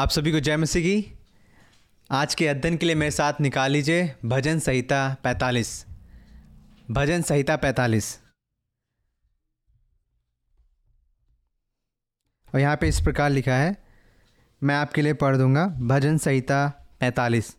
आप 0.00 0.08
सभी 0.08 0.32
को 0.32 0.40
जय 0.40 0.56
मसीह 0.56 0.82
की। 0.82 1.18
आज 2.10 2.34
के 2.34 2.46
अध्ययन 2.48 2.76
के 2.76 2.86
लिए 2.86 2.94
मेरे 2.94 3.10
साथ 3.10 3.40
निकाल 3.40 3.70
लीजिए 3.70 4.14
भजन 4.24 4.58
संहिता 4.58 5.16
45 5.24 5.72
भजन 6.90 7.22
संहिता 7.22 7.56
45 7.56 8.06
और 12.54 12.60
यहाँ 12.60 12.76
पे 12.76 12.88
इस 12.88 13.00
प्रकार 13.00 13.30
लिखा 13.30 13.54
है, 13.54 13.76
मैं 14.62 14.74
आपके 14.74 15.02
लिए 15.02 15.14
पढ़ 15.14 15.36
दूँगा, 15.36 15.66
भजन 15.66 16.18
संहिता 16.18 16.88
45 17.02 17.54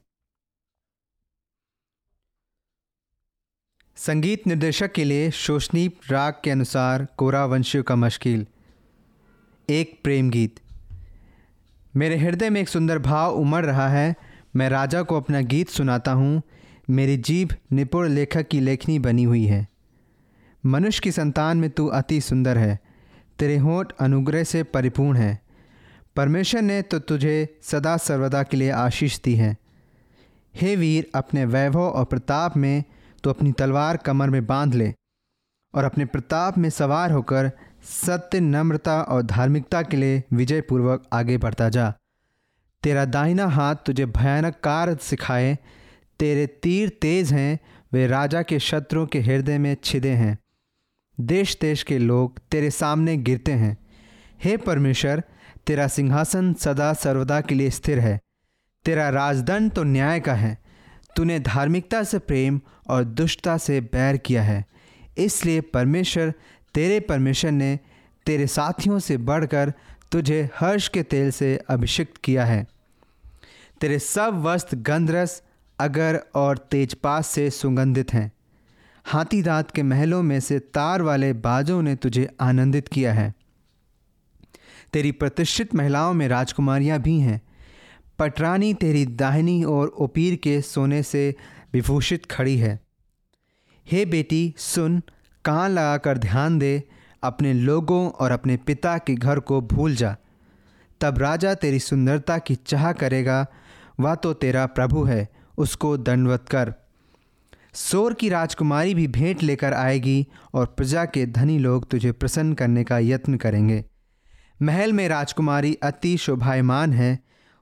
संगीत 3.97 4.47
निर्देशक 4.47 4.91
के 4.91 5.03
लिए 5.03 5.31
शोषनीप 5.31 5.99
राग 6.09 6.41
के 6.43 6.51
अनुसार 6.51 7.07
कोरा 7.17 7.45
वंशियों 7.45 7.83
का 7.83 7.95
मश्किल। 7.95 8.47
एक 9.69 9.99
प्रेम 10.03 10.29
गीत। 10.29 10.59
मेरे 11.95 12.17
हृदय 12.17 12.49
में 12.49 12.61
एक 12.61 12.69
सुंदर 12.69 12.99
भाव 12.99 13.31
उमड़ 13.31 13.65
रहा 13.65 13.89
है। 13.89 14.15
मैं 14.55 14.69
राजा 14.69 15.01
को 15.01 15.17
अपना 15.17 15.41
गीत 15.41 15.69
सुनाता 15.69 16.11
हूँ। 16.11 16.41
मेरी 16.89 17.17
जीभ 17.17 17.55
निपुण 17.71 18.07
लेखक 18.07 18.47
की 18.47 18.59
लेखनी 18.59 18.99
बनी 18.99 19.23
हुई 19.23 19.45
है। 19.45 19.67
मनुष्य 20.65 21.01
की 21.03 21.11
संतान 21.11 21.57
में 21.57 21.69
तू 21.69 21.87
अति 21.87 22.21
सुंदर 22.21 22.57
है। 22.57 22.79
तेरे 23.39 23.57
होठ 23.57 23.93
अनुग्रह 23.99 24.43
से 24.43 24.63
परिपूर्ण 24.63 25.17
है। 25.17 25.41
परमेश्वर 26.15 26.61
ने 26.61 26.81
तो 26.81 26.99
तुझे 26.99 27.59
सदा 27.63 27.97
सर्वदा 27.97 28.43
के 28.43 28.57
लिए 28.57 28.71
आशीष 28.71 29.19
दी 29.21 29.35
है। 29.35 29.57
हे 30.55 30.75
वीर, 30.75 31.07
अपने 31.15 31.45
वैभव 31.45 31.81
और 31.81 32.05
प्रताप 32.05 32.57
में 32.57 32.83
तो 33.23 33.29
अपनी 33.29 33.51
तलवार 33.51 33.97
कमर 33.97 34.29
में 34.29 34.45
बाँध 34.45 34.73
ले 34.73 34.93
और 35.75 35.83
अपने 35.83 36.05
प्रताप 36.05 36.57
में 36.57 36.69
सवार 36.69 37.11
होकर 37.11 37.51
सत्य, 37.83 38.39
नम्रता 38.39 39.01
और 39.01 39.21
धार्मिकता 39.21 39.81
के 39.81 39.97
लिए 39.97 40.23
विजय 40.33 40.61
पूर्वक 40.61 41.03
आगे 41.13 41.37
बढ़ता 41.37 41.69
जा। 41.69 41.93
तेरा 42.83 43.05
दाहिना 43.05 43.45
हाथ 43.45 43.75
तुझे 43.75 44.05
भयानक 44.05 44.55
कार्य 44.63 44.97
सिखाए, 45.01 45.57
तेरे 46.19 46.47
तीर 46.47 46.89
तेज 46.89 47.33
हैं, 47.33 47.59
वे 47.93 48.07
राजा 48.07 48.41
के 48.41 48.59
शत्रुओं 48.59 49.07
के 49.07 49.19
हृदय 49.19 49.57
में 49.57 49.77
छिदे 49.83 50.09
हैं। 50.09 50.39
देश 51.19 51.57
देश 51.61 51.83
के 51.83 51.97
लोग 51.97 52.39
तेरे 52.51 52.71
सामने 52.71 53.17
गिरते 53.17 53.51
हैं। 53.51 53.77
हे 54.43 54.57
परमेश्वर, 54.57 55.23
तेरा 55.67 55.87
सिंहासन 55.87 56.53
सदा 56.53 56.93
सर्वदा 56.93 57.41
के 57.41 57.55
लिए 57.55 57.69
स्थिर 57.69 57.99
है। 57.99 58.19
तेरा 58.85 59.09
राजदंड 59.09 59.71
तो 59.71 59.83
न्याय 59.83 60.19
का 60.19 60.33
है। 60.33 60.57
तूने 61.15 61.39
धार्मिकता 61.39 62.03
से 62.03 62.19
प्रेम 62.19 62.61
और 62.89 63.03
दुष्टता 63.03 63.57
से 63.57 63.81
बैर 63.81 64.17
किया 64.17 64.43
है। 64.43 64.65
इसलिए 65.17 65.61
परमेश्वर 65.61 66.33
तेरे 66.73 66.99
परमेश्वर 66.99 67.51
ने 67.51 67.79
तेरे 68.25 68.47
साथियों 68.47 68.99
से 68.99 69.17
बढ़कर 69.17 69.73
तुझे 70.11 70.49
हर्ष 70.55 70.87
के 70.87 71.03
तेल 71.03 71.31
से 71.31 71.59
अभिषिक्त 71.69 72.17
किया 72.17 72.45
है। 72.45 72.67
तेरे 73.81 73.99
सब 73.99 74.41
वस्त्र 74.41 74.77
गंधरस, 74.77 75.43
अगर 75.79 76.23
और 76.35 76.57
तेजपात 76.57 77.25
से 77.25 77.49
सुगंधित 77.49 78.13
हैं। 78.13 78.31
हाथी 79.05 79.41
दांत 79.41 79.71
के 79.71 79.83
महलों 79.83 80.23
में 80.23 80.39
से 80.39 80.59
तार 80.59 81.01
वाले 81.01 81.33
बाजों 81.33 81.81
ने 81.81 81.95
तुझे 81.95 82.29
आनंदित 82.41 82.87
किया 82.87 83.13
है। 83.13 83.33
तेरी 84.93 85.11
प्रतिष्ठित 85.11 85.75
महिलाओं 85.75 86.13
में 86.13 86.27
राजकुमारियाँ 86.27 86.99
भी 86.99 87.19
हैं। 87.19 87.41
पटरानी 88.19 88.73
तेरी 88.73 89.05
दाहिनी 89.05 89.63
और 89.63 89.87
ओपीर 89.87 90.35
के 90.35 90.61
सोने 90.61 91.03
से 91.03 91.35
विभूषित 91.73 92.25
खड़ी 92.25 92.57
है। 92.57 92.79
हे 93.91 94.05
बेटी, 94.05 94.53
सुन 94.57 95.01
कान 95.45 95.71
लगाकर 95.71 96.17
ध्यान 96.17 96.59
दे, 96.59 96.83
अपने 97.23 97.53
लोगों 97.53 98.09
और 98.09 98.31
अपने 98.31 98.57
पिता 98.57 98.97
के 98.97 99.15
घर 99.15 99.39
को 99.39 99.61
भूल 99.61 99.95
जा। 99.95 100.17
तब 101.01 101.17
राजा 101.17 101.53
तेरी 101.53 101.79
सुंदरता 101.79 102.37
की 102.37 102.55
चाह 102.55 102.91
करेगा, 102.91 103.47
वह 103.99 104.15
तो 104.15 104.33
तेरा 104.33 104.65
प्रभु 104.65 105.03
है, 105.03 105.29
उसको 105.57 105.97
दंडवत 105.97 106.45
कर। 106.49 106.73
सोर 107.73 108.13
की 108.13 108.29
राजकुमारी 108.29 108.95
भी 108.95 109.07
भेंट 109.07 109.43
लेकर 109.43 109.73
आएगी 109.73 110.27
और 110.53 110.65
प्रजा 110.65 111.05
के 111.05 111.25
धनी 111.25 111.59
लोग 111.59 111.89
तुझे 111.89 112.11
प्रसन्न 112.11 112.53
करने 112.53 112.83
का 112.83 112.99
यत्न 112.99 113.35
करेंगे। 113.35 113.85
महल 114.61 114.93
में 114.93 115.09
राजकुमारी 115.09 115.77
अति 115.83 116.17
शोभायमान 116.17 116.93
है, 116.93 117.19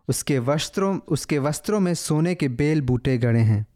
उसके 0.08 0.40
वस्त्रों 0.40 1.00
उसके 1.08 1.40
वस्त्रों 1.40 1.80
में 1.80 1.94
सोने 1.94 2.36
के 2.36 2.48
बेल 2.48 2.82
बूटे 2.82 3.18
गड़े 3.18 3.40
हैं। 3.40 3.68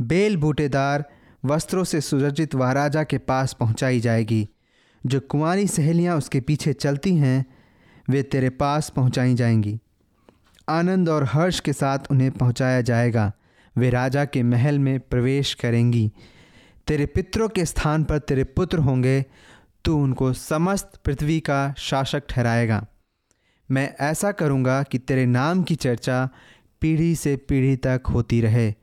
बेल 0.00 0.36
बूटेदार 0.36 1.04
वस्त्रों 1.44 1.84
से 1.84 2.00
सुरजित 2.00 2.54
महाराजा 2.54 3.04
के 3.04 3.18
पास 3.18 3.56
पहुंचाई 3.60 4.00
जाएगी। 4.00 4.48
जो 5.06 5.20
कुंवारी 5.20 5.66
सहेलियाँ 5.66 6.16
उसके 6.16 6.40
पीछे 6.40 6.72
चलती 6.72 7.16
हैं, 7.16 7.46
वे 8.10 8.22
तेरे 8.22 8.50
पास 8.50 8.90
पहुंचाई 8.90 9.34
जाएँगी। 9.34 9.78
आनंद 10.68 11.08
और 11.08 11.24
हर्ष 11.24 11.60
के 11.60 11.72
साथ 11.72 11.98
उन्हें 12.10 12.30
पहुँचाया 12.30 12.80
जाएगा। 12.80 13.32
वे 13.76 13.90
राजा 13.90 14.24
के 14.24 14.42
महल 14.42 14.78
में 14.78 15.00
प्रवेश 15.00 15.54
करेंगी। 15.54 16.12
तेरे 16.86 17.06
पितरों 17.06 17.48
के 17.48 17.64
स्थान 17.64 18.04
पर 18.04 18.18
तेरे 18.18 18.44
पुत्र 18.44 18.78
होंगे। 18.78 19.24
तू 19.84 20.02
उनको 20.02 20.32
समस्त 20.32 20.92
पृथ्वी 21.04 21.40
का 21.40 21.74
शासक 21.78 22.22
ठहराएगा। 22.28 22.86
मैं 23.70 23.94
ऐसा 24.00 24.32
करूँगा 24.32 24.82
कि 24.82 24.98
तेरे 24.98 25.26
नाम 25.26 25.62
की 25.62 25.74
चर्चा 25.74 26.28
पीढ़ी 26.80 27.14
से 27.14 27.36
पीढ़ी 27.36 27.76
तक 27.76 28.02
होती 28.14 28.40
रहे। 28.40 28.74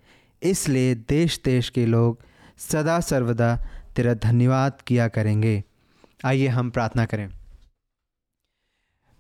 इसलिए 0.44 0.96
देश 0.96 1.42
देश 1.46 1.70
के 1.70 1.86
लोग 1.86 2.24
सदा 2.58 3.00
सर्वदा 3.00 3.68
तेरा 3.96 4.14
धन्यवाद 4.14 4.82
किया 4.88 5.08
करेंगे। 5.08 5.64
आइए 6.26 6.48
हम 6.48 6.70
प्रार्थना 6.70 7.06
करें। 7.06 7.30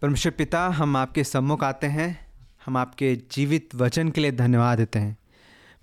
परमेश्वर 0.02 0.32
पिता, 0.32 0.68
हम 0.68 0.98
आपके 0.98 1.24
सम्मुख 1.24 1.64
आते 1.64 1.88
हैं। 1.88 2.26
हम 2.66 2.78
आपके 2.78 3.22
जीवित 3.32 3.76
वचन 3.76 4.10
के 4.10 4.22
लिए 4.22 4.32
धन्यवाद 4.32 4.78
देते 4.78 5.00
हैं। 5.00 5.18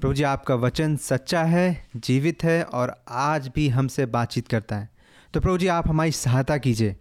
प्रभु 0.00 0.14
जी, 0.14 0.22
आपका 0.22 0.54
वचन 0.54 0.96
सच्चा 0.96 1.42
है, 1.42 1.88
जीवित 1.96 2.44
है 2.44 2.64
और 2.64 3.04
आज 3.08 3.48
भी 3.48 3.68
हमसे 3.68 4.06
बातचीत 4.06 4.48
करता 4.48 4.76
है। 4.76 4.90
तो 5.34 5.40
प्रभु 5.40 5.58
जी, 5.58 5.66
आप 5.66 5.88
हमारी 5.88 6.12
सहायता 6.12 6.56
कीजिए। 6.56 6.96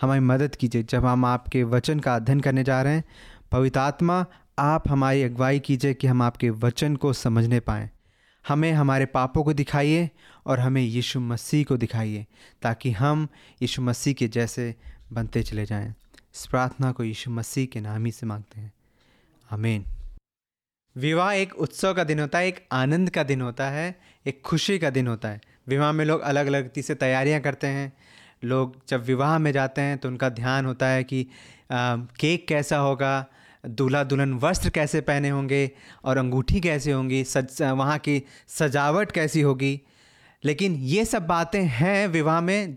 हमारी 0.00 0.20
मदद 0.20 0.56
कीजिए। 0.56 0.82
जब 0.82 1.06
हम 1.06 1.24
आपके 1.24 1.64
वचन 1.64 2.00
का 2.00 2.16
अध्ययन 2.16 2.40
करने 2.40 2.64
जा 2.64 2.82
रहे 2.82 2.94
हैं, 2.94 3.04
पवित्र 3.52 3.80
आत्मा, 3.80 4.26
आप 4.58 4.88
हमारी 4.88 5.22
अगुवाई 5.22 5.58
कीजिए 5.58 5.94
कि 5.94 6.06
हम 6.06 6.22
आपके 6.22 6.50
वचन 6.50 6.96
को 6.96 7.12
समझने 7.12 7.60
पाएँ। 7.60 7.90
हमें 8.48 8.72
हमारे 8.72 9.06
पापों 9.06 9.44
को 9.44 9.52
दिखाइए 9.52 10.10
और 10.46 10.60
हमें 10.60 10.82
यीशु 10.82 11.20
मसीह 11.20 11.64
को 11.64 11.76
दिखाइए 11.76 12.26
ताकि 12.62 12.90
हम 12.90 13.28
यीशु 13.62 13.82
मसीह 13.82 14.14
के 14.14 14.28
जैसे 14.28 14.74
बनते 15.12 15.42
चले 15.42 15.66
जाएँ। 15.66 15.94
इस 16.34 16.46
प्रार्थना 16.46 16.92
को 16.92 17.04
यीशु 17.04 17.30
मसीह 17.30 17.66
के 17.66 17.80
नाम 17.80 18.04
ही 18.04 18.12
से 18.12 18.26
मांगते 18.26 18.60
हैं। 18.60 18.72
आमीन। 19.52 19.84
विवाह 20.96 21.32
एक 21.32 21.54
उत्सव 21.54 21.94
का 21.94 22.04
दिन 22.04 22.20
होता 22.20 22.38
है 22.38 22.48
एक 22.48 22.66
आनंद 22.72 23.10
का 23.10 23.22
दिन 23.22 23.40
होता 23.40 23.70
है 23.70 24.00
एक 24.26 24.42
खुशी 24.42 24.78
का 24.78 24.90
दिन 24.90 25.06
होता 25.06 25.28
है। 25.28 25.40
विवाह 25.68 25.92
में 25.92 26.04
लोग 26.04 26.20
अलग 26.20 26.46
अलग 26.46 26.62
रीति 26.62 26.82
से 26.82 26.94
तैयारियाँ 26.94 27.40
करते 27.40 27.66
हैं। 27.66 27.92
लोग 28.44 28.76
जब 28.88 29.04
विवाह 29.04 29.38
में 29.38 29.52
जाते 29.52 29.80
हैं 29.80 29.98
तो 29.98 30.08
उनका 30.08 30.28
ध्यान 30.28 30.66
होता 30.66 30.86
है 30.86 31.04
कि 31.04 31.26
आ, 31.70 31.96
केक 31.96 32.48
कैसा 32.48 32.76
होगा 32.76 33.26
दूल्हा 33.66 34.02
दुल्हन 34.04 34.34
वस्त्र 34.34 34.70
कैसे 34.70 35.00
पहने 35.00 35.28
होंगे 35.28 35.70
और 36.04 36.18
अंगूठी 36.18 36.60
कैसे 36.60 36.92
होंगी, 36.92 37.22
सज, 37.24 37.62
वहाँ 37.62 37.98
की 37.98 38.22
सजावट 38.48 39.12
कैसी 39.12 39.40
होगी। 39.40 39.80
लेकिन 40.42 40.74
ये 40.74 41.04
सब 41.04 41.26
बातें 41.26 41.62
हैं 41.62 42.06
विवाह 42.08 42.40
में 42.40 42.76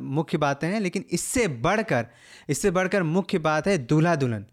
मुख्य 0.00 0.38
बातें 0.38 0.68
हैं, 0.68 0.80
लेकिन 0.80 1.04
इससे 1.10 1.46
बढ़कर 1.48 2.06
इससे 2.48 2.70
बढ़कर 2.70 3.02
मुख्य 3.02 3.38
बात 3.38 3.66
है 3.66 3.76
दूल्हा 3.78 4.14
दुल्हन 4.16 4.44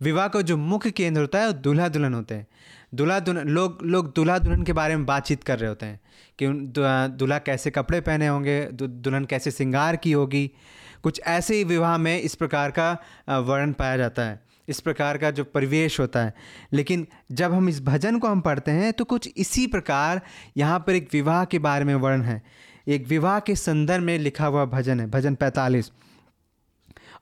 विवाह 0.00 0.28
का 0.28 0.40
जो 0.42 0.56
मुख्य 0.56 0.90
केंद्र 0.90 1.20
होता 1.20 1.38
है 1.38 1.46
वो 1.46 1.52
दूल्हा 1.54 1.88
दुल्हन 1.88 2.14
होते 2.14 2.34
हैं। 2.34 2.46
दूल्हा 2.94 3.18
दुल्हन 3.20 3.48
लोग 3.48 3.78
लोग 3.84 4.12
दूल्हा 4.16 4.38
दुल्हन 4.38 4.62
के 4.62 4.72
बारे 4.72 4.96
में 4.96 5.04
बातचीत 5.06 5.42
कर 5.44 5.58
रहे 5.58 5.68
होते 5.68 5.86
हैं 5.86 6.00
कि 6.38 6.46
दूल्हा 7.16 7.38
कैसे 7.38 7.70
कपड़े 7.70 8.00
पहने 8.00 8.26
होंगे 8.26 8.62
दुल्हन 8.72 9.24
कैसे 9.24 9.50
श्रृंगार 9.50 9.96
की 9.96 10.12
होगी। 10.12 10.50
कुछ 11.02 11.20
ऐसे 11.20 11.56
ही 11.56 11.64
विवाह 11.64 11.96
में 11.98 12.20
इस 12.20 12.34
प्रकार 12.34 12.70
का 12.70 12.92
वर्णन 13.30 13.72
पाया 13.72 13.96
जाता 13.96 14.22
है। 14.22 14.40
इस 14.70 14.80
प्रकार 14.80 15.18
का 15.18 15.30
जो 15.30 15.44
परिवेश 15.44 15.98
होता 16.00 16.22
है। 16.22 16.34
लेकिन 16.72 17.06
जब 17.32 17.52
हम 17.52 17.68
इस 17.68 17.80
भजन 17.82 18.18
को 18.18 18.28
हम 18.28 18.40
पढ़ते 18.40 18.70
हैं 18.70 18.92
तो 18.92 19.04
कुछ 19.04 19.28
इसी 19.36 19.66
प्रकार 19.66 20.20
यहाँ 20.56 20.78
पर 20.78 20.94
एक 20.94 21.08
विवाह 21.12 21.44
के 21.44 21.58
बारे 21.60 21.84
में 21.84 21.94
वर्ण 21.96 22.22
है। 22.22 22.42
एक 22.88 23.06
विवाह 23.06 23.38
के 23.40 23.54
संदर्भ 23.56 24.02
में 24.02 24.18
लिखा 24.18 24.46
हुआ 24.46 24.64
भजन 24.66 25.00
है, 25.00 25.06
भजन 25.08 25.34
पैंतालीस। 25.34 25.90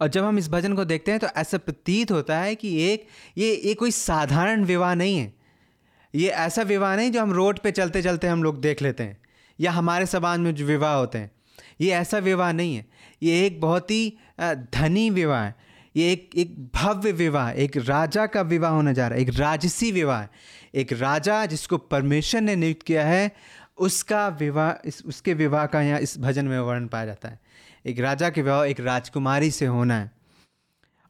और 0.01 0.09
जब 0.09 0.25
हम 0.25 0.39
इस 0.39 0.49
भजन 0.49 0.75
को 0.75 0.85
देखते 0.85 1.11
हैं 1.11 1.21
तो 1.21 1.27
ऐसा 1.37 1.59
प्रतीत 1.59 2.11
होता 2.11 2.39
है 2.39 2.55
कि 2.55 2.77
एक, 2.83 3.07
ये 3.39 3.55
ये 3.57 3.75
कोई 3.75 3.91
साधारण 3.91 4.65
विवाह 4.65 4.95
नहीं 4.95 5.19
है। 5.19 5.33
ये 6.15 6.29
ऐसा 6.29 6.63
विवाह 6.65 6.95
नहीं 6.97 7.11
जो 7.13 7.23
हम 7.23 7.33
रोड 7.33 7.59
पे 7.59 7.71
चलते 7.73 8.03
चलते 8.03 8.27
हम 8.27 8.43
लोग 8.43 8.61
देख 8.61 8.83
लेते 8.83 9.03
हैं, 9.03 9.19
या 9.59 9.71
हमारे 9.73 10.07
समाज 10.07 10.39
में 10.39 10.55
जो 10.55 10.67
विवाह 10.67 10.95
होते 10.95 11.19
हैं। 11.19 11.31
ये 11.81 11.91
ऐसा 11.93 12.19
विवाह 12.19 12.53
नहीं 12.53 12.77
है। 12.77 12.87
ये 13.23 13.47
एक 13.47 13.61
बहुत 13.61 13.91
ही 13.91 14.19
धनी 14.73 15.09
विवाह 15.11 15.43
है। 15.43 15.55
ये 15.99 16.13
एक 16.13 16.31
एक 16.37 16.57
भव्य 16.75 17.13
विवाह, 17.13 17.51
एक 17.51 17.77
राजा 17.77 18.27
का 18.27 18.41
विवाह 18.43 18.71
होने 18.71 18.95
जा 18.95 19.09
रहा 19.09 19.17
है, 19.17 19.23
एक 19.23 19.39
राजसी 19.39 19.93
विवाह 19.93 20.27
एक 20.75 20.93
राजा 20.93 21.45
जिसको 21.47 21.77
परमेश्वर 21.79 22.41
ने 22.41 22.57
नियुक्त 22.57 22.83
किया 22.83 23.07
है, 23.07 23.31
उसका 23.79 24.29
विवाह, 24.29 24.73
इस, 24.85 25.03
उसके 25.07 25.35
विवाह 25.35 25.67
का 25.67 25.81
यहाँ 25.81 26.01
इस 26.01 26.19
भजन 26.19 26.45
में 26.45 26.59
वर्णन 26.59 26.87
पाया 26.87 27.07
जाता 27.07 27.29
है। 27.29 27.41
एक 27.87 28.01
राजा 28.01 28.31
के 28.31 28.43
विवाह, 28.43 28.65
एक 28.65 28.81
राजकुमारी 28.81 29.51
से 29.51 29.67
होना 29.67 29.99
है। 29.99 30.11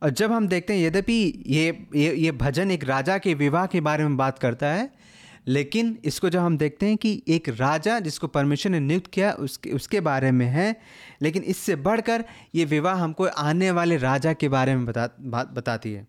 और 0.03 0.11
जब 0.11 0.33
हम 0.33 0.49
देखते 0.49 0.75
हैं, 0.75 0.81
यद्यपि 0.81 1.45
ये 1.47 1.87
ये 1.95 2.15
ये 2.15 2.33
भजन 2.33 2.71
एक 2.71 2.85
राजा 2.85 3.19
के 3.19 3.35
विवाह 3.35 3.67
के 3.67 3.81
बारे 3.81 4.05
में 4.05 4.17
बात 4.17 4.39
करता 4.39 4.67
है 4.67 4.91
लेकिन 5.49 5.99
इसको 6.05 6.29
जब 6.29 6.39
हम 6.39 6.59
देखते 6.59 6.87
हैं 6.87 6.97
कि 6.97 7.23
एक 7.29 7.49
राजा 7.49 8.01
जिसको 8.01 8.27
परमेश्वर 8.27 8.73
ने 8.73 8.81
नियुक्त 8.81 9.07
किया, 9.07 9.33
उसके 9.33 9.71
उसके 9.71 10.01
बारे 10.01 10.31
में 10.31 10.47
है, 10.47 10.77
लेकिन 11.23 11.43
इससे 11.43 11.77
बढ़कर 11.77 12.25
ये 12.55 12.65
विवाह 12.65 12.95
हमको 12.95 13.25
आने 13.25 13.71
वाले 13.71 13.97
राजा 13.97 14.33
के 14.33 14.49
बारे 14.49 14.77
में 14.77 14.87
बता, 14.87 15.09
बात 15.21 15.49
बताती 15.49 15.93
है। 15.93 16.07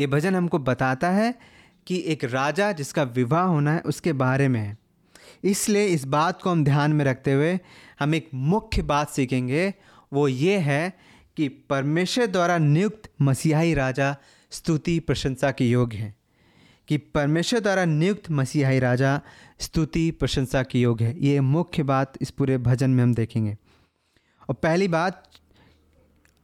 ये 0.00 0.06
भजन 0.06 0.34
हमको 0.34 0.58
बताता 0.58 1.10
है 1.10 1.34
कि 1.86 2.02
एक 2.06 2.24
राजा 2.24 2.72
जिसका 2.72 3.02
विवाह 3.02 3.42
होना 3.42 3.72
है, 3.72 3.80
उसके 3.80 4.12
बारे 4.12 4.48
में 4.48 4.60
है। 4.60 4.78
इसलिए 5.44 5.86
इस 5.86 6.04
बात 6.04 6.42
को 6.42 6.50
हम 6.50 6.64
ध्यान 6.64 6.92
में 6.92 7.04
रखते 7.04 7.32
हुए 7.32 7.58
हम 8.00 8.14
एक 8.14 8.28
मुख्य 8.34 8.82
बात 8.82 9.10
सीखेंगे। 9.10 9.74
वो 10.12 10.28
ये 10.28 10.58
है 10.58 10.92
कि 11.36 11.48
परमेश्वर 11.48 12.26
द्वारा 12.26 12.58
नियुक्त 12.58 13.10
मसीहाई 13.22 13.74
राजा 13.74 14.16
स्तुति 14.50 14.98
प्रशंसा 15.00 15.50
के 15.50 15.68
योग्य 15.68 15.98
हैं। 15.98 16.19
कि 16.90 16.96
परमेश्वर 16.98 17.60
द्वारा 17.60 17.84
नियुक्त 17.84 18.30
मसीहाई 18.30 18.78
राजा 18.78 19.20
स्तुति, 19.60 20.10
प्रशंसा 20.10 20.62
के 20.62 20.78
योग्य 20.78 21.04
है। 21.04 21.14
ये 21.18 21.40
मुख्य 21.40 21.82
बात 21.82 22.14
इस 22.20 22.30
पूरे 22.30 22.56
भजन 22.58 22.90
में 22.90 23.02
हम 23.02 23.12
देखेंगे। 23.14 23.56
और 24.48 24.54
पहली 24.54 24.88
बात, 24.88 25.22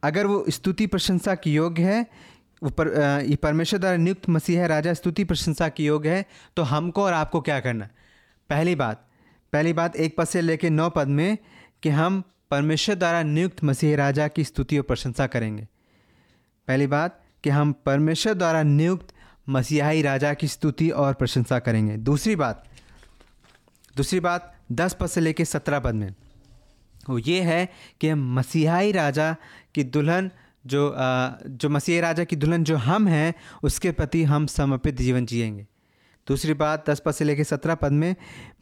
अगर 0.03 0.27
वो 0.27 0.45
स्तुति, 0.49 0.87
प्रशंसा 0.87 1.35
की 1.35 1.53
योग्य 1.53 1.83
है, 1.83 2.05
वो 2.61 2.69
पर 2.69 2.87
ये 3.27 3.35
परमेश्वर 3.35 3.79
द्वारा 3.79 3.97
नियुक्त 3.97 4.29
मसीह 4.29 4.65
राजा 4.65 4.93
स्तुति, 4.93 5.23
प्रशंसा 5.23 5.69
की 5.69 5.85
योग्य 5.85 6.09
है 6.09 6.25
तो 6.57 6.63
हमको 6.63 7.03
और 7.03 7.13
आपको 7.13 7.41
क्या 7.41 7.59
करना 7.59 7.89
पहली 8.49 8.75
बात 8.75 9.05
पहली 9.53 9.73
बात 9.73 9.95
एक 9.95 10.15
पद 10.17 10.27
से 10.27 10.41
लेकर 10.41 10.69
नौ 10.69 10.89
पद 10.89 11.07
में 11.09 11.37
कि 11.83 11.89
हम 11.89 12.23
परमेश्वर 12.51 12.95
द्वारा 12.95 13.21
नियुक्त 13.23 13.63
मसीह 13.63 13.95
राजा 13.95 14.27
की 14.27 14.43
स्तुति 14.43 14.77
और 14.77 14.83
प्रशंसा 14.83 15.27
करेंगे। 15.27 15.67
पहली 16.67 16.87
बात 16.87 17.21
कि 17.43 17.49
हम 17.49 17.71
परमेश्वर 17.85 18.33
द्वारा 18.33 18.63
नियुक्त 18.63 19.13
मसीहाई 19.49 20.01
राजा 20.01 20.33
की 20.33 20.47
स्तुति 20.47 20.89
और 20.89 21.13
प्रशंसा 21.13 21.59
करेंगे। 21.59 21.97
दूसरी 21.97 22.35
बात 22.35 22.65
दूसरी 23.97 24.19
बात, 24.19 24.55
दस 24.71 24.95
पद 24.99 25.07
से 25.07 25.21
लेकर 25.21 25.43
सत्रह 25.43 25.79
पद 25.79 25.93
में। 25.93 26.15
वो 27.09 27.17
ये 27.17 27.41
है 27.41 27.69
कि 28.01 28.13
मसीहाई 28.13 28.91
राजा 28.91 29.35
की 29.75 29.83
दुल्हन 29.83 30.31
जो 30.65 30.95
जो 31.47 31.69
मसीह 31.69 32.01
राजा 32.01 32.23
की 32.23 32.35
दुल्हन 32.35 32.63
जो 32.63 32.75
हम 32.77 33.07
हैं, 33.07 33.33
उसके 33.63 33.91
प्रति 33.91 34.23
हम 34.23 34.45
समर्पित 34.45 34.97
जीवन 34.97 35.25
जिएँगे। 35.25 35.67
दूसरी 36.27 36.53
बात, 36.53 36.89
दस 36.89 37.01
पद 37.05 37.11
से 37.11 37.25
लेकर 37.25 37.43
सत्रह 37.43 37.75
पद 37.75 37.91
में, 37.91 38.15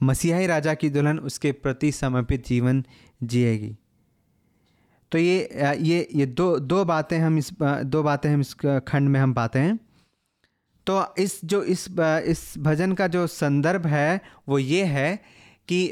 मसीहाई 0.03 0.47
राजा 0.47 0.73
की 0.73 0.89
दुल्हन 0.89 1.19
उसके 1.19 1.51
प्रति 1.51 1.91
समर्पित 1.91 2.47
जीवन 2.47 2.83
जिएगी। 3.23 3.75
तो 5.11 5.17
ये 5.17 5.49
ये 5.79 6.07
ये 6.13 6.25
दो 6.25 6.59
दो 6.59 6.85
बातें 6.85 7.19
हम 7.19 7.37
इस 7.37 7.49
दो 7.63 8.03
बातें 8.03 8.29
हम 8.29 8.41
इस 8.41 8.53
खंड 8.87 9.09
में 9.09 9.19
हम 9.19 9.33
पाते 9.33 9.59
हैं। 9.59 9.79
तो 10.87 11.05
इस 11.17 11.39
जो 11.45 11.61
इस 11.63 11.87
इस 11.99 12.53
भजन 12.57 12.93
का 12.93 13.07
जो 13.07 13.25
संदर्भ 13.29 13.85
है, 13.87 14.21
वो 14.49 14.59
ये 14.59 14.83
है 14.85 15.19
कि 15.69 15.87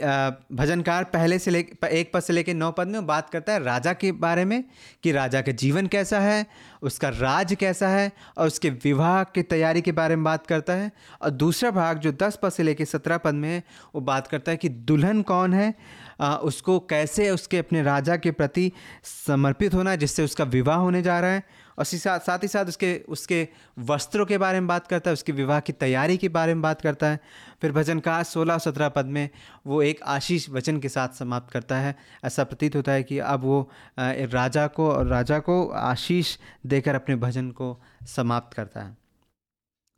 भजनकार 0.54 1.04
पहले 1.04 1.38
से 1.40 1.52
ले 1.52 1.60
एक 1.92 2.12
पद 2.14 2.20
से 2.20 2.34
लेकर 2.34 2.54
नौ 2.54 2.72
पद 2.72 2.88
में 2.88 3.06
बात 3.08 3.30
करता 3.30 3.54
है 3.54 3.64
राजा 3.64 3.94
के 3.94 4.12
बारे 4.12 4.44
में 4.46 4.64
कि 5.04 5.12
राजा 5.12 5.42
का 5.42 5.52
जीवन 5.54 5.88
कैसा 5.88 6.20
है, 6.20 6.46
उसका 6.82 7.10
राज 7.10 7.56
कैसा 7.60 7.88
है 7.88 8.12
और 8.38 8.48
उसके 8.48 8.70
विवाह 8.84 9.24
की 9.26 9.44
तैयारी 9.44 9.82
के 9.82 9.92
बारे 9.92 10.16
में 10.16 10.24
बात 10.24 10.46
करता 10.48 10.74
है। 10.74 10.92
और 11.22 11.30
दूसरा 11.30 11.72
भाग 11.72 12.00
जो 12.00 12.12
दस 12.22 12.38
पद 12.44 12.52
से 12.52 12.64
लेकर 12.64 12.86
सत्रह 12.86 13.18
पद 13.18 13.34
में 13.34 13.62
वो 13.96 14.02
बात 14.04 14.28
करता 14.28 14.52
है 14.52 14.58
कि 14.58 14.70
दुल्हन 14.70 15.22
कौन 15.24 15.54
है 15.54 15.74
उसको 16.22 16.80
कैसे 16.90 17.30
उसके 17.30 17.58
अपने 17.58 17.84
राजा 17.84 18.16
के 18.18 18.32
प्रति 18.34 18.72
समर्पित 19.06 19.74
होना 19.74 19.96
जिससे 19.96 20.24
उसका 20.24 20.44
विवाह 20.44 20.78
होने 20.78 21.02
जा 21.02 21.20
रहा 21.20 21.32
है। 21.32 21.44
और 21.78 21.86
साथ 21.86 22.20
साथ 22.20 22.40
ही 22.44 22.48
साथ 22.48 22.66
उसके 22.66 22.94
उसके 23.10 23.48
वस्त्रों 23.82 24.26
के 24.26 24.38
बारे 24.38 24.60
में 24.60 24.68
बात 24.68 24.88
करता 24.88 25.10
है, 25.10 25.14
उसके 25.14 25.32
विवाह 25.32 25.60
की 25.60 25.74
तैयारी 25.74 26.18
के 26.18 26.30
बारे 26.30 26.54
में 26.54 26.62
बात 26.62 26.82
करता 26.82 27.08
है। 27.08 27.20
फिर 27.62 27.72
भजन 27.72 28.00
का 28.00 28.22
सोलह 28.24 28.58
सत्रह 28.58 28.90
पद 28.90 29.06
में 29.06 29.30
वो 29.68 29.82
एक 29.82 30.02
आशीष 30.04 30.50
वचन 30.50 30.80
के 30.80 30.90
साथ 30.90 31.10
समाप्त 31.10 31.52
करता 31.54 31.78
है। 31.78 31.96
ऐसा 32.26 32.44
प्रतीत 32.44 32.76
होता 32.76 32.92
है 32.92 33.04
कि 33.04 33.20
अब 33.20 33.44
वो 33.44 33.70
राजा 34.00 34.68
को 34.68 34.90
और 34.92 35.08
राजा 35.08 35.40
को 35.40 35.68
आशीष 35.68 36.38
देकर 36.66 36.96
अपने 36.96 37.16
भजन 37.16 37.52
को 37.52 37.78
समाप्त 38.08 38.56
करता 38.56 38.82
है। 38.82 38.98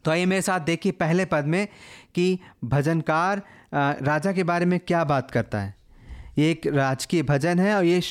तो 0.05 0.11
आइए 0.11 0.25
मेरे 0.25 0.41
साथ 0.41 0.59
देखिए 0.59 0.91
पहले 0.91 1.25
पद 1.25 1.45
में 1.45 1.67
कि 2.15 2.39
भजनकार 2.63 3.41
राजा 3.73 4.31
के 4.31 4.43
बारे 4.43 4.65
में 4.65 4.79
क्या 4.79 5.03
बात 5.03 5.31
करता 5.31 5.59
है। 5.59 5.73
ये 6.37 6.49
एक 6.51 6.65
राजकीय 6.67 7.23
भजन 7.23 7.59
है 7.59 7.75
और 7.75 7.83
ये 7.85 8.01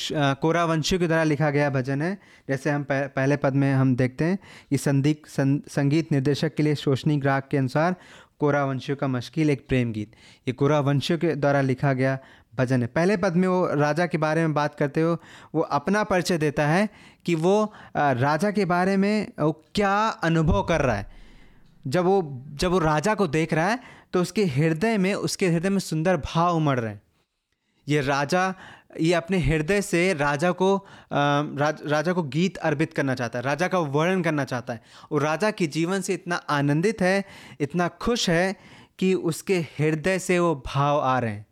कोरा 0.41 0.65
वंशियों 0.65 1.01
के 1.01 1.07
द्वारा 1.07 1.25
लिखा 1.25 1.51
गया 1.51 1.71
भजन 1.71 2.03
है। 2.03 2.19
जैसे 2.49 2.71
हम 2.71 2.87
पहले 2.91 3.37
पद 3.37 3.55
में 3.55 3.73
हम 3.75 3.95
देखते 3.97 4.25
हैं 4.25 4.39
कि 4.71 4.79
संदीप 4.79 5.23
संगीत 5.29 6.13
निर्देशक 6.13 6.55
के 6.55 6.63
लिए 6.63 6.75
शोषणी 6.77 7.17
ग्राहक 7.17 7.49
के 7.51 7.57
अनुसार 7.57 7.97
कोरा 8.41 8.65
वंशियों 8.65 8.97
का 8.97 9.07
मुश्किल 9.09 9.51
एक 9.51 9.67
प्रेम 9.69 9.93
गीत। 9.93 10.13
ये 10.49 10.53
कोरा 10.53 10.81
वंशियों 10.81 11.19
के 11.19 11.35
द्वारा 11.35 11.61
लिखा 11.61 11.93
गया 11.93 12.19
भजन 12.55 12.83
है। 12.83 12.89
पहले 12.89 13.17
पद 13.17 13.37
में 13.37 13.47
वो 13.49 13.67
राजा 13.75 14.07
के 14.07 14.19
बारे 14.19 14.41
में 14.41 14.55
बात 14.55 14.75
करते 14.75 15.01
हो, 15.01 15.17
वो 15.55 15.61
अपना 15.61 16.03
परिचय 16.05 16.39
देता 16.39 16.67
है 16.67 16.89
कि 17.27 17.35
वो 17.35 17.73
राजा 17.97 18.51
के 18.51 18.65
बारे 18.65 18.97
में 18.97 19.27
वो 19.41 19.53
क्या 19.75 19.95
अनुभव 20.25 20.63
कर 20.63 20.81
रहा 20.81 20.97
है। 20.97 21.13
जब 21.85 22.05
वो 22.05 22.21
जब 22.55 22.71
वो 22.71 22.79
राजा 22.81 23.15
को 23.15 23.27
देख 23.29 23.53
रहा 23.55 23.69
है 23.69 23.79
तो 24.13 24.21
उसके 24.23 24.45
हृदय 24.47 24.99
में, 24.99 25.15
उसके 25.15 25.49
हृदय 25.49 25.69
में 25.69 25.79
सुंदर 25.81 26.17
भाव 26.17 26.57
उमड़ 26.57 26.79
रहे 26.81 26.93
हैं। 26.93 27.03
ये 27.89 28.01
राजा 28.01 28.55
ये 29.01 29.13
अपने 29.15 29.39
हृदय 29.39 29.81
से 29.83 30.13
राजा 30.15 30.51
को 30.53 30.77
राज, 31.13 31.83
राजा 31.87 32.13
को 32.13 32.23
गीत 32.23 32.57
अर्पित 32.57 32.93
करना 32.95 33.15
चाहता 33.15 33.39
है 33.39 33.45
राजा 33.45 33.69
का 33.69 33.79
वर्णन 33.79 34.23
करना 34.23 34.45
चाहता 34.45 34.73
है। 34.73 34.83
और 35.13 35.23
राजा 35.23 35.51
के 35.51 35.67
जीवन 35.67 36.01
से 36.01 36.15
इतना 36.15 36.37
आनंदित 36.37 37.03
है 37.03 37.25
इतना 37.61 37.89
खुश 37.89 38.29
है 38.31 38.55
कि 38.99 39.13
उसके 39.15 39.59
हृदय 39.79 40.19
से 40.19 40.39
वो 40.39 40.55
भाव 40.67 41.01
आ 41.01 41.19
रहे 41.19 41.33
हैं। 41.33 41.47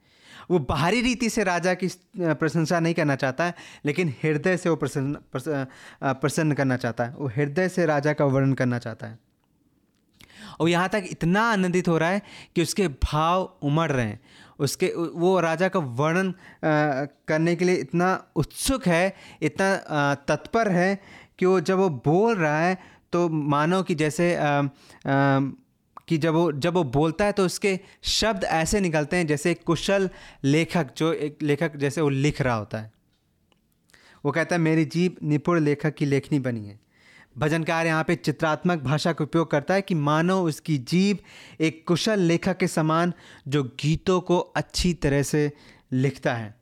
वो 0.51 0.59
बाहरी 0.59 1.01
रीति 1.01 1.29
से 1.31 1.45
राजा 1.45 1.75
की 1.75 1.89
प्रशंसा 2.19 2.81
नहीं 2.81 2.95
करना 2.95 3.17
चाहता 3.17 3.45
है 3.45 3.55
लेकिन 3.87 4.15
हृदय 4.23 4.57
से 4.57 4.69
वो 4.69 4.77
प्रसन्न 4.77 5.19
प्रसन्न 6.05 6.53
करना 6.53 6.77
चाहता 6.77 7.05
है। 7.05 7.15
वो 7.15 7.29
हृदय 7.29 7.69
से 7.69 7.87
राजा 7.87 8.13
का 8.13 8.25
वर्णन 8.25 8.53
करना 8.53 8.79
चाहता 8.79 9.07
है। 9.07 9.19
और 10.61 10.69
यहाँ 10.69 10.89
तक 10.89 11.05
इतना 11.11 11.43
आनंदित 11.43 11.89
हो 11.89 11.99
रहा 11.99 12.09
है 12.09 12.23
कि 12.57 12.63
उसके 12.63 12.89
भाव 12.89 13.43
उमड़ 13.63 13.91
रहे 13.93 14.07
हैं। 14.07 14.21
उसके 14.59 14.93
वो 15.15 15.41
राजा 15.41 15.69
का 15.69 15.81
वर्णन 15.81 16.35
करने 17.29 17.57
के 17.57 17.65
लिए 17.65 17.75
इतना 17.75 18.25
उत्सुक 18.37 18.87
है 18.87 19.17
इतना 19.43 20.15
तत्पर 20.15 20.69
है 20.69 20.99
कि 21.39 21.47
वो 21.47 21.61
जब 21.61 21.79
वो 21.79 21.89
बोल 21.89 22.37
रहा 22.37 22.61
है 22.61 22.79
तो 23.13 23.29
मानो 23.29 23.83
कि 23.83 23.95
जैसे 23.95 24.35
आ, 24.37 24.63
आ, 24.63 24.69
कि 26.09 26.19
जब 26.19 26.35
वो 26.35 26.53
जब 26.53 26.75
वो 26.75 26.85
बोलता 26.85 27.25
है 27.25 27.33
तो 27.33 27.47
उसके 27.47 27.81
शब्द 28.03 28.45
ऐसे 28.45 28.81
निकलते 28.81 29.17
हैं 29.17 29.27
जैसे 29.27 29.55
कुशल 29.55 30.11
लेखक 30.45 30.95
जो 30.97 31.13
एक 31.13 31.39
लेखक 31.43 31.77
जैसे 31.77 32.01
वो 32.01 32.09
लिख 32.09 32.41
रहा 32.41 32.55
होता 32.55 32.79
है। 32.79 32.93
वो 34.25 34.33
कहता 34.33 34.57
है 34.57 34.61
मेरी 34.61 34.85
जीप 34.85 35.23
निपुण 35.23 35.61
लेखक 35.61 35.95
की 35.95 36.05
लेखनी 36.05 36.39
बनी 36.39 36.67
है। 36.67 36.82
भजनकार 37.39 37.87
यहाँ 37.87 38.05
पे 38.05 38.15
चित्रात्मक 38.17 38.79
भाषा 38.79 39.13
का 39.13 39.25
उपयोग 39.25 39.51
करता 39.51 39.75
है 39.75 39.83
कि 39.83 39.95
मानो 39.95 40.43
उसकी 40.43 40.77
जीव 40.79 41.19
एक 41.61 41.85
कुशल 41.89 42.21
लेखक 42.21 42.57
के 42.57 42.67
समान 42.67 43.13
जो 43.49 43.63
गीतों 43.81 44.21
को 44.21 44.39
अच्छी 44.39 44.93
तरह 44.95 45.23
से 45.23 45.51
लिखता 45.93 46.35
है। 46.35 46.55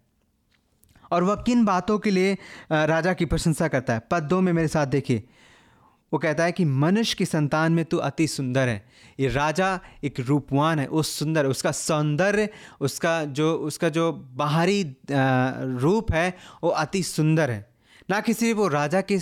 और 1.12 1.24
वह 1.24 1.34
किन 1.36 1.64
बातों 1.64 1.98
के 1.98 2.10
लिए 2.10 2.36
राजा 2.72 3.12
की 3.12 3.24
प्रशंसा 3.24 3.68
करता 3.68 3.94
है? 3.94 4.02
पद 4.10 4.22
दो 4.22 4.40
में 4.40 4.52
मेरे 4.52 4.68
साथ 4.68 4.86
देखिए। 4.86 5.24
वो 6.12 6.18
कहता 6.18 6.44
है 6.44 6.52
कि 6.52 6.64
मनुष्य 6.64 7.14
की 7.18 7.24
संतान 7.24 7.72
में 7.72 7.84
तू 7.84 7.96
अति 7.96 8.26
सुंदर 8.26 8.68
है। 8.68 8.84
ये 9.20 9.28
राजा 9.28 9.78
एक 10.04 10.20
रूपवान 10.20 10.78
है, 10.78 10.86
वो 10.88 11.02
सुंदर, 11.02 11.46
उसका 11.46 11.72
सौंदर्य, 11.72 12.48
उसका 12.80 13.24
जो 13.24 13.54
उसका 13.54 13.88
जो 13.88 14.12
बाहरी 14.12 14.82
रूप 15.10 16.12
है, 16.12 16.36
वो 16.64 16.70
अति 16.70 17.02
सुंदर 17.02 17.50
है। 17.50 17.69
ना 18.10 18.20
कि 18.20 18.34
सिर्फ़ 18.34 18.58
वो 18.58 18.66
राजा 18.68 19.00
की 19.00 19.18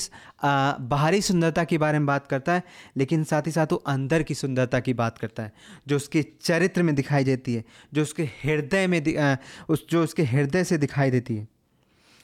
बाहरी 0.88 1.21
सुंदरता 1.23 1.64
के 1.64 1.78
बारे 1.78 1.99
में 1.99 2.07
बात 2.07 2.26
करता 2.26 2.52
है 2.52 2.62
लेकिन 2.97 3.25
साथ 3.25 3.47
ही 3.47 3.52
साथ 3.52 3.73
वो 3.73 3.78
अंदर 3.87 4.23
की 4.23 4.35
सुंदरता 4.35 4.80
की 4.80 4.95
बात 4.95 5.18
करता 5.18 5.42
है 5.42 5.52
जो 5.88 5.97
उसके 5.97 6.25
चरित्र 6.42 6.83
में 6.83 6.95
दिखाई 6.95 7.25
देती 7.25 7.54
है 7.54 7.64
जो 7.95 8.02
उसके 8.02 8.25
हृदय 8.42 8.87
में 8.87 9.16
आ, 9.16 9.37
उस 9.68 9.87
जो 9.90 10.02
उसके 10.02 10.23
हृदय 10.23 10.64
से 10.64 10.78
दिखाई 10.78 11.11
देती 11.11 11.37
है। 11.37 11.47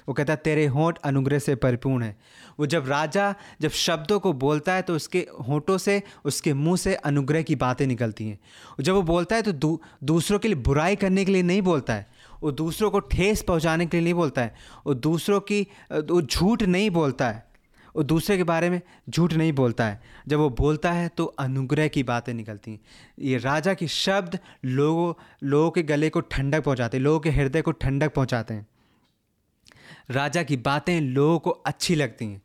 वो 0.09 0.14
कहता 0.14 0.33
है 0.33 0.40
तेरे 0.44 0.64
होंठ 0.66 0.99
अनुग्रह 1.04 1.38
से 1.38 1.54
परिपूर्ण 1.56 2.04
है। 2.04 2.16
वो 2.61 2.66
जब 2.66 2.88
राजा 2.88 3.35
जब 3.61 3.71
शब्दों 3.71 4.18
को 4.21 4.33
बोलता 4.33 4.73
है 4.73 4.83
तो 4.83 4.97
उसके 4.97 5.26
होंठों 5.49 5.78
से 5.78 6.02
उसके 6.25 6.52
मुँह 6.54 6.76
से 6.76 6.94
अनुग्रह 6.94 7.42
की 7.42 7.54
बातें 7.56 7.87
निकलती 7.87 8.28
हैं। 8.28 8.38
जब 8.80 8.94
वो 8.94 9.02
बोलता 9.02 9.37
है 9.37 9.42
तो 9.42 9.52
दू, 9.52 9.80
दूसरों 10.04 10.38
के 10.38 10.49
लिए 10.49 10.62
बुराई 10.62 10.97
करने 10.97 11.25
के 11.25 11.33
लिए 11.33 11.42
नहीं 11.42 11.62
बोलता 11.62 11.94
है 11.94 12.06
वो 12.43 12.50
दूसरों 12.53 12.91
को 12.91 13.00
ठेस 13.00 13.43
पहुँचाने 13.43 13.87
के 13.87 13.97
लिए 13.97 14.05
नहीं 14.05 14.14
बोलता 14.14 14.43
है। 14.43 14.55
वो 14.87 14.95
दूसरों 14.95 15.41
की, 15.41 15.67
वो 15.93 16.23
झूठ 16.23 16.62
नहीं 16.62 16.91
बोलता 16.91 17.31
है। 17.31 17.43
वो 17.97 18.03
दूसरे 18.03 18.37
के 18.37 18.45
बारे 18.45 18.71
में 18.71 18.81
झूठ 19.11 19.33
नहीं 19.33 19.53
बोलता 19.53 19.87
है। 19.87 20.00
जब 20.29 20.38
वो 20.38 20.49
बोलता 20.50 20.93
है 20.93 21.09
तो 21.09 21.25
अनुग्रह 21.25 21.88
की 21.88 22.03
बातें 22.03 22.33
निकलती 22.35 22.71
हैं। 22.71 22.81
ये 23.19 23.38
राजा 23.38 23.75
के 23.75 23.87
शब्द 23.88 24.38
लोगों 24.64 25.12
लोगों 25.43 25.71
के 25.71 25.83
गले 25.83 26.11
को 26.11 26.21
ठंडक 26.21 26.64
पहुंचाते 26.64 26.97
हैं, 26.97 27.05
लोगों 27.05 27.21
के 27.21 27.31
हृदय 27.31 27.62
को 27.62 27.73
ठंडक 27.73 28.14
पहुंचाते 28.14 28.55
हैं। 28.55 28.67
राजा 30.11 30.43
की 30.43 30.57
बातें 30.57 31.00
लोगों 31.00 31.38
को 31.38 31.50
अच्छी 31.50 31.95
लगती 31.95 32.25
हैं। 32.25 32.43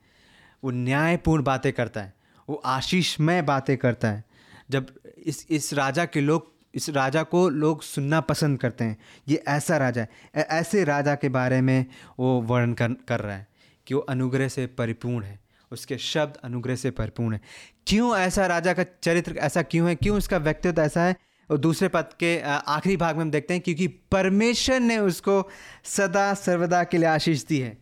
वो 0.63 0.71
न्यायपूर्ण 0.71 1.43
बातें 1.43 1.71
करता 1.73 2.01
है। 2.01 2.13
वो 2.49 2.61
आशीषमय 2.65 3.41
बातें 3.41 3.77
करता 3.77 4.07
है। 4.07 4.23
जब 4.69 4.93
इस 5.17 5.45
इस 5.49 5.73
राजा 5.73 6.05
के 6.05 6.21
लोग 6.21 6.51
इस 6.75 6.89
राजा 6.89 7.23
को 7.23 7.49
लोग 7.49 7.81
सुनना 7.81 8.21
पसंद 8.21 8.59
करते 8.59 8.83
हैं। 8.83 8.97
ये 9.27 9.43
ऐसा 9.47 9.77
राजा 9.77 10.01
है। 10.01 10.09
ऐसे 10.35 10.83
राजा 10.83 11.15
के 11.15 11.29
बारे 11.29 11.61
में 11.61 11.85
वो 12.19 12.41
वर्णन 12.41 12.73
कर 12.73 12.93
कर 13.07 13.19
रहा 13.19 13.35
है 13.35 13.47
कि 13.87 13.93
वो 13.93 14.01
अनुग्रह 14.01 14.47
से 14.47 14.67
परिपूर्ण 14.67 15.25
है। 15.25 15.39
उसके 15.71 15.97
शब्द 15.97 16.37
अनुग्रह 16.43 16.75
से 16.75 16.91
परिपूर्ण 16.91 17.33
है। 17.33 17.41
क्यों 17.87 18.17
ऐसा 18.17 18.45
राजा 18.47 18.73
का 18.73 18.85
चरित्र 19.03 19.37
ऐसा 19.37 19.61
क्यों 19.61 19.89
है? 19.89 19.95
क्यों 19.95 20.17
उसका 20.17 20.37
व्यक्तित्व 20.37 20.81
ऐसा 20.81 21.03
है? 21.03 21.15
और 21.51 21.57
दूसरे 21.57 21.87
पद 21.87 22.09
के 22.19 22.39
आखिरी 22.41 22.97
भाग 22.97 23.15
में 23.15 23.23
हम 23.23 23.31
देखते 23.31 23.53
हैं 23.53 23.63
क्योंकि 23.63 23.87
परमेश्वर 23.87 24.79
ने 24.79 24.97
उसको 24.97 25.49
सदा 25.83 26.33
सर्वदा 26.33 26.83
के 26.83 26.97
लिए 26.97 27.07
आशीष 27.07 27.45
दी 27.45 27.59
है। 27.59 27.77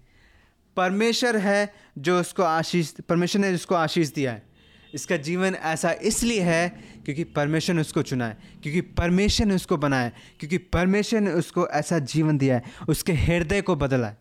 परमेश्वर 0.78 1.38
है 1.38 1.74
जो 1.98 2.20
उसको 2.20 2.44
आशीष, 2.44 2.92
परमेश्वर 2.92 3.42
ने 3.42 3.54
उसको 3.54 3.76
आशीष 3.76 4.10
दिया 4.10 4.32
है। 4.32 4.47
इसका 4.98 5.18
जीवन 5.20 5.56
ऐसा 5.56 5.92
इसलिए 6.04 6.42
है 6.42 6.68
क्योंकि 7.06 7.24
परमेश्वर 7.24 7.76
ने 7.76 7.82
उसको 7.82 8.02
चुना 8.04 8.28
है, 8.28 8.38
क्योंकि 8.64 8.82
परमेश्वर 8.82 9.46
ने 9.48 9.56
उसको 9.56 9.78
बनाया 9.78 10.12
क्योंकि 10.40 10.58
परमेश्वर 10.58 11.20
ने 11.22 11.32
उसको 11.34 11.68
ऐसा 11.70 12.00
जीवन 12.06 12.38
दिया 12.38 12.56
है, 12.56 12.64
उसके 12.90 13.14
हृदय 13.16 13.62
को 13.62 13.76
बदला 13.78 14.08
है। 14.08 14.18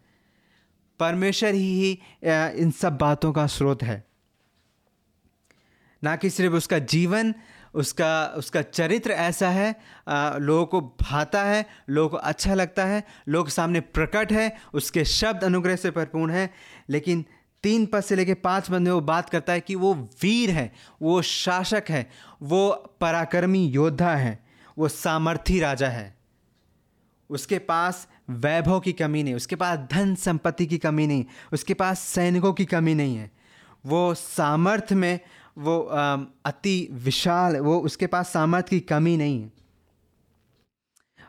परमेश्वर 1.00 1.54
ही 1.54 1.90
इन 2.25 2.71
सब 2.73 2.97
बातों 2.99 3.33
का 3.33 3.47
स्रोत 3.49 3.83
है। 3.83 4.04
ना 6.02 6.16
कि 6.16 6.30
सिर्फ़ 6.30 6.54
उसका 6.54 6.78
जीवन, 6.78 7.35
उसका 7.75 8.26
उसका 8.37 8.62
चरित्र 8.62 9.12
ऐसा 9.12 9.49
है 9.50 9.75
लोगों 10.09 10.66
को 10.66 10.80
भाता 11.02 11.42
है, 11.45 11.64
लोगों 11.90 12.09
को 12.09 12.16
अच्छा 12.16 12.54
लगता 12.54 12.85
है, 12.85 13.02
लोग 13.28 13.49
सामने 13.49 13.80
प्रकट 13.80 14.33
है, 14.33 14.52
उसके 14.75 15.04
शब्द 15.04 15.45
अनुग्रह 15.45 15.76
से 15.76 15.90
भरपूर्ण 15.90 16.33
है, 16.33 16.50
लेकिन 16.90 17.25
तीन 17.66 17.87
पद 17.87 18.00
से 18.00 18.16
लेकर 18.16 18.35
पाँच 18.35 18.68
पद 18.70 18.80
में 18.80 18.90
वो 18.90 19.00
बात 19.00 19.30
करता 19.30 19.52
है 19.52 19.61
कि 19.61 19.75
वो 19.75 19.94
वीर 20.23 20.50
है, 20.50 20.73
वो 21.02 21.23
शासक 21.23 21.85
है, 21.88 22.11
वो 22.42 22.70
पराक्रमी 23.00 23.66
योद्धा 23.66 24.14
है, 24.14 24.38
वो 24.78 24.88
सामर्थी 24.88 25.61
राजा 25.61 25.88
है। 25.88 26.14
उसके 27.30 27.58
पास 27.58 28.06
वैभव 28.30 28.80
की 28.80 28.92
कमी 28.92 29.23
नहीं, 29.23 29.35
उसके 29.35 29.56
पास 29.56 29.78
धन 29.92 30.14
संपत्ति 30.14 30.66
की 30.66 30.78
कमी 30.78 31.06
नहीं, 31.06 31.25
उसके 31.52 31.75
पास 31.75 32.00
सैनिकों 32.00 32.52
की 32.52 32.64
कमी 32.64 32.94
नहीं 32.94 33.16
है। 33.16 33.30
वो 33.87 34.14
सामर्थ्य 34.14 34.94
में 34.94 35.20
वो 35.58 35.78
अति 36.46 36.88
विशाल, 36.92 37.56
वो 37.56 37.78
उसके 37.80 38.06
पास 38.06 38.28
सामर्थ्य 38.28 38.70
की 38.70 38.80
कमी 38.80 39.16
नहीं 39.16 39.42
है। 39.42 39.52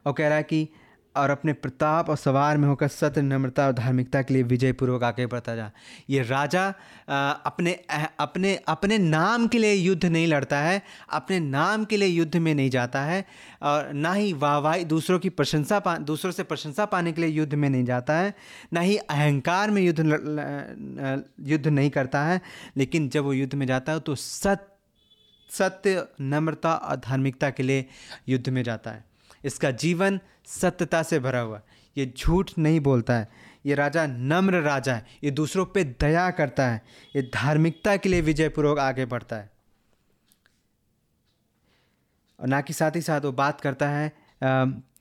और 0.06 0.14
कह 0.14 0.28
रहा 0.28 0.38
है 0.38 0.44
कि 0.44 0.68
और 1.18 1.30
अपने 1.30 1.54
प्रताप 1.56 2.10
और 2.10 2.18
सवार 2.18 2.58
में 2.58 2.68
होकर 2.68 2.88
सत्य, 2.90 3.22
नम्रता 3.22 3.66
और 3.68 3.74
धार्मिकता 3.74 4.22
के 4.22 4.34
लिए 4.34 4.44
विजयपूर्वक 4.44 5.04
आगे 5.04 5.26
बढ़ता 5.26 5.56
जा। 5.56 5.70
ये 6.10 6.22
राजा 6.24 6.68
अपने 7.08 7.74
अपने 8.20 8.56
अपने 8.68 8.98
नाम 8.98 9.48
के 9.48 9.58
लिए 9.58 9.74
युद्ध 9.74 10.06
नहीं 10.06 10.28
लड़ता 10.28 10.60
है, 10.60 10.82
अपने 11.12 11.40
नाम 11.40 11.86
के 11.86 11.98
लिए 11.98 12.08
युद्ध 12.10 12.36
में 12.38 12.54
नहीं 12.56 12.70
जाता 12.70 13.02
है 13.02 13.26
और 13.64 13.92
ना 13.94 14.14
ही 14.14 14.32
वाहवाही, 14.36 14.86
दूसरों 14.86 15.20
की 15.20 15.30
प्रशंसा 15.32 15.80
पा, 15.80 15.98
दूसरों 15.98 16.32
से 16.32 16.44
प्रशंसा 16.44 16.86
पाने 16.88 17.12
के 17.12 17.22
लिए 17.22 17.30
युद्ध 17.32 17.54
में 17.54 17.70
नहीं 17.70 17.86
जाता 17.86 18.14
है, 18.14 18.34
ना 18.74 18.80
ही 18.80 18.98
अहंकार 18.98 19.72
में 19.72 19.82
युद्ध 19.82 20.00
युद्ध 21.42 21.68
नहीं 21.68 21.90
करता 21.90 22.24
है, 22.24 22.42
लेकिन 22.78 23.10
जब 23.10 23.24
वो 23.24 23.34
युद्ध 23.34 23.54
में 23.54 23.66
जाता 23.68 23.92
है 23.92 24.00
तो 24.00 24.16
सत्य 24.16 24.76
सत्य, 25.50 26.04
नम्रता 26.22 26.74
और 26.74 26.96
धार्मिकता 26.98 27.50
के 27.50 27.64
लिए 27.64 27.86
युद्ध 28.30 28.50
में 28.50 28.62
जाता 28.64 28.92
है। 28.92 29.04
इसका 29.48 29.72
जीवन 29.72 30.20
सत्यता 30.46 31.04
से 31.04 31.20
भरा 31.20 31.40
हुआ 31.40 31.62
ये 31.98 32.14
झूठ 32.18 32.52
नहीं 32.58 32.80
बोलता 32.80 33.14
है। 33.14 33.28
ये 33.66 33.76
राजा 33.76 34.06
नम्र 34.08 34.62
राजा 34.62 34.94
है। 34.94 35.06
ये 35.24 35.32
दूसरों 35.32 35.66
पे 35.66 35.84
दया 35.84 36.30
करता 36.32 36.68
है। 36.68 36.82
ये 37.16 37.22
धार्मिकता 37.34 37.96
के 37.98 38.10
लिए 38.10 38.22
विजयपूर्वक 38.22 38.80
आगे 38.80 39.06
बढ़ता 39.06 39.36
है। 39.36 39.50
और 42.40 42.48
ना 42.48 42.62
कि 42.62 42.74
साथ 42.74 42.96
ही 42.96 43.02
साथ 43.02 43.22
वो 43.22 43.32
बात 43.32 43.62
करता 43.62 43.90
है 43.90 44.12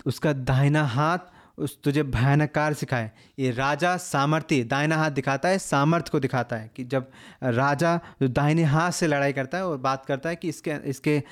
उसका 0.06 0.32
दाहिना 0.32 0.84
हाथ 0.86 1.18
उस 1.58 1.76
तुझे 1.82 2.02
भयानक 2.02 2.50
कार्य 2.50 2.74
सिखाए। 2.74 3.10
ये 3.38 3.50
राजा 3.50 3.96
सामर्थ्य 3.96 4.62
दाहिना 4.64 4.96
हाथ 4.96 5.10
दिखाता 5.10 5.48
है, 5.48 5.58
सामर्थ्य 5.58 6.10
को 6.12 6.20
दिखाता 6.20 6.56
है 6.56 6.70
कि 6.76 6.84
जब 6.84 7.10
राजा 7.42 7.96
जो 8.22 8.28
दाहिने 8.28 8.64
हाथ 8.64 8.90
से 8.92 9.06
लड़ाई 9.06 9.32
करता 9.32 9.58
है 9.58 9.66
और 9.66 9.76
बात 9.78 10.04
करता 10.06 10.28
है 10.28 10.36
कि 10.36 10.48
इसके 10.48 10.74
इसके 10.84 11.22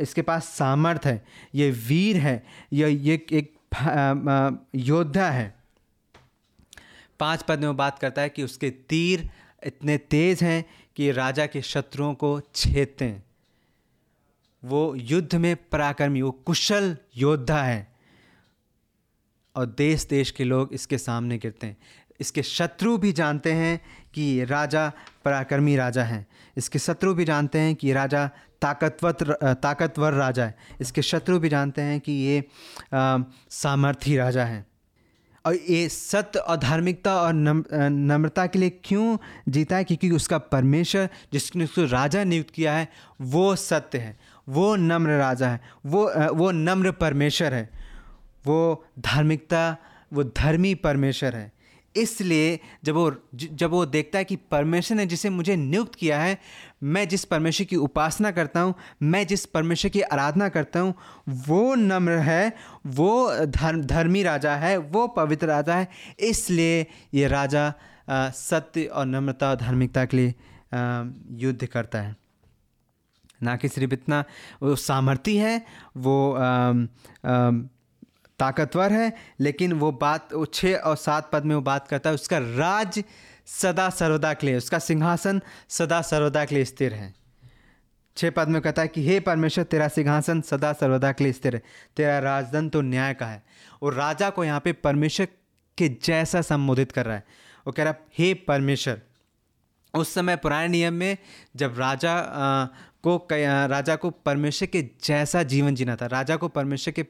इसके 0.00 0.22
पास 0.22 0.48
सामर्थ्य 0.48 1.10
है, 1.10 1.24
ये 1.54 1.70
वीर 1.70 2.16
है, 2.16 2.42
ये 2.72 2.88
ये 2.88 3.14
एक 3.32 3.52
योद्धा 4.74 5.28
है। 5.30 5.54
पाँच 7.20 7.42
पद 7.42 7.58
में 7.58 7.66
वो 7.68 7.74
बात 7.74 7.98
करता 7.98 8.22
है 8.22 8.28
कि 8.28 8.42
उसके 8.42 8.70
तीर 8.70 9.28
इतने 9.62 9.96
तेज 9.98 10.42
हैं 10.42 10.64
कि 10.96 11.10
राजा 11.12 11.46
के 11.46 11.62
शत्रुओं 11.62 12.14
को 12.14 12.40
छेदते 12.54 13.04
हैं। 13.04 13.22
वो 14.62 14.94
युद्ध 14.96 15.34
में 15.34 15.56
पराक्रमी, 15.70 16.22
वो 16.22 16.30
कुशल 16.30 16.96
योद्धा 17.16 17.62
है। 17.62 17.93
और 19.56 19.66
देश 19.66 20.06
देश 20.10 20.30
के 20.30 20.44
लोग 20.44 20.72
इसके 20.72 20.98
सामने 20.98 21.38
गिरते 21.38 21.66
हैं। 21.66 21.76
इसके 22.20 22.42
शत्रु 22.42 22.96
भी 22.98 23.12
जानते 23.12 23.52
हैं 23.52 23.80
कि 24.14 24.44
राजा 24.44 24.92
पराक्रमी 25.24 25.76
राजा 25.76 26.02
हैं। 26.04 26.26
इसके 26.56 26.78
शत्रु 26.78 27.14
भी 27.14 27.24
जानते 27.24 27.58
हैं 27.58 27.74
कि 27.74 27.92
राजा 27.92 28.26
ताकतवर 28.62 29.12
ताकतवर 29.54 30.12
राजा 30.12 30.44
है। 30.44 30.56
इसके 30.80 31.02
शत्रु 31.02 31.38
भी 31.38 31.48
जानते 31.48 31.82
हैं 31.82 32.00
कि 32.00 32.12
ये 32.12 32.44
सामर्थी 32.94 34.16
राजा 34.16 34.44
है। 34.44 34.64
और 35.46 35.54
ये 35.54 35.88
सत्य 35.88 36.38
और 36.38 36.56
धार्मिकता 36.56 37.14
और 37.16 37.32
नम, 37.32 37.64
नम्रता 37.72 38.46
के 38.46 38.58
लिए 38.58 38.70
क्यों 38.84 39.16
जीता 39.48 39.76
है? 39.76 39.84
क्योंकि 39.84 40.10
उसका 40.10 40.38
परमेश्वर 40.38 41.08
जिसने 41.32 41.64
उसको 41.64 41.84
राजा 41.84 42.24
नियुक्त 42.24 42.50
किया 42.50 42.74
है 42.74 42.88
वो 43.20 43.56
सत्य 43.56 43.98
है। 43.98 44.16
वो 44.48 44.74
नम्र 44.76 45.18
राजा 45.18 45.48
है। 45.48 45.60
वो 45.86 46.10
वो 46.34 46.50
नम्र 46.50 46.90
परमेश्वर 46.92 47.54
है। 47.54 47.83
वो 48.46 48.84
धार्मिकता 48.98 49.76
वो 50.12 50.24
धर्मी 50.24 50.74
परमेश्वर 50.76 51.36
है। 51.36 51.52
इसलिए 51.94 52.58
जब 52.84 52.94
वो 52.94 53.10
जब 53.34 53.70
वो 53.70 53.84
देखता 53.86 54.18
है 54.18 54.24
कि 54.24 54.36
परमेश्वर 54.50 54.96
ने 54.96 55.04
जिसे 55.06 55.30
मुझे 55.30 55.56
नियुक्त 55.56 55.94
किया 55.94 56.18
है 56.20 56.38
मैं 56.84 57.06
जिस 57.08 57.24
परमेश्वर 57.24 57.66
की 57.66 57.76
उपासना 57.78 58.30
करता 58.30 58.60
हूँ 58.60 58.74
मैं 59.02 59.26
जिस 59.26 59.44
परमेश्वर 59.46 59.90
की 59.90 60.00
आराधना 60.02 60.48
करता 60.48 60.80
हूँ 60.80 60.94
वो 61.46 61.74
नम्र 61.74 62.16
है 62.20 62.52
वो 62.88 63.10
धर्म 63.46 63.82
धर्मी 63.84 64.22
राजा 64.22 64.54
है 64.56 64.76
वो 64.76 65.06
पवित्र 65.08 65.46
राजा 65.46 65.74
है। 65.74 65.88
इसलिए 66.20 66.86
ये 67.14 67.28
राजा 67.28 67.72
सत्य 68.10 68.84
और 68.84 69.06
नम्रता 69.06 69.50
और 69.50 69.56
धार्मिकता 69.56 70.04
के 70.04 70.16
लिए 70.16 70.34
युद्ध 71.38 71.66
करता 71.66 72.00
है। 72.00 72.16
ना 73.42 73.56
कि 73.56 73.68
सिर्फ़ 73.68 73.92
इतना 73.92 74.24
वो 74.62 74.74
सामर्थ्य 74.76 75.38
है 75.38 75.64
वो 75.96 76.32
आ, 76.32 76.42
आ, 76.42 77.50
ताकतवर 78.38 78.92
है, 78.92 79.16
लेकिन 79.40 79.72
वो 79.72 79.92
बात, 79.92 80.34
वो 80.34 80.46
छः 80.46 80.76
और 80.76 80.96
सात 80.96 81.30
पद 81.32 81.44
में 81.44 81.54
वो 81.54 81.60
बात 81.60 81.88
करता 81.88 82.10
है, 82.10 82.14
उसका 82.14 82.38
राज 82.38 83.04
सदा 83.46 83.90
सर्वदा 83.90 84.34
के 84.34 84.46
लिए, 84.46 84.56
उसका 84.56 84.78
सिंहासन 84.78 85.42
सदा 85.68 86.02
सर्वदा 86.02 86.44
के 86.44 86.54
लिए 86.54 86.64
स्थिर 86.64 86.94
है। 86.94 87.14
छः 88.16 88.30
पद 88.30 88.48
में 88.48 88.62
कहता 88.62 88.82
है 88.82 88.88
कि, 88.88 89.08
हे 89.08 89.20
परमेश्वर, 89.20 89.64
तेरा 89.64 89.88
सिंहासन 89.88 90.40
सदा 90.40 90.72
सर्वदा 90.72 91.12
के 91.12 91.24
लिए 91.24 91.32
स्थिर 91.32 91.54
है। 91.54 91.62
तेरा 91.96 92.18
राजदन 92.18 92.68
तो 92.68 92.80
न्याय 92.80 93.14
का 93.14 93.26
है। 93.26 93.42
और 93.82 93.94
राजा 93.94 94.30
को 94.30 94.44
यहाँ 94.44 94.60
पे 94.60 94.72
परमेश्वर 94.72 95.28
के 95.78 95.88
जैसा 95.88 96.42
संबोधित 96.42 96.92
कर 96.92 97.06
रहा 97.06 97.16
है। 97.16 97.24
वो 97.66 97.72
कह 97.72 97.82
रहा 97.82 97.92
है, 97.92 98.00
हे 98.18 98.34
परमेश्वर, 98.34 99.00
उस 99.94 100.14
समय 100.14 100.36
पुराने 100.36 100.68
नियम 100.68 100.94
में 100.94 101.18
जब 101.56 101.78
राजा 101.78 102.18
को 103.06 103.16
राजा 103.32 103.96
को 103.96 104.10
परमेश्वर 104.10 104.68
के 104.68 104.82
जैसा 105.04 105.42
जीवन 105.42 105.74
जीना 105.74 105.96
था। 105.96 106.06
राजा 106.06 106.36
को 106.36 106.48
परमेश्वर 106.48 106.92
के 106.92 107.02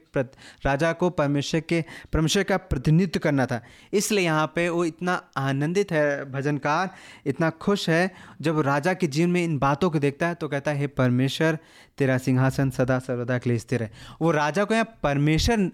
राजा 0.65 0.91
को 0.93 1.09
परमेश्वर 1.09 1.61
के, 1.61 1.83
परमेश्वर 2.13 2.43
का 2.43 2.57
प्रतिनिधित्व 2.57 3.19
करना 3.19 3.45
था। 3.45 3.61
इसलिए 3.93 4.25
यहाँ 4.25 4.51
पे 4.55 4.67
वो 4.69 4.83
इतना 4.85 5.21
आनंदित 5.37 5.91
है 5.91 6.31
भजनकार, 6.31 6.89
इतना 7.25 7.49
खुश 7.49 7.89
है। 7.89 8.11
जब 8.41 8.59
राजा 8.59 8.93
के 8.93 9.07
जीवन 9.07 9.29
में 9.29 9.43
इन 9.43 9.57
बातों 9.59 9.89
को 9.89 9.99
देखता 9.99 10.27
है 10.27 10.35
तो 10.35 10.47
कहता 10.47 10.71
है, 10.71 10.79
हे 10.79 10.87
परमेश्वर, 10.87 11.57
तेरा 11.97 12.17
सिंहासन 12.17 12.69
सदा 12.69 12.99
सर्वदा 12.99 13.37
के 13.37 13.49
लिए 13.49 13.59
स्थिर 13.59 13.83
है। 13.83 13.91
वो 14.21 14.31
राजा 14.31 14.63
को 14.63 14.73
यहाँ 14.73 14.97
परमेश्वर 15.03 15.69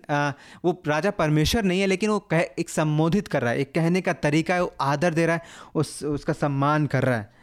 वो 0.66 0.82
राजा 0.88 1.12
परमेश्वर 1.12 1.64
नहीं 1.64 1.82
है, 1.82 1.88
लेकिन 1.88 2.10
वो 2.10 2.20
कह, 2.22 2.40
एक 2.60 2.70
संबोधित 2.70 3.28
कर 3.28 3.42
रहा 3.42 3.52
है। 3.52 3.60
एक 3.60 3.74
कहने 3.76 4.02
का 4.02 4.14
तरीका 4.16 4.54
है, 4.54 4.62
वो 4.62 4.74
आदर 4.82 5.14
दे 5.14 5.26
रहा 5.26 5.36
है, 5.36 5.44
उस, 5.76 6.04
उसका 6.04 6.34
सम्मान 6.34 6.86
कर 6.88 7.04
रहा 7.04 7.18
है। 7.18 7.41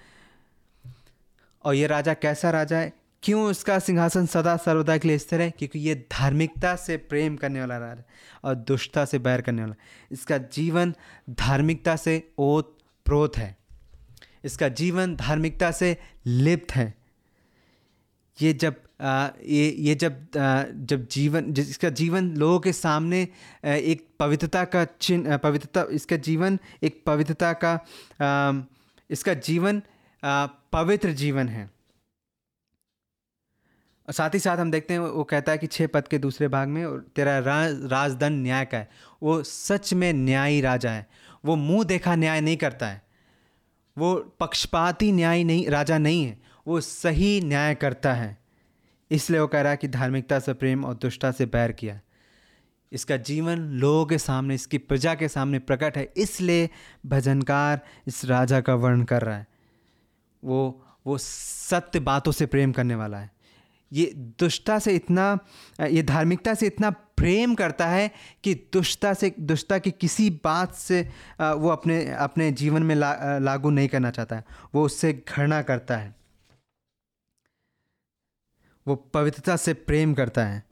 और 1.65 1.75
ये 1.75 1.87
राजा 1.87 2.15
कैसा 2.15 2.51
राजा 2.51 2.79
है? 2.79 2.93
क्यों 3.23 3.43
उसका 3.43 3.79
सिंहासन 3.79 4.27
सदा 4.27 4.57
सर्वदा 4.57 4.97
के 4.99 5.09
लिए 5.09 5.19
स्थिर 5.19 5.41
है? 5.41 5.51
क्योंकि 5.51 5.79
ये 5.79 5.95
धार्मिकता 5.95 6.75
से 6.77 6.97
प्रेम 6.97 7.37
करने 7.37 7.61
वाला 7.61 7.79
राजा 7.79 8.03
और 8.45 8.55
दुष्टता 8.55 9.05
से 9.05 9.19
बैर 9.19 9.41
करने 9.41 9.63
वाला 9.63 9.75
इसका 10.13 10.39
जीवन 10.39 10.95
धार्मिकता 11.31 11.97
से 11.97 12.23
ओत 12.39 12.79
प्रोत 13.07 13.37
है। 13.37 13.57
इसका 14.45 14.69
जीवन 14.69 15.17
धार्मिकता 15.17 15.71
से 15.71 15.97
लिप्त 16.27 16.73
है। 16.73 16.95
ये 18.43 18.53
जब 18.53 18.75
आ, 19.01 19.29
ये 19.45 19.69
ये 19.79 19.95
जब 19.95 20.13
आ, 20.37 20.65
जब 20.75 21.07
जीवन 21.09 21.53
जिसका 21.53 21.89
जीवन 21.91 22.31
लोगों 22.37 22.61
के 22.61 22.73
सामने 22.73 23.29
एक 23.65 24.07
पवित्रता 24.19 24.65
का 24.65 24.85
चिन्ह 25.01 25.37
पवित्रता 25.37 25.85
इसका 25.91 26.17
जीवन 26.17 26.59
एक 26.83 27.03
पवित्रता 27.07 27.53
का 27.65 27.73
आ, 28.21 28.63
इसका 29.11 29.35
जीवन 29.35 29.83
पवित्र 30.25 31.13
जीवन 31.13 31.49
है। 31.49 31.71
और 34.07 34.13
साथ 34.13 34.31
ही 34.35 34.39
साथ 34.39 34.59
हम 34.59 34.71
देखते 34.71 34.95
हैं, 34.95 35.01
वो 35.01 35.25
कहता 35.25 35.53
है 35.53 35.59
कि 35.59 35.67
छः 35.67 35.87
पद 35.87 36.09
के 36.09 36.19
दूसरे 36.19 36.49
भाग 36.49 36.69
में, 36.69 36.85
और 36.85 37.07
तेरा 37.17 37.39
राज 37.39 37.85
राजदंड 37.85 38.43
न्याय 38.43 38.65
का 38.65 38.79
है। 38.79 38.91
वो 39.23 39.43
सच 39.43 39.95
में 39.95 40.13
न्यायी 40.13 40.61
राजा 40.61 40.91
है। 40.91 41.11
वो 41.45 41.57
मुँह 41.57 41.85
देखा 41.85 42.15
न्याय 42.15 42.41
नहीं 42.41 42.57
करता 42.57 42.89
है। 42.89 43.03
वो 43.99 44.37
पक्षपाती 44.41 45.13
न्याय 45.13 45.45
नहीं, 45.45 45.69
राजा 45.69 45.99
नहीं 45.99 46.25
है। 46.25 46.43
वो 46.67 46.81
सही 46.81 47.41
न्याय 47.41 47.75
करता 47.75 48.13
है। 48.13 48.39
इसलिए 49.11 49.41
वो 49.41 49.47
कह 49.47 49.61
रहा 49.61 49.71
है 49.71 49.77
कि 49.77 49.89
धार्मिकता 49.89 50.39
से 50.39 50.53
प्रेम 50.55 50.85
और 50.85 50.95
दुष्टता 50.95 51.31
से 51.31 51.47
बैर 51.47 51.73
किया। 51.73 52.01
इसका 52.93 53.17
जीवन 53.17 53.59
लोगों 53.59 54.07
के 54.07 54.19
सामने, 54.19 54.55
इसकी 54.55 54.79
प्रजा 54.79 55.15
के 55.15 55.29
सामने 55.29 55.59
प्रकट 55.59 55.97
है। 55.97 56.13
इसलिए 56.17 56.71
भजनकार 57.07 57.81
इस 58.07 58.25
राजा 58.25 58.61
का 58.61 58.75
वर्णन 58.75 59.03
कर 59.03 59.23
रहा 59.23 59.37
है। 59.37 59.58
वो 60.45 60.85
वो 61.07 61.19
सत्य 61.19 62.01
बातों 62.01 62.33
से 62.33 62.47
प्रेम 62.47 62.73
करने 62.73 62.95
वाला 62.95 63.19
है। 63.19 63.31
ये 63.93 64.13
दुष्टता 64.41 64.79
से 64.79 64.95
इतना 64.95 65.39
ये 65.81 66.03
धार्मिकता 66.03 66.55
से 66.55 66.67
इतना 66.67 66.91
प्रेम 66.91 67.55
करता 67.55 67.87
है 67.87 68.11
कि 68.45 68.55
दुष्टता 68.73 69.13
से 69.15 69.33
दुष्टता 69.41 69.79
की 69.79 69.91
किसी 69.91 70.29
बात 70.45 70.75
से 70.75 71.01
वो 71.41 71.69
अपने 71.69 72.05
अपने 72.13 72.51
जीवन 72.53 72.83
में 72.83 72.95
ला, 72.95 73.39
लागू 73.39 73.71
नहीं 73.71 73.89
करना 73.89 74.11
चाहता 74.11 74.37
है। 74.37 74.45
वो 74.75 74.85
उससे 74.85 75.13
घृणा 75.29 75.63
करता 75.63 75.97
है। 75.97 76.15
वो 78.87 78.95
पवित्रता 78.97 79.57
से 79.57 79.75
प्रेम 79.75 80.15
करता 80.15 80.45
है। 80.45 80.63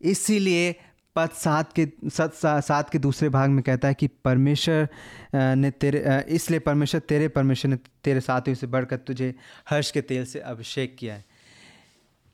इसीलिए 0.00 0.74
पद 1.16 1.30
सात 1.34 1.72
के, 1.72 1.86
सत 2.08 2.32
सात 2.34 2.90
के 2.90 2.98
दूसरे 2.98 3.28
भाग 3.28 3.50
में 3.50 3.62
कहता 3.62 3.88
है 3.88 3.94
कि 3.94 4.06
परमेश्वर 4.24 4.88
ने 5.34 5.70
तेरे 5.70 6.24
इसलिए 6.28 6.58
परमेश्वर, 6.60 7.00
तेरे 7.00 7.28
परमेश्वर 7.28 7.70
ने 7.70 7.76
तेरे 8.04 8.20
साथियों 8.20 8.54
से 8.54 8.66
बढ़कर 8.66 8.96
तुझे 8.96 9.34
हर्ष 9.70 9.90
के 9.90 10.00
तेल 10.02 10.24
से 10.24 10.38
अभिषेक 10.40 10.96
किया 10.98 11.14
है। 11.14 11.24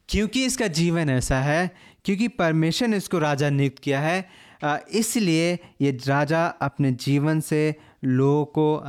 क्योंकि 0.09 0.45
इसका 0.47 0.67
जीवन 0.69 1.11
ऐसा 1.11 1.41
है, 1.41 1.71
क्योंकि 2.05 2.29
परमेश्वर 2.29 2.89
ने 2.89 2.97
इसको 2.97 3.19
राजा 3.19 3.51
नियुक्त 3.51 3.79
किया 3.79 4.01
है 4.01 4.25
इसलिए 4.95 5.53
ये 5.81 5.91
राजा 6.07 6.47
अपने 6.47 6.93
जीवन 6.93 7.41
से 7.41 7.75
लोगों 8.05 8.45
को 8.49 8.83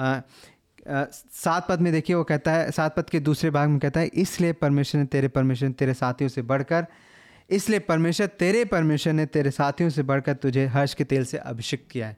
सात 1.34 1.68
पद 1.70 1.82
में 1.82 1.92
देखिए, 1.94 2.16
वो 2.16 2.24
कहता 2.24 2.52
है, 2.52 2.72
सात 2.72 2.96
पद 2.96 3.10
के 3.10 3.20
दूसरे 3.20 3.50
भाग 3.50 3.70
में 3.70 3.80
कहता 3.80 4.00
है, 4.00 4.08
इसलिए 4.08 4.54
परमेश्वर 4.54 5.02
ने 5.02 5.08
तेरे, 5.08 5.28
परमेश्वर 5.28 5.68
ने 5.68 5.74
तेरे 5.74 5.94
साथियों 5.94 6.30
से 6.30 6.42
बढ़कर 6.44 6.86
इसलिए 7.50 7.80
परमेश्वर, 7.80 8.28
तेरे 8.28 8.64
परमेश्वर 8.66 9.14
ने 9.14 9.26
तेरे 9.26 9.52
साथियों 9.52 9.90
से 9.90 10.04
बढ़कर 10.04 10.34
तुझे 10.36 10.66
हर्ष 10.68 10.94
के 10.94 11.04
तेल 11.04 11.26
से 11.26 11.38
अभिषेक 11.38 11.88
किया 11.92 12.08
है। 12.08 12.18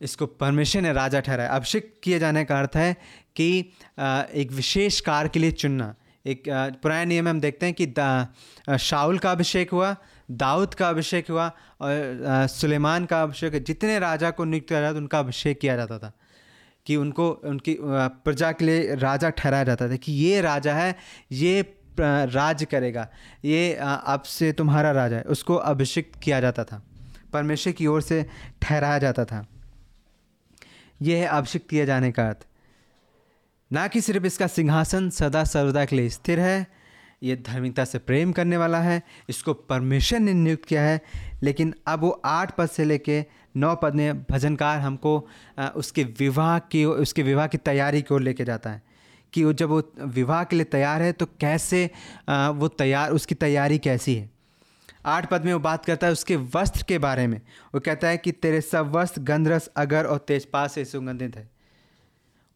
इसको 0.00 0.26
परमेश्वर 0.26 0.82
ने 0.82 0.92
राजा 0.92 1.20
ठहराया। 1.20 1.50
अभिषेक 1.50 1.94
किए 2.02 2.18
जाने 2.18 2.44
का 2.44 2.58
अर्थ 2.58 2.76
है 2.76 2.92
कि 3.36 3.58
एक 3.98 4.48
विशेष 4.52 5.00
कार 5.00 5.28
के 5.28 5.38
लिए 5.38 5.50
चुनना। 5.52 5.94
एक 6.24 6.42
पुराने 6.48 7.04
नियम 7.04 7.24
में 7.24 7.30
हम 7.30 7.40
देखते 7.40 7.66
हैं 7.66 7.74
कि 7.80 8.78
शाउल 8.78 9.18
का 9.18 9.32
अभिषेक 9.32 9.70
हुआ, 9.70 9.94
दाऊद 10.30 10.74
का 10.74 10.88
अभिषेक 10.88 11.30
हुआ 11.30 11.46
और 11.80 12.46
सुलेमान 12.50 13.04
का 13.04 13.22
अभिषेक 13.22 13.62
जितने 13.64 13.98
राजा 13.98 14.30
को 14.30 14.44
नियुक्त 14.44 14.68
किया 14.68 14.80
जाता 14.80 14.98
उनका 14.98 15.18
अभिषेक 15.18 15.60
किया 15.60 15.76
जाता 15.76 15.98
था 15.98 16.12
कि 16.86 16.96
उनको, 16.96 17.30
उनकी 17.30 17.76
प्रजा 17.80 18.50
के 18.52 18.64
लिए 18.64 18.94
राजा 18.94 19.30
ठहराया 19.30 19.64
जाता 19.64 19.88
था 19.90 19.96
कि 19.96 20.12
ये 20.12 20.40
राजा 20.40 20.74
है, 20.74 20.96
ये 21.32 21.62
राज 22.00 22.64
करेगा। 22.64 23.08
ये 23.44 23.74
अब 23.80 24.22
से 24.22 24.52
तुम्हारा 24.52 24.90
राजा 24.92 25.16
है। 25.16 25.22
उसको 25.22 25.54
अभिषिक्त 25.54 26.18
किया 26.22 26.40
जाता 26.40 26.64
था। 26.64 26.82
परमेश्वर 27.32 27.72
की 27.72 27.86
ओर 27.86 28.02
से 28.02 28.26
ठहराया 28.62 28.98
जाता 28.98 29.24
था। 29.24 29.46
यह 31.02 31.18
है 31.18 31.26
अभिषेक 31.26 31.66
किए 31.68 31.86
जाने 31.86 32.12
का 32.12 32.26
अर्थ। 32.28 32.46
ना 33.70 33.86
कि 33.88 34.00
सिर्फ़ 34.00 34.26
इसका 34.26 34.46
सिंहासन 34.46 35.10
सदा 35.10 35.44
सर्वदा 35.44 35.84
के 35.84 35.96
लिए 35.96 36.08
स्थिर 36.08 36.40
है, 36.40 36.66
ये 37.22 37.36
धार्मिकता 37.36 37.84
से 37.84 37.98
प्रेम 37.98 38.32
करने 38.32 38.56
वाला 38.56 38.80
है, 38.80 39.02
इसको 39.28 39.54
परमेश्वर 39.54 40.18
ने 40.18 40.32
नियुक्त 40.32 40.64
किया 40.64 40.82
है, 40.82 41.00
लेकिन 41.42 41.74
अब 41.86 42.00
वो 42.00 42.10
आठ 42.24 42.54
पद 42.56 42.68
से 42.68 42.84
लेके 42.84 43.24
नौ 43.56 43.74
पद 43.76 43.94
में 43.94 44.22
भजनकार 44.22 44.78
हमको 44.78 45.28
उसके 45.76 46.04
विवाह 46.04 46.58
की 46.58 46.84
उसके 46.84 47.22
विवाह 47.22 47.46
की 47.46 47.58
तैयारी 47.58 48.02
की 48.02 48.14
ओर 48.14 48.20
लेके 48.20 48.44
जाता 48.44 48.70
है। 48.70 48.82
कि 49.36 49.44
वो 49.44 49.52
जब 49.52 49.68
वो 49.68 49.82
विवाह 50.00 50.44
के 50.44 50.56
लिए 50.56 50.64
तैयार 50.66 51.02
है 51.02 51.12
तो 51.12 51.26
कैसे 51.40 51.84
वो 52.28 52.68
तैयार, 52.68 53.10
उसकी 53.10 53.34
तैयारी 53.36 53.78
कैसी 53.78 54.14
है? 54.14 54.30
आठ 55.06 55.28
पद 55.30 55.44
में 55.44 55.52
वो 55.52 55.58
बात 55.60 55.84
करता 55.84 56.06
है 56.06 56.12
उसके 56.12 56.36
वस्त्र 56.54 56.82
के 56.82 56.98
बारे 56.98 57.26
में। 57.26 57.40
वो 57.74 57.80
कहता 57.80 58.08
है 58.08 58.16
कि 58.16 58.32
तेरे 58.32 58.60
सब 58.60 58.90
वस्त्र 58.92 59.22
गंधरस, 59.22 59.66
अगर 59.76 60.06
और 60.06 60.18
तेजपात 60.18 60.70
से 60.70 60.84
सुगंधित 60.84 61.36
है। 61.36 61.48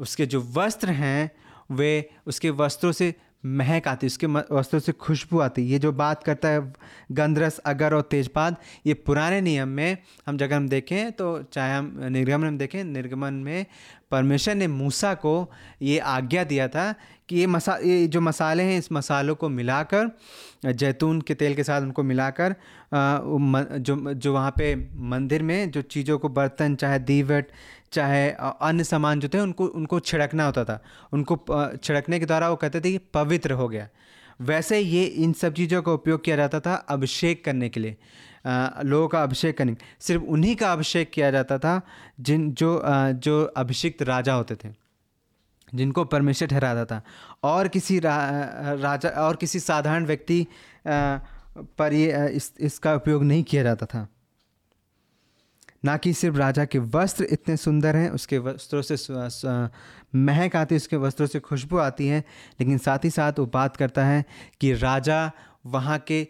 उसके 0.01 0.27
जो 0.27 0.41
वस्त्र 0.55 0.91
हैं, 0.91 1.31
वे 1.71 2.11
उसके 2.27 2.51
वस्त्रों 2.51 2.93
से 2.93 3.15
महक 3.45 3.89
आती 3.89 4.07
है, 4.07 4.09
उसके 4.09 4.27
वस्त्रों 4.27 4.81
से 4.81 4.93
खुशबू 4.95 5.39
आती 5.41 5.63
है। 5.63 5.69
ये 5.69 5.79
जो 5.79 5.93
बात 5.95 6.23
करता 6.23 6.49
है 6.49 6.73
गंधरस, 7.13 7.59
अगर 7.61 7.95
और 7.95 8.03
तेजपात, 8.11 8.61
ये 8.87 8.95
पुराने 8.97 9.41
नियम 9.41 9.69
में 9.71 9.97
हम 10.27 10.37
जगह 10.39 10.57
हम 10.57 10.69
देखें 10.69 11.13
तो 11.13 11.39
चाहे 11.53 11.75
हम 11.75 11.97
निर्गमन 12.03 12.45
में 12.45 12.59
देखें, 12.59 12.83
निर्गमन 12.85 13.35
में 13.35 13.67
परमेश्वर 14.11 14.55
ने 14.55 14.67
मूसा 14.67 15.15
को 15.15 15.51
ये 15.83 15.99
आज्ञा 15.99 16.45
दिया 16.45 16.67
था 16.69 16.93
कि 17.29 17.37
ये 17.37 17.47
मसा, 17.47 17.77
ये 17.77 18.07
जो 18.07 18.21
मसाले 18.21 18.63
हैं, 18.63 18.79
इस 18.79 18.91
मसालों 18.93 19.35
को 19.35 19.49
मिलाकर, 19.49 20.11
जैतून 20.67 21.21
के 21.21 21.35
तेल 21.35 21.55
के 21.55 21.65
साथ 21.65 21.83
उनको 21.83 22.03
मिलाकर 22.03 22.55
जो 22.95 24.15
जो 24.15 24.33
वहाँ 24.33 24.51
पे 24.51 24.75
मंदिर 25.11 25.43
में 25.43 25.71
जो 25.71 25.83
चीज़ों 25.85 26.19
को 26.19 26.29
बर्तन, 26.31 26.75
चाहे 26.75 26.99
दीवट 27.01 27.51
चाहे 27.93 28.31
अन्य 28.31 28.85
सामान 28.85 29.21
जो 29.21 29.29
थे 29.29 29.39
उनको 29.41 29.67
उनको 29.67 30.01
छिड़कना 30.01 30.45
होता 30.47 30.65
था। 30.65 30.83
उनको 31.13 31.37
छिड़कने 31.77 32.19
के 32.21 32.27
द्वारा 32.27 32.49
वो 32.51 32.57
कहते 32.57 32.81
थे 32.81 32.93
कि 32.93 32.99
पवित्र 33.15 33.53
हो 33.53 33.69
गया। 33.69 33.89
वैसे 34.41 34.79
ये 34.79 35.05
इन 35.05 35.33
सब 35.33 35.55
चीज़ों 35.55 35.83
का 35.83 35.93
उपयोग 35.93 36.25
किया 36.25 36.37
जाता 36.37 36.61
था 36.61 36.75
अभिषेक 36.89 37.45
करने 37.45 37.69
के 37.69 37.81
लिए 37.81 37.97
लोगों 38.85 39.09
का 39.09 39.23
अभिषेक 39.23 39.57
करने 39.59 39.77
सिर्फ़ 40.01 40.23
उन्हीं 40.25 40.55
का 40.57 40.73
अभिषेक 40.73 41.11
किया 41.11 41.31
जाता 41.31 41.59
था 41.59 41.81
जिन 42.21 42.51
जो 42.53 42.81
जो 43.17 43.43
अभिषिक्त 43.57 44.03
राजा 44.03 44.35
होते 44.35 44.55
थे 44.55 44.69
जिनको 45.73 46.05
परमेश्वर 46.05 46.49
ठहराता 46.49 46.85
था। 46.85 47.03
और 47.45 47.69
किसी 47.69 47.99
रा, 47.99 48.17
राजा 48.81 49.09
और 49.09 49.37
किसी 49.37 49.61
साधारण 49.61 50.07
व्यक्ति 50.07 50.47
पर 50.89 51.93
ये 51.93 52.29
इस 52.29 52.53
इसका 52.61 52.95
उपयोग 52.95 53.25
नहीं 53.25 53.43
किया 53.43 53.63
जाता 53.63 53.87
था। 53.87 54.07
ना 55.83 55.97
कि 55.97 56.13
सिर्फ़ 56.13 56.37
राजा 56.37 56.65
के 56.65 56.79
वस्त्र 56.79 57.25
इतने 57.31 57.57
सुंदर 57.57 57.97
हैं, 57.97 58.11
उसके 58.11 58.39
वस्त्रों 58.39 58.83
से 58.83 58.97
महक 60.19 60.57
आती 60.57 60.75
है, 60.75 60.77
उसके 60.77 60.97
वस्त्रों 60.97 61.27
से 61.27 61.41
खुशबू 61.41 61.79
आती 61.79 62.07
है, 62.09 62.25
लेकिन 62.61 62.79
साथ 62.79 63.05
ही 63.05 63.11
साथ 63.11 63.39
वो 63.39 63.47
बात 63.47 63.77
करता 63.77 64.05
है 64.05 64.25
कि 64.61 64.73
राजा 64.75 65.31
वहाँ 65.67 65.99
के 66.11 66.27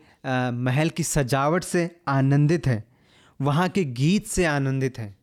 महल 0.53 0.89
की 0.89 1.03
सजावट 1.03 1.65
से 1.65 1.89
आनंदित 2.09 2.67
है, 2.67 2.85
वहाँ 3.41 3.69
के 3.69 3.85
गीत 3.85 4.27
से 4.27 4.45
आनंदित 4.45 4.99
है। 4.99 5.15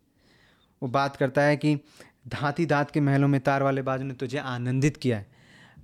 वो 0.81 0.89
बात 0.89 1.15
करता 1.15 1.41
है 1.41 1.57
कि 1.57 1.75
धाती 2.27 2.65
दांत 2.65 2.91
के 2.91 2.99
महलों 2.99 3.27
में 3.27 3.39
तार 3.41 3.63
वाले 3.63 3.81
बाजू 3.81 4.03
ने 4.03 4.13
तुझे 4.13 4.37
आनंदित 4.37 4.97
किया 4.97 5.17
है। 5.17 5.36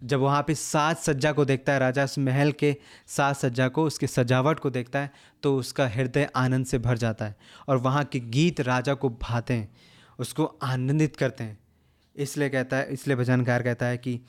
जब 0.04 0.20
वहाँ 0.20 0.44
पे 0.44 0.56
साज 0.56 0.96
सज्जा 0.98 1.32
को 1.32 1.46
देखता 1.46 1.74
है, 1.74 1.80
राजा 1.80 2.04
उस 2.04 2.18
महल 2.20 2.52
के 2.54 2.76
साज 3.08 3.36
सज्जा 3.36 3.68
को, 3.68 3.84
उसके 3.86 4.08
सजावट 4.08 4.60
को 4.60 4.70
देखता 4.70 5.00
है 5.00 5.12
तो 5.44 5.56
उसका 5.58 5.88
हृदय 5.88 6.30
आनंद 6.36 6.66
से 6.66 6.80
भर 6.80 6.98
जाता 6.98 7.26
है 7.26 7.36
और 7.68 7.78
वहाँ 7.80 8.04
के 8.04 8.20
गीत 8.20 8.62
राजा 8.62 8.94
को 8.94 9.10
भाते 9.22 9.54
हैं, 9.54 9.70
उसको 10.20 10.46
आनंदित 10.64 11.16
करते 11.16 11.44
हैं। 11.44 11.58
इसलिए 12.16 12.50
कहता 12.50 12.78
है, 12.78 12.94
इसलिए 12.94 13.18
भजनकार 13.18 13.64
कहता 13.64 13.86
है 13.86 13.98
कि 13.98 14.20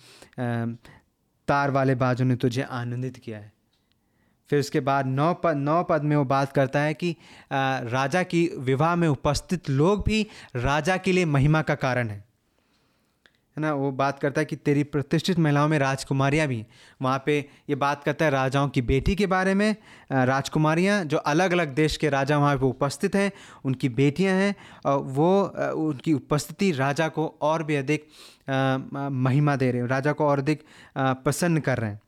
तार 1.48 1.70
वाले 1.70 1.94
बाजों 1.96 2.24
ने 2.24 2.37
तुझे 2.37 2.62
आनंदित 2.62 3.16
किया 3.16 3.38
है। 3.38 3.52
फिर 4.50 4.60
उसके 4.60 4.80
बाद 4.80 5.06
नौ 5.06 5.32
पद 5.34 5.56
नौ 5.56 5.82
पद 5.82 6.02
में 6.02 6.16
वो 6.16 6.24
बात 6.26 6.52
करता 6.52 6.80
है 6.80 6.94
कि 6.94 7.14
राजा 7.52 8.22
की 8.22 8.48
विवाह 8.58 8.94
में 8.96 9.06
उपस्थित 9.08 9.70
लोग 9.70 10.04
भी 10.06 10.26
राजा 10.56 10.96
के 10.96 11.12
लिए 11.12 11.24
महिमा 11.26 11.62
का 11.62 11.74
कारण 11.76 12.08
है। 12.08 12.22
है 13.56 13.60
ना, 13.60 13.72
वो 13.72 13.90
बात 13.92 14.18
करता 14.18 14.40
है 14.40 14.44
कि 14.44 14.56
तेरी 14.56 14.82
प्रतिष्ठित 14.84 15.38
महिलाओं 15.38 15.68
में 15.68 15.78
राजकुमारियाँ 15.78 16.46
भी 16.48 16.64
वहाँ 17.00 17.22
पे 17.26 17.38
ये 17.70 17.74
बात 17.76 18.02
करता 18.04 18.24
है 18.24 18.30
राजाओं 18.30 18.68
की 18.68 18.82
बेटी 18.82 19.14
के 19.14 19.26
बारे 19.26 19.54
में। 19.54 19.74
राजकुमारियाँ 20.12 21.04
जो 21.04 21.16
अलग 21.18 21.52
अलग 21.52 21.74
देश 21.74 21.96
के 21.96 22.08
राजा 22.10 22.38
वहाँ 22.38 22.56
पे 22.56 22.66
उपस्थित 22.66 23.14
हैं, 23.14 23.30
उनकी 23.64 23.88
बेटियाँ 23.90 24.34
हैं 24.34 24.54
और 24.86 24.98
वो 24.98 25.42
उनकी 25.78 26.12
उपस्थिति 26.12 26.70
राजा 26.72 27.08
को 27.08 27.26
और 27.42 27.62
भी 27.62 27.76
अधिक 27.76 28.06
महिमा 28.48 29.56
दे 29.56 29.70
रहे 29.70 29.80
हैं, 29.80 29.88
राजा 29.88 30.12
को 30.12 30.26
और 30.26 30.38
अधिक 30.38 30.64
प्रसन्न 30.98 31.60
कर 31.60 31.78
रहे 31.78 31.90
हैं। 31.90 32.00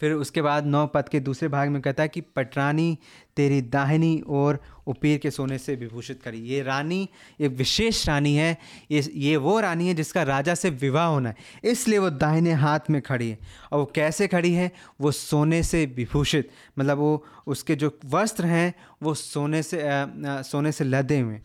फिर 0.00 0.12
उसके 0.12 0.42
बाद 0.42 0.66
नौ 0.66 0.86
पद 0.86 1.08
के 1.08 1.20
दूसरे 1.20 1.48
भाग 1.48 1.68
में 1.68 1.80
कहता 1.82 2.02
है 2.02 2.08
कि 2.08 2.20
पटरानी 2.20 2.98
तेरी 3.36 3.60
दाहिनी 3.62 4.22
और 4.28 4.58
उपीर 4.86 5.18
के 5.18 5.30
सोने 5.30 5.58
से 5.58 5.74
विभूषित 5.74 6.22
करी। 6.22 6.38
ये 6.38 6.62
रानी 6.62 7.08
एक 7.40 7.52
विशेष 7.52 8.06
रानी 8.08 8.34
है 8.36 8.56
ये 8.90 9.02
ये 9.14 9.36
वो 9.36 9.60
रानी 9.60 9.88
है 9.88 9.94
जिसका 9.94 10.22
राजा 10.22 10.54
से 10.54 10.70
विवाह 10.70 11.06
होना 11.06 11.28
है। 11.28 11.36
इसलिए 11.64 11.98
वो 11.98 12.10
दाहिने 12.10 12.52
हाथ 12.52 12.90
में 12.90 13.00
खड़ी 13.02 13.30
है। 13.30 13.38
और 13.72 13.78
वो 13.78 13.84
कैसे 13.94 14.28
खड़ी 14.28 14.52
है? 14.52 14.70
वो 15.00 15.10
सोने 15.10 15.62
से 15.62 15.84
विभूषित 15.86 16.50
मतलब 16.78 16.98
वो 16.98 17.24
उसके 17.46 17.76
जो 17.76 17.98
वस्त्र 18.04 18.46
हैं 18.46 18.74
वो 19.02 19.14
सोने 19.14 19.62
से 19.62 19.88
आ, 19.88 20.02
आ, 20.02 20.42
सोने 20.42 20.72
से 20.72 20.84
लदे 20.84 21.20
हुए। 21.20 21.40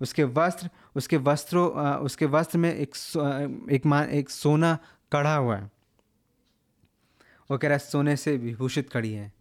उसके 0.00 0.24
वस्त्र 0.24 0.70
उसके 0.96 1.16
वस्त्रों 1.16 1.68
उसके 1.98 2.26
वस्त्र 2.26 2.58
में 2.58 2.74
एक 2.74 2.94
एक 3.72 3.86
मान 3.86 4.10
एक 4.10 4.30
सोना 4.30 4.78
कढ़ा 5.12 5.34
हुआ 5.34 5.56
है। 5.56 5.77
वो 7.50 7.58
कह 7.58 7.68
रहा 7.68 7.74
है, 7.74 7.78
सोने 7.80 8.16
से 8.16 8.36
विभूषित 8.36 8.90
खड़ी 8.90 9.12
है। 9.12 9.32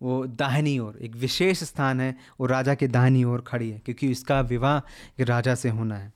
वो 0.00 0.24
दाहिनी 0.26 0.78
ओर, 0.78 0.98
एक 1.02 1.16
विशेष 1.16 1.62
स्थान 1.64 2.00
है, 2.00 2.14
वो 2.40 2.46
राजा 2.46 2.74
के 2.74 2.88
दाहिनी 2.88 3.24
ओर 3.24 3.44
खड़ी 3.46 3.70
है, 3.70 3.78
क्योंकि 3.78 4.10
इसका 4.10 4.40
विवाह 4.40 4.78
राजा 5.24 5.54
से 5.54 5.68
होना 5.68 5.96
है। 5.96 6.12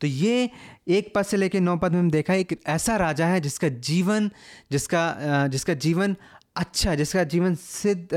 तो 0.00 0.06
ये 0.06 0.50
एक 0.88 1.12
पद 1.14 1.22
से 1.22 1.36
लेकर 1.36 1.60
नौ 1.60 1.76
पद 1.76 1.92
में 1.92 1.98
हम 2.00 2.10
देखा, 2.10 2.34
एक 2.34 2.60
ऐसा 2.66 2.96
राजा 2.96 3.26
है 3.26 3.40
जिसका 3.40 3.68
जीवन, 3.68 4.30
जिसका 4.70 5.46
जिसका 5.46 5.74
जीवन 5.74 6.16
अच्छा 6.56 6.94
जिसका 6.94 7.22
जीवन 7.24 7.54
सिद्ध 7.54 8.12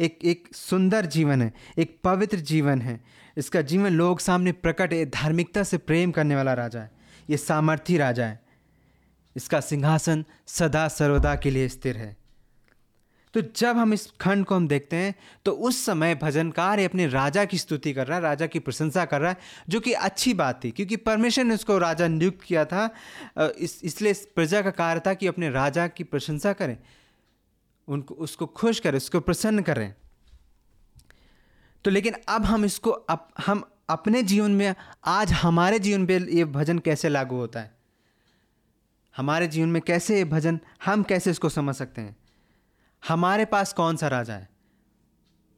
एक 0.00 0.18
एक 0.24 0.48
सुंदर 0.54 1.06
जीवन 1.06 1.42
है, 1.42 1.52
एक 1.78 1.98
पवित्र 2.04 2.38
जीवन 2.38 2.80
है। 2.82 3.00
इसका 3.36 3.60
जीवन 3.62 3.92
लोग 3.92 4.20
सामने 4.20 4.52
प्रकट 4.52 4.92
है 4.92 5.04
धार्मिकता 5.06 5.62
से 5.62 5.78
प्रेम 5.78 6.10
करने 6.10 6.36
वाला 6.36 6.54
राजा 6.54 6.80
है। 6.80 6.90
ये 7.30 7.36
सामर्थी 7.36 7.96
राजा 7.98 8.26
है। 8.26 8.40
इसका 9.36 9.60
सिंहासन 9.60 10.24
सदा 10.46 10.88
सर्वदा 10.88 11.34
के 11.36 11.50
लिए 11.50 11.68
स्थिर 11.68 11.96
है। 11.96 12.16
तो 13.34 13.40
जब 13.40 13.76
हम 13.76 13.92
इस 13.92 14.10
खंड 14.20 14.44
को 14.44 14.54
हम 14.54 14.68
देखते 14.68 14.96
हैं 14.96 15.14
तो 15.44 15.52
उस 15.52 15.84
समय 15.86 16.14
भजनकार 16.14 16.78
अपने 16.78 17.06
राजा 17.06 17.44
की 17.44 17.58
स्तुति 17.58 17.92
कर 17.92 18.06
रहा 18.06 18.16
है 18.16 18.22
राजा 18.22 18.46
की 18.46 18.58
प्रशंसा 18.58 19.04
कर 19.04 19.20
रहा 19.20 19.30
है 19.30 19.36
जो 19.68 19.80
कि 19.80 19.92
अच्छी 19.92 20.34
बात 20.34 20.64
थी 20.64 20.70
क्योंकि 20.70 20.96
परमेश्वर 20.96 21.44
ने 21.44 21.54
उसको 21.54 21.78
राजा 21.78 22.08
नियुक्त 22.08 22.42
किया 22.42 22.64
था 22.64 22.90
इस 23.38 23.80
इसलिए 23.84 24.12
प्रजा 24.12 24.62
का 24.62 24.70
कार्य 24.70 25.00
था 25.06 25.14
कि 25.14 25.26
अपने 25.26 25.50
राजा 25.50 25.86
की 25.88 26.04
प्रशंसा 26.04 26.52
करें 26.52 26.78
उनको 27.88 28.14
उसको 28.14 28.46
खुश 28.46 28.80
करें 28.80 28.96
उसको 28.96 29.20
प्रसन्न 29.20 29.62
करें। 29.62 29.94
तो 31.84 31.90
लेकिन 31.90 32.14
अब 32.28 32.44
हम 32.44 32.64
इसको 32.64 32.90
अप, 32.90 33.28
हम 33.46 33.70
अपने 33.88 34.22
जीवन 34.22 34.50
में 34.50 34.74
आज 35.04 35.32
हमारे 35.32 35.78
जीवन 35.78 36.06
पे 36.06 36.18
ये 36.18 36.44
भजन 36.44 36.78
कैसे 36.78 37.08
लागू 37.08 37.36
होता 37.36 37.60
है? 37.60 37.77
हमारे 39.18 39.46
जीवन 39.46 39.68
में 39.68 39.82
कैसे 39.82 40.16
ये 40.16 40.24
भजन, 40.24 40.60
हम 40.84 41.02
कैसे 41.02 41.30
इसको 41.30 41.48
समझ 41.48 41.74
सकते 41.74 42.00
हैं? 42.00 42.16
हमारे 43.08 43.44
पास 43.44 43.72
कौन 43.72 43.96
सा 43.96 44.08
राजा 44.08 44.34
है? 44.34 44.48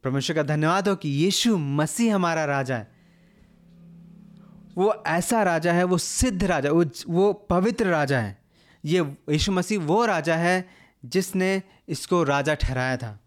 परमेश्वर 0.03 0.35
का 0.35 0.43
धन्यवाद 0.43 0.87
हो 0.87 0.95
कि 0.95 1.09
यीशु 1.09 1.57
मसीह 1.57 2.15
हमारा 2.15 2.45
राजा 2.45 2.75
है। 2.75 2.91
वो 4.77 5.03
ऐसा 5.07 5.43
राजा 5.43 5.73
है, 5.73 5.83
वो 5.83 5.97
सिद्ध 5.97 6.43
राजा, 6.43 6.71
वो 6.71 6.85
वो 7.09 7.33
पवित्र 7.33 7.85
राजा 7.85 8.19
है। 8.19 8.41
ये 8.85 8.99
यीशु 9.29 9.51
मसीह 9.51 9.79
वो 9.79 10.05
राजा 10.05 10.35
है 10.35 10.69
जिसने 11.05 11.63
इसको 11.89 12.23
राजा 12.23 12.53
ठहराया 12.53 12.97
था। 12.97 13.20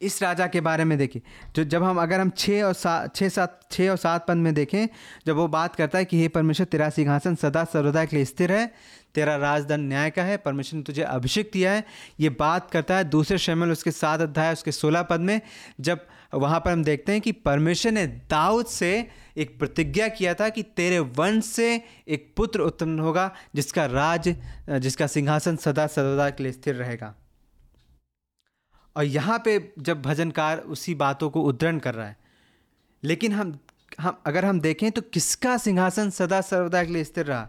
इस 0.00 0.22
राजा 0.22 0.46
के 0.46 0.60
बारे 0.60 0.84
में 0.84 0.96
देखिए 0.98 1.22
जो 1.56 1.64
जब 1.64 1.82
हम 1.82 2.00
अगर 2.02 2.20
हम 2.20 2.30
छः 2.30 2.62
और 2.62 2.72
सात 2.72 3.16
छः 3.16 3.28
सात 3.28 3.60
छः 3.72 3.90
और 3.90 3.96
सात 3.96 4.26
पद 4.26 4.36
में 4.36 4.54
देखें, 4.54 4.86
जब 5.26 5.36
वो 5.36 5.48
बात 5.48 5.76
करता 5.76 5.98
है 5.98 6.04
कि 6.04 6.20
हे 6.20 6.28
परमेश्वर, 6.28 6.66
तेरा 6.66 6.90
सिंहासन 6.90 7.34
सदा 7.34 7.64
सर्वदा 7.64 8.04
के 8.04 8.16
लिए 8.16 8.24
स्थिर 8.24 8.52
है, 8.52 8.72
तेरा 9.14 9.36
राजदंड 9.36 9.88
न्याय 9.88 10.10
का 10.10 10.22
है, 10.22 10.36
परमेश्वर 10.36 10.76
ने 10.76 10.82
तुझे 10.82 11.02
अभिषेक 11.02 11.50
दिया 11.52 11.72
है। 11.72 11.84
ये 12.20 12.28
बात 12.28 12.70
करता 12.70 12.96
है 12.96 13.04
दूसरे 13.04 13.38
शमल 13.38 13.70
उसके 13.70 13.90
सात 13.90 14.20
अध्याय, 14.20 14.52
उसके 14.52 14.72
सोलह 14.72 15.02
पद 15.02 15.20
में, 15.20 15.40
जब 15.80 16.06
वहाँ 16.34 16.60
पर 16.60 16.72
हम 16.72 16.84
देखते 16.84 17.12
हैं 17.12 17.20
कि 17.20 17.32
परमेश्वर 17.32 17.92
ने 17.92 18.06
दाऊद 18.06 18.66
से 18.66 19.08
एक 19.36 19.58
प्रतिज्ञा 19.58 20.08
किया 20.08 20.34
था 20.34 20.48
कि 20.48 20.62
तेरे 20.62 20.98
वंश 20.98 21.44
से 21.44 21.82
एक 22.08 22.32
पुत्र 22.36 22.60
उत्पन्न 22.60 22.98
होगा, 22.98 23.30
जिसका 23.54 23.86
राज, 23.86 24.36
जिसका 24.70 25.06
सिंहासन 25.06 25.56
सदा 25.56 25.86
सर्वदा 25.86 26.30
के 26.30 26.42
लिए 26.42 26.52
स्थिर 26.52 26.74
रहेगा। 26.74 27.14
और 28.96 29.04
यहाँ 29.04 29.38
पे 29.44 29.72
जब 29.78 30.02
भजनकार 30.02 30.58
उसी 30.58 30.94
बातों 30.94 31.30
को 31.30 31.42
उद्धरण 31.42 31.78
कर 31.78 31.94
रहा 31.94 32.06
है, 32.06 32.16
लेकिन 33.02 33.32
हम 33.32 33.58
हम, 34.00 34.16
अगर 34.26 34.44
हम 34.44 34.60
देखें 34.60 34.90
तो 34.90 35.00
किसका 35.02 35.56
सिंहासन 35.56 36.10
सदा 36.10 36.40
सर्वदा 36.40 36.84
के 36.84 36.92
लिए 36.92 37.04
स्थिर 37.04 37.26
रहा? 37.26 37.48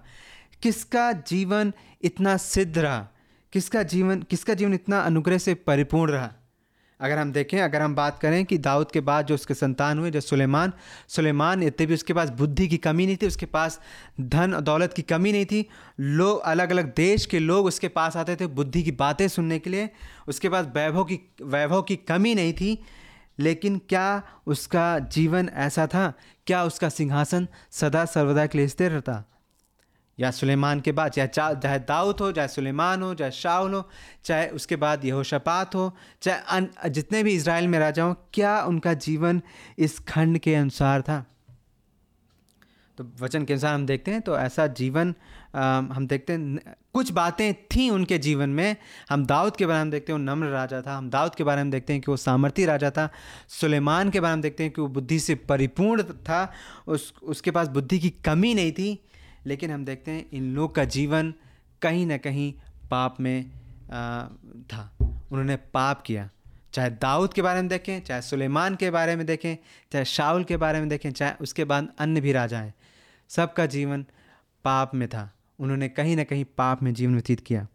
किसका 0.61 1.11
जीवन 1.11 1.73
इतना 2.01 2.37
सिद्ध 2.37 2.77
रहा? 2.77 3.07
किसका 3.53 3.83
जीवन 3.83 4.21
किसका 4.21 4.53
जीवन 4.53 4.73
इतना 4.73 4.99
अनुग्रह 4.99 5.37
से 5.37 5.53
परिपूर्ण 5.53 6.11
रहा? 6.11 6.33
अगर 7.01 7.17
हम 7.17 7.31
देखें, 7.31 7.61
अगर 7.61 7.81
हम 7.81 7.95
बात 7.95 8.19
करें 8.19 8.45
कि 8.45 8.57
दाऊद 8.57 8.91
के 8.91 8.99
बाद 8.99 9.25
जो 9.25 9.35
उसके 9.35 9.53
संतान 9.53 9.99
हुए, 9.99 10.11
जो 10.11 10.21
सुलेमान 10.21 10.73
सुलेमान 11.07 11.63
इतने 11.63 11.85
भी 11.85 11.93
उसके 11.93 12.13
पास 12.13 12.29
बुद्धि 12.29 12.67
की 12.67 12.77
कमी 12.77 13.05
नहीं 13.05 13.17
थी, 13.17 13.27
उसके 13.27 13.45
पास 13.45 13.79
धन 14.21 14.59
दौलत 14.61 14.93
की 14.93 15.01
कमी 15.01 15.31
नहीं 15.31 15.45
थी। 15.45 15.69
लोग 15.99 16.39
अलग 16.39 16.71
अलग 16.71 16.95
देश 16.95 17.25
के 17.25 17.39
लोग 17.39 17.65
उसके 17.65 17.87
पास 17.87 18.17
आते 18.17 18.35
थे 18.35 18.47
बुद्धि 18.47 18.83
की 18.83 18.91
बातें 18.91 19.27
सुनने 19.27 19.59
के 19.59 19.69
लिए। 19.69 19.89
उसके 20.27 20.49
पास 20.49 20.65
वैभव 20.65 21.03
की 21.03 21.19
वैभव 21.43 21.81
की 21.81 21.95
कमी 21.95 22.35
नहीं 22.35 22.53
थी। 22.53 22.83
लेकिन 23.39 23.81
क्या 23.89 24.23
उसका 24.47 24.99
जीवन 24.99 25.49
ऐसा 25.53 25.87
था? 25.87 26.13
क्या 26.47 26.63
उसका 26.63 26.89
सिंहासन 26.89 27.47
सदा 27.71 28.05
सर्वदा 28.05 28.45
के 28.45 28.57
लिए 28.57 28.67
स्थिर 28.67 28.91
रहता? 28.91 29.30
या 30.21 30.31
सुलेमान 30.31 30.79
के 30.79 30.91
बाद 30.91 31.11
चाहे 31.11 31.27
चाहे 31.27 31.79
दाऊद 31.79 32.19
हो 32.19 32.31
चाहे 32.31 32.47
सुलेमान 32.47 33.03
हो 33.03 33.13
चाहे 33.13 33.31
शाउल 33.31 33.73
हो 33.73 33.87
चाहे 34.23 34.47
उसके 34.49 34.75
बाद 34.75 35.05
यहोशपात 35.05 35.75
हो 35.75 35.91
चाहे 36.21 36.89
जितने 36.89 37.23
भी 37.23 37.33
इसराइल 37.35 37.67
में 37.67 37.79
राजा 37.79 38.03
हों 38.03 38.13
क्या 38.33 38.61
उनका 38.63 38.93
जीवन 38.93 39.41
इस 39.79 39.99
खंड 39.99 40.37
के 40.37 40.55
अनुसार 40.55 41.01
था? 41.01 41.25
तो 42.97 43.11
वचन 43.21 43.45
के 43.45 43.53
अनुसार 43.53 43.73
हम 43.75 43.85
देखते 43.85 44.11
हैं 44.11 44.21
तो 44.21 44.37
ऐसा 44.37 44.67
जीवन 44.67 45.13
आ, 45.55 45.77
हम 45.77 46.07
देखते 46.07 46.33
हैं 46.33 46.75
कुछ 46.93 47.11
बातें 47.11 47.53
थीं 47.53 47.89
उनके 47.91 48.17
जीवन 48.17 48.49
में। 48.49 48.75
हम 49.09 49.25
दाऊद 49.25 49.55
के 49.55 49.65
बारे 49.65 49.83
में 49.83 49.91
देखते 49.91 50.11
हैं 50.11 50.19
वो 50.19 50.23
नम्र 50.25 50.47
राजा 50.47 50.81
था। 50.81 50.97
हम 50.97 51.09
दाऊद 51.09 51.35
के 51.35 51.43
बारे 51.43 51.63
में 51.63 51.71
देखते 51.71 51.93
हैं 51.93 52.01
कि 52.01 52.11
वो 52.11 52.17
सामर्थी 52.17 52.65
राजा 52.65 52.89
था। 52.91 53.09
सुलेमान 53.49 54.09
के 54.09 54.19
बारे 54.19 54.35
में 54.35 54.41
देखते 54.41 54.63
हैं 54.63 54.71
कि 54.73 54.81
वो 54.81 54.87
बुद्धि 54.87 55.19
से 55.19 55.35
परिपूर्ण 55.35 56.03
था। 56.03 56.51
उस 56.87 57.13
उसके 57.23 57.51
पास 57.51 57.67
बुद्धि 57.67 57.99
की 57.99 58.09
कमी 58.09 58.53
नहीं 58.53 58.71
थी। 58.71 58.91
लेकिन 59.45 59.71
हम 59.71 59.85
देखते 59.85 60.11
हैं 60.11 60.25
इन 60.33 60.55
लोग 60.55 60.75
का 60.75 60.83
जीवन 60.85 61.33
कहीं 61.81 62.05
ना 62.05 62.17
कहीं 62.17 62.53
पाप 62.91 63.19
में 63.19 63.45
आ, 63.45 64.25
था। 64.63 64.97
उन्होंने 65.01 65.55
पाप 65.55 66.01
किया। 66.01 66.29
चाहे 66.73 66.89
दाऊद 66.89 67.33
के 67.33 67.41
बारे 67.41 67.59
में 67.61 67.67
देखें 67.67 68.01
चाहे 68.01 68.21
सुलेमान 68.21 68.75
के 68.75 68.91
बारे 68.91 69.15
में 69.15 69.25
देखें 69.25 69.55
चाहे 69.91 70.05
शाउल 70.05 70.43
के 70.43 70.57
बारे 70.57 70.79
में 70.79 70.89
देखें 70.89 71.11
चाहे 71.11 71.33
उसके 71.41 71.63
बाद 71.63 71.93
अन्य 71.99 72.21
भी 72.21 72.31
राजा 72.31 72.59
हैं 72.59 72.73
सबका 73.29 73.65
जीवन 73.65 74.05
पाप 74.63 74.95
में 74.95 75.07
था। 75.09 75.33
उन्होंने 75.59 75.89
कहीं 75.89 76.15
ना 76.15 76.23
कहीं 76.23 76.45
पाप 76.45 76.83
में 76.83 76.93
जीवन 76.93 77.13
व्यतीत 77.13 77.39
किया। 77.39 77.67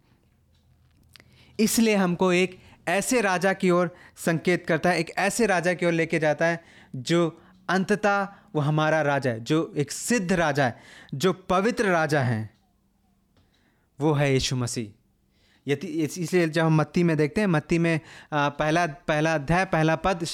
इसलिए 1.60 1.96
हमको 1.96 2.32
एक 2.32 2.58
ऐसे 2.88 3.20
राजा 3.20 3.52
की 3.52 3.70
ओर 3.70 3.96
संकेत 4.16 4.66
करता 4.66 4.90
है 4.90 4.98
एक 4.98 5.10
ऐसे 5.18 5.46
राजा 5.46 5.74
की 5.74 5.86
ओर 5.86 5.92
लेके 5.92 6.18
जाता 6.18 6.46
है 6.46 6.64
जो 6.96 7.42
अंततः 7.68 8.22
वो 8.54 8.60
हमारा 8.60 9.00
राजा 9.02 9.30
है, 9.30 9.40
जो 9.40 9.72
एक 9.76 9.92
सिद्ध 9.92 10.32
राजा 10.32 10.64
है, 10.64 10.76
जो 11.14 11.32
पवित्र 11.32 11.90
राजा 11.90 12.20
है, 12.20 12.50
वो 13.98 14.12
है 14.12 14.32
यीशु 14.32 14.56
मसीह। 14.56 14.92
यदि 15.66 15.86
इसलिए 15.86 16.48
जब 16.48 16.64
हम 16.64 16.76
मत्ती 16.76 17.02
में 17.02 17.16
देखते 17.16 17.40
हैं, 17.40 17.48
मत्ती 17.48 17.78
में 17.78 18.00
पहला 18.32 18.86
पहला 18.86 19.34
अध्याय, 19.34 19.64
पहला 19.64 19.96
पद 19.96 20.24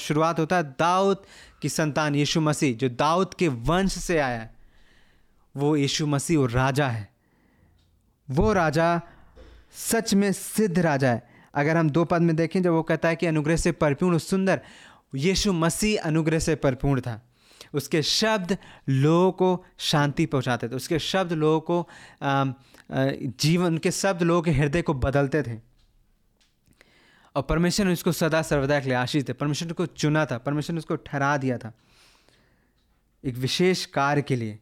शुरुआत 0.00 0.38
होता 0.38 0.56
है, 0.56 0.62
दाऊद 0.78 1.22
की 1.62 1.68
संतान 1.68 2.14
यीशु 2.14 2.40
मसीह, 2.40 2.76
जो 2.76 2.88
दाऊद 2.88 3.34
के 3.34 3.48
वंश 3.48 3.98
से 3.98 4.18
आया 4.18 4.48
वो 5.54 5.74
यीशु 5.76 6.06
मसीह 6.06 6.38
और 6.38 6.50
राजा 6.50 6.86
है। 6.88 7.08
वो 8.28 8.52
राजा 8.52 9.00
सच 9.74 10.14
में 10.14 10.30
सिद्ध 10.32 10.78
राजा 10.78 11.10
है। 11.10 11.28
अगर 11.54 11.76
हम 11.76 11.90
दो 11.90 12.04
पद 12.04 12.22
में 12.22 12.34
देखें, 12.36 12.62
जब 12.62 12.70
वो 12.70 12.82
कहता 12.82 13.08
है 13.08 13.16
कि 13.16 13.26
अनुग्रह 13.26 13.56
से 13.56 13.72
परिपूर्ण, 13.72 14.18
सुंदर 14.18 14.60
यीशु 15.14 15.52
मसीह 15.52 16.02
अनुग्रह 16.02 16.38
से 16.38 16.54
परिपूर्ण 16.54 17.00
था। 17.00 17.20
उसके 17.74 18.02
शब्द 18.02 18.56
लोगों 18.88 19.32
को 19.32 19.64
शांति 19.78 20.26
पहुंचाते 20.26 20.68
थे। 20.68 20.74
उसके 20.74 20.98
शब्द 20.98 21.32
लोगों 21.32 21.60
को 21.60 21.88
जीवन, 22.92 23.66
उनके 23.66 23.90
शब्द 23.90 24.22
लोगों 24.22 24.42
के 24.42 24.50
हृदय 24.50 24.82
को 24.82 24.94
बदलते 24.94 25.42
थे। 25.42 25.58
और 27.36 27.42
परमेश्वर 27.42 27.86
ने 27.86 27.92
उसको 27.92 28.12
सदा 28.12 28.42
सर्वदा 28.42 28.80
के 28.80 28.86
लिए 28.86 28.94
आशीष 28.94 29.28
थे 29.28 29.32
परमेश्वर 29.32 29.66
ने 29.66 29.70
उसको 29.70 29.86
चुना 29.86 30.24
था। 30.26 30.38
परमेश्वर 30.38 30.74
ने 30.74 30.78
उसको 30.78 30.96
ठहरा 30.96 31.36
दिया 31.36 31.58
था। 31.58 31.72
एक 33.24 33.34
विशेष 33.34 33.84
कार्य 33.86 34.22
के 34.22 34.36
लिए, 34.36 34.58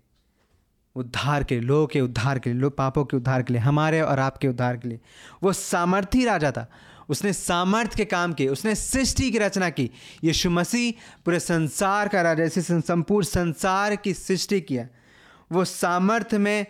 उद्धार 0.97 1.45
के 1.45 1.61
लोगों 1.61 1.87
के 1.87 2.01
उद्धार 2.01 2.39
के 2.39 2.51
लिए, 2.51 2.61
लोग 2.61 2.77
पापों 2.77 3.05
के 3.05 3.17
उद्धार 3.17 3.43
के 3.43 3.53
लिए, 3.53 3.63
हमारे 3.63 4.01
और 4.01 4.19
आपके 4.19 4.49
उद्धार 4.49 4.77
के 4.77 4.89
लिए। 4.89 5.01
वो 5.43 5.53
सामर्थी 5.53 6.25
राजा 6.25 6.51
था। 6.51 6.67
उसने 7.09 7.33
सामर्थ्य 7.33 7.97
के 7.97 8.05
काम 8.05 8.33
किए 8.33 8.49
उसने 8.49 8.75
सृष्टि 8.75 9.31
की 9.31 9.39
रचना 9.39 9.71
की। 9.71 9.91
यीशु 10.25 10.51
मसीह 10.51 10.93
पूरे 11.25 11.41
संसार 11.41 12.09
का 12.09 12.23
राजा 12.23 12.45
जैसे 12.45 12.81
संपूर्ण 12.81 13.27
संसार 13.27 13.97
की 13.97 14.15
सृष्टि 14.15 14.61
किया। 14.61 14.87
वो 15.51 15.65
सामर्थ्य 15.65 16.39
में 16.39 16.67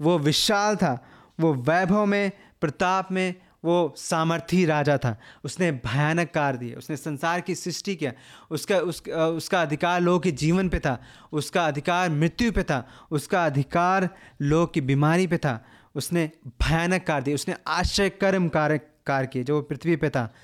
वो 0.00 0.18
विशाल 0.18 0.76
था 0.76 0.98
वो 1.40 1.54
वैभव 1.54 2.06
में 2.06 2.30
प्रताप 2.60 3.12
में 3.12 3.34
वो 3.64 3.94
सामर्थी 3.96 4.64
राजा 4.66 4.96
था। 4.98 5.16
उसने 5.44 5.70
भयानक 5.72 6.30
कार्य 6.34 6.58
दिए 6.58 6.74
उसने 6.74 6.96
संसार 6.96 7.40
की 7.40 7.54
सृष्टि 7.54 7.94
किया। 7.96 8.12
उसका 8.50 8.78
उस, 8.78 9.02
उसका 9.08 9.62
अधिकार 9.62 10.00
लोगों 10.00 10.20
के 10.20 10.30
जीवन 10.32 10.68
पे 10.68 10.78
था 10.78 10.98
उसका 11.32 11.66
अधिकार 11.66 12.10
मृत्यु 12.10 12.52
पे 12.52 12.62
था 12.62 12.86
उसका 13.10 13.44
अधिकार 13.46 14.08
लोग 14.42 14.72
की 14.74 14.80
बीमारी 14.80 15.26
पे 15.26 15.38
था। 15.38 15.64
उसने 15.94 16.30
भयानक 16.62 17.06
कार्य 17.06 17.24
दिए 17.24 17.34
उसने 17.34 17.54
आश्चर्य 17.68 18.10
कर्म 18.10 18.48
कार्य 18.48 18.80
कार्य 19.06 19.26
किए 19.26 19.44
जो 19.44 19.62
पृथ्वी 19.62 19.96
पे 19.96 20.10
था 20.10 20.34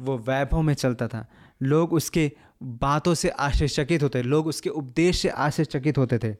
वो 0.00 0.18
वैभव 0.18 0.62
में 0.62 0.74
चलता 0.74 1.08
था। 1.08 1.26
लोग 1.62 1.92
उसके 1.92 2.32
बातों 2.62 3.14
से 3.14 3.28
आश्चर्यचकित 3.28 4.02
होते 4.02 4.22
लोग 4.22 4.46
उसके 4.46 4.70
उपदेश 4.70 5.20
से 5.20 5.28
आश्चर्यचकित 5.28 5.98
होते 5.98 6.18
थे। 6.18 6.36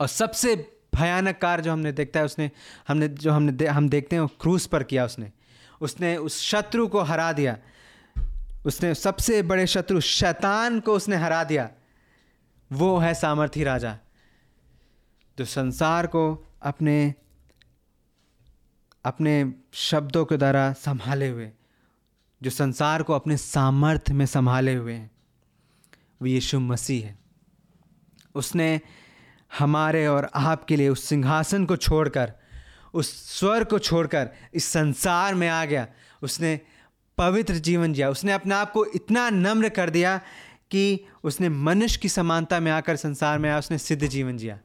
और 0.00 0.06
सबसे 0.06 0.78
भयानक 0.94 1.38
कार्य 1.38 1.62
जो 1.62 1.72
हमने 1.72 1.92
देखता 1.92 2.20
है 2.20 2.26
उसने 2.26 2.50
हमने 2.88 3.08
जो 3.08 3.32
हमने 3.32 3.52
दे, 3.52 3.66
हम 3.66 3.88
देखते 3.88 4.16
हैं 4.16 4.20
वो 4.20 4.28
क्रूस 4.40 4.66
पर 4.66 4.82
किया 4.82 5.04
उसने। 5.04 5.32
उसने 5.80 6.16
उस 6.16 6.42
शत्रु 6.42 6.88
को 6.88 7.00
हरा 7.00 7.32
दिया। 7.32 7.58
उसने 8.66 8.94
सबसे 8.94 9.42
बड़े 9.42 9.66
शत्रु 9.66 10.00
शैतान 10.00 10.80
को 10.80 10.92
उसने 10.92 11.16
हरा 11.16 11.44
दिया। 11.44 11.70
वो 12.72 12.98
है 12.98 13.14
सामर्थी 13.14 13.64
राजा। 13.64 13.98
जो 15.38 15.44
संसार 15.44 16.06
को 16.06 16.52
अपने 16.62 17.14
अपने 19.04 19.54
शब्दों 19.72 20.24
के 20.24 20.36
द्वारा 20.36 20.72
संभाले 20.72 21.28
हुए, 21.28 21.50
जो 22.42 22.50
संसार 22.50 23.02
को 23.02 23.12
अपने 23.12 23.36
सामर्थ्य 23.36 24.14
में 24.14 24.26
संभाले 24.26 24.74
हुए 24.74 24.92
हैं, 24.92 25.10
वो 26.22 26.26
यीशु 26.26 26.60
मसीह 26.60 27.06
है। 27.06 27.18
उसने 28.34 28.80
हमारे 29.58 30.06
और 30.06 30.30
आपके 30.34 30.76
लिए 30.76 30.88
उस 30.88 31.04
सिंहासन 31.04 31.66
को 31.66 31.76
छोड़कर, 31.76 32.32
उस 32.94 33.38
स्वर 33.38 33.64
को 33.64 33.78
छोड़कर 33.78 34.30
इस 34.54 34.64
संसार 34.64 35.34
में 35.34 35.48
आ 35.48 35.64
गया। 35.64 35.86
उसने 36.22 36.60
पवित्र 37.18 37.54
जीवन 37.54 37.92
जिया। 37.92 38.10
उसने 38.10 38.32
अपने 38.32 38.54
आप 38.54 38.72
को 38.72 38.84
इतना 38.84 39.30
नम्र 39.30 39.68
कर 39.68 39.90
दिया 39.90 40.20
कि 40.70 41.06
उसने 41.24 41.48
मनुष्य 41.48 41.98
की 41.98 42.08
समानता 42.08 42.60
में 42.60 42.72
आकर 42.72 42.96
संसार 42.96 43.38
में 43.38 43.50
आया। 43.50 43.58
उसने 43.58 43.78
सिद्ध 43.78 44.06
जीवन 44.06 44.36
जिया। 44.36 44.58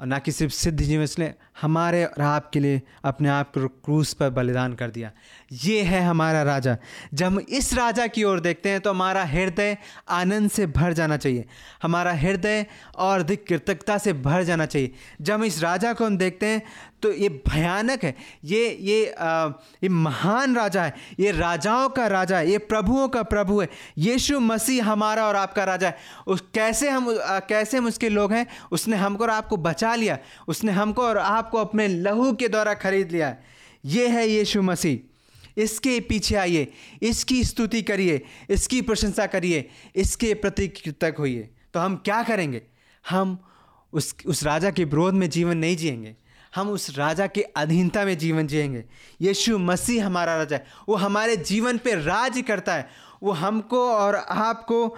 और 0.00 0.06
ना 0.06 0.18
कि 0.18 0.32
सिर्फ़ 0.32 0.54
सिद्ध 0.54 0.80
जीवन, 0.80 1.02
इसलिए 1.02 1.34
हमारे 1.60 2.04
और 2.04 2.22
आपके 2.22 2.60
लिए 2.60 2.80
अपने 3.04 3.28
आप 3.28 3.50
को 3.54 3.68
क्रूस 3.68 4.12
पर 4.14 4.30
बलिदान 4.30 4.74
कर 4.74 4.90
दिया। 4.90 5.10
ये 5.54 5.82
है 5.82 6.00
हमारा 6.02 6.42
राजा। 6.42 6.76
जब 7.14 7.26
हम 7.26 7.38
इस 7.40 7.72
राजा 7.74 8.06
की 8.06 8.24
ओर 8.24 8.40
देखते 8.40 8.68
हैं 8.68 8.80
तो 8.80 8.90
हमारा 8.90 9.24
हृदय 9.24 9.76
आनंद 10.08 10.50
से 10.50 10.66
भर 10.68 10.92
जाना 10.92 11.16
चाहिए। 11.16 11.44
हमारा 11.82 12.12
हृदय 12.14 12.66
और 12.96 13.20
अधिक 13.20 13.46
कृतज्ञता 13.46 13.98
से 13.98 14.12
भर 14.12 14.42
जाना 14.42 14.66
चाहिए। 14.66 14.92
जब 15.20 15.34
हम 15.34 15.44
इस 15.44 15.62
राजा 15.62 15.92
को 15.92 16.06
हम 16.06 16.18
देखते 16.18 16.46
हैं 16.46 16.62
तो 17.02 17.12
ये 17.12 17.28
भयानक 17.28 18.04
है। 18.04 18.16
ये 18.44 18.78
ये 18.80 19.10
आ, 19.10 19.48
ये 19.82 19.88
महान 19.88 20.56
राजा 20.56 20.82
है। 20.82 20.94
ये 21.20 21.30
राजाओं 21.30 21.88
का 21.88 22.06
राजा 22.06 22.38
है। 22.38 22.50
ये 22.50 22.58
प्रभुओं 22.58 23.08
का 23.08 23.22
प्रभु 23.22 23.60
है। 23.60 23.68
यीशु 23.98 24.40
मसीह 24.40 24.84
हमारा 24.84 25.26
और 25.26 25.36
आपका 25.36 25.64
राजा 25.64 25.88
है। 25.88 25.96
उस 26.26 26.40
कैसे 26.40 26.90
हम 26.90 27.18
आ, 27.18 27.38
कैसे 27.38 27.78
हम 27.78 27.86
उसके 27.86 28.08
लोग 28.08 28.32
हैं? 28.32 28.46
उसने 28.72 28.96
हमको 28.96 29.24
और 29.24 29.30
आपको 29.30 29.56
बचा 29.56 29.94
लिया। 29.94 30.18
उसने 30.48 30.72
हमको 30.72 31.02
और 31.02 31.18
आपको 31.18 31.58
अपने 31.58 31.88
लहू 31.88 32.32
के 32.32 32.48
द्वारा 32.48 32.74
खरीद 32.74 33.12
लिया। 33.12 33.36
ये 33.84 34.08
है 34.08 34.28
यीशु 34.28 34.62
मसीह। 34.62 35.14
इसके 35.60 36.00
पीछे 36.00 36.34
आइए। 36.34 36.72
इसकी 37.02 37.44
स्तुति 37.44 37.82
करिए। 37.82 38.22
इसकी 38.50 38.82
प्रशंसा 38.82 39.26
करिए। 39.26 39.68
इसके 39.96 40.34
प्रति 40.34 40.68
कृतज्ञ 40.68 41.16
होइए। 41.18 41.50
तो 41.74 41.80
हम 41.80 41.96
क्या 41.96 42.22
करेंगे? 42.22 42.62
हम 43.10 43.44
उस 43.92 44.14
उस 44.26 44.44
राजा 44.44 44.70
के 44.70 44.84
विरोध 44.84 45.14
में 45.14 45.30
जीवन 45.30 45.56
नहीं 45.56 45.76
जिएँगे। 45.76 46.16
हम 46.54 46.70
उस 46.70 46.98
राजा 46.98 47.26
के 47.26 47.42
अधीनता 47.42 48.04
में 48.04 48.18
जीवन 48.18 48.46
जिएँगे। 48.46 48.84
यीशु 49.20 49.58
मसीह 49.58 50.06
हमारा 50.06 50.36
राजा 50.36 50.56
है। 50.56 50.66
वो 50.88 50.94
हमारे 50.94 51.36
जीवन 51.36 51.78
पे 51.78 51.94
राज 51.94 52.44
करता 52.48 52.74
है। 52.74 52.88
वो 53.22 53.32
हमको 53.32 53.90
और 53.90 54.16
आपको 54.16 54.96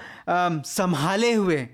संभाले 0.63 1.33
हुए। 1.33 1.69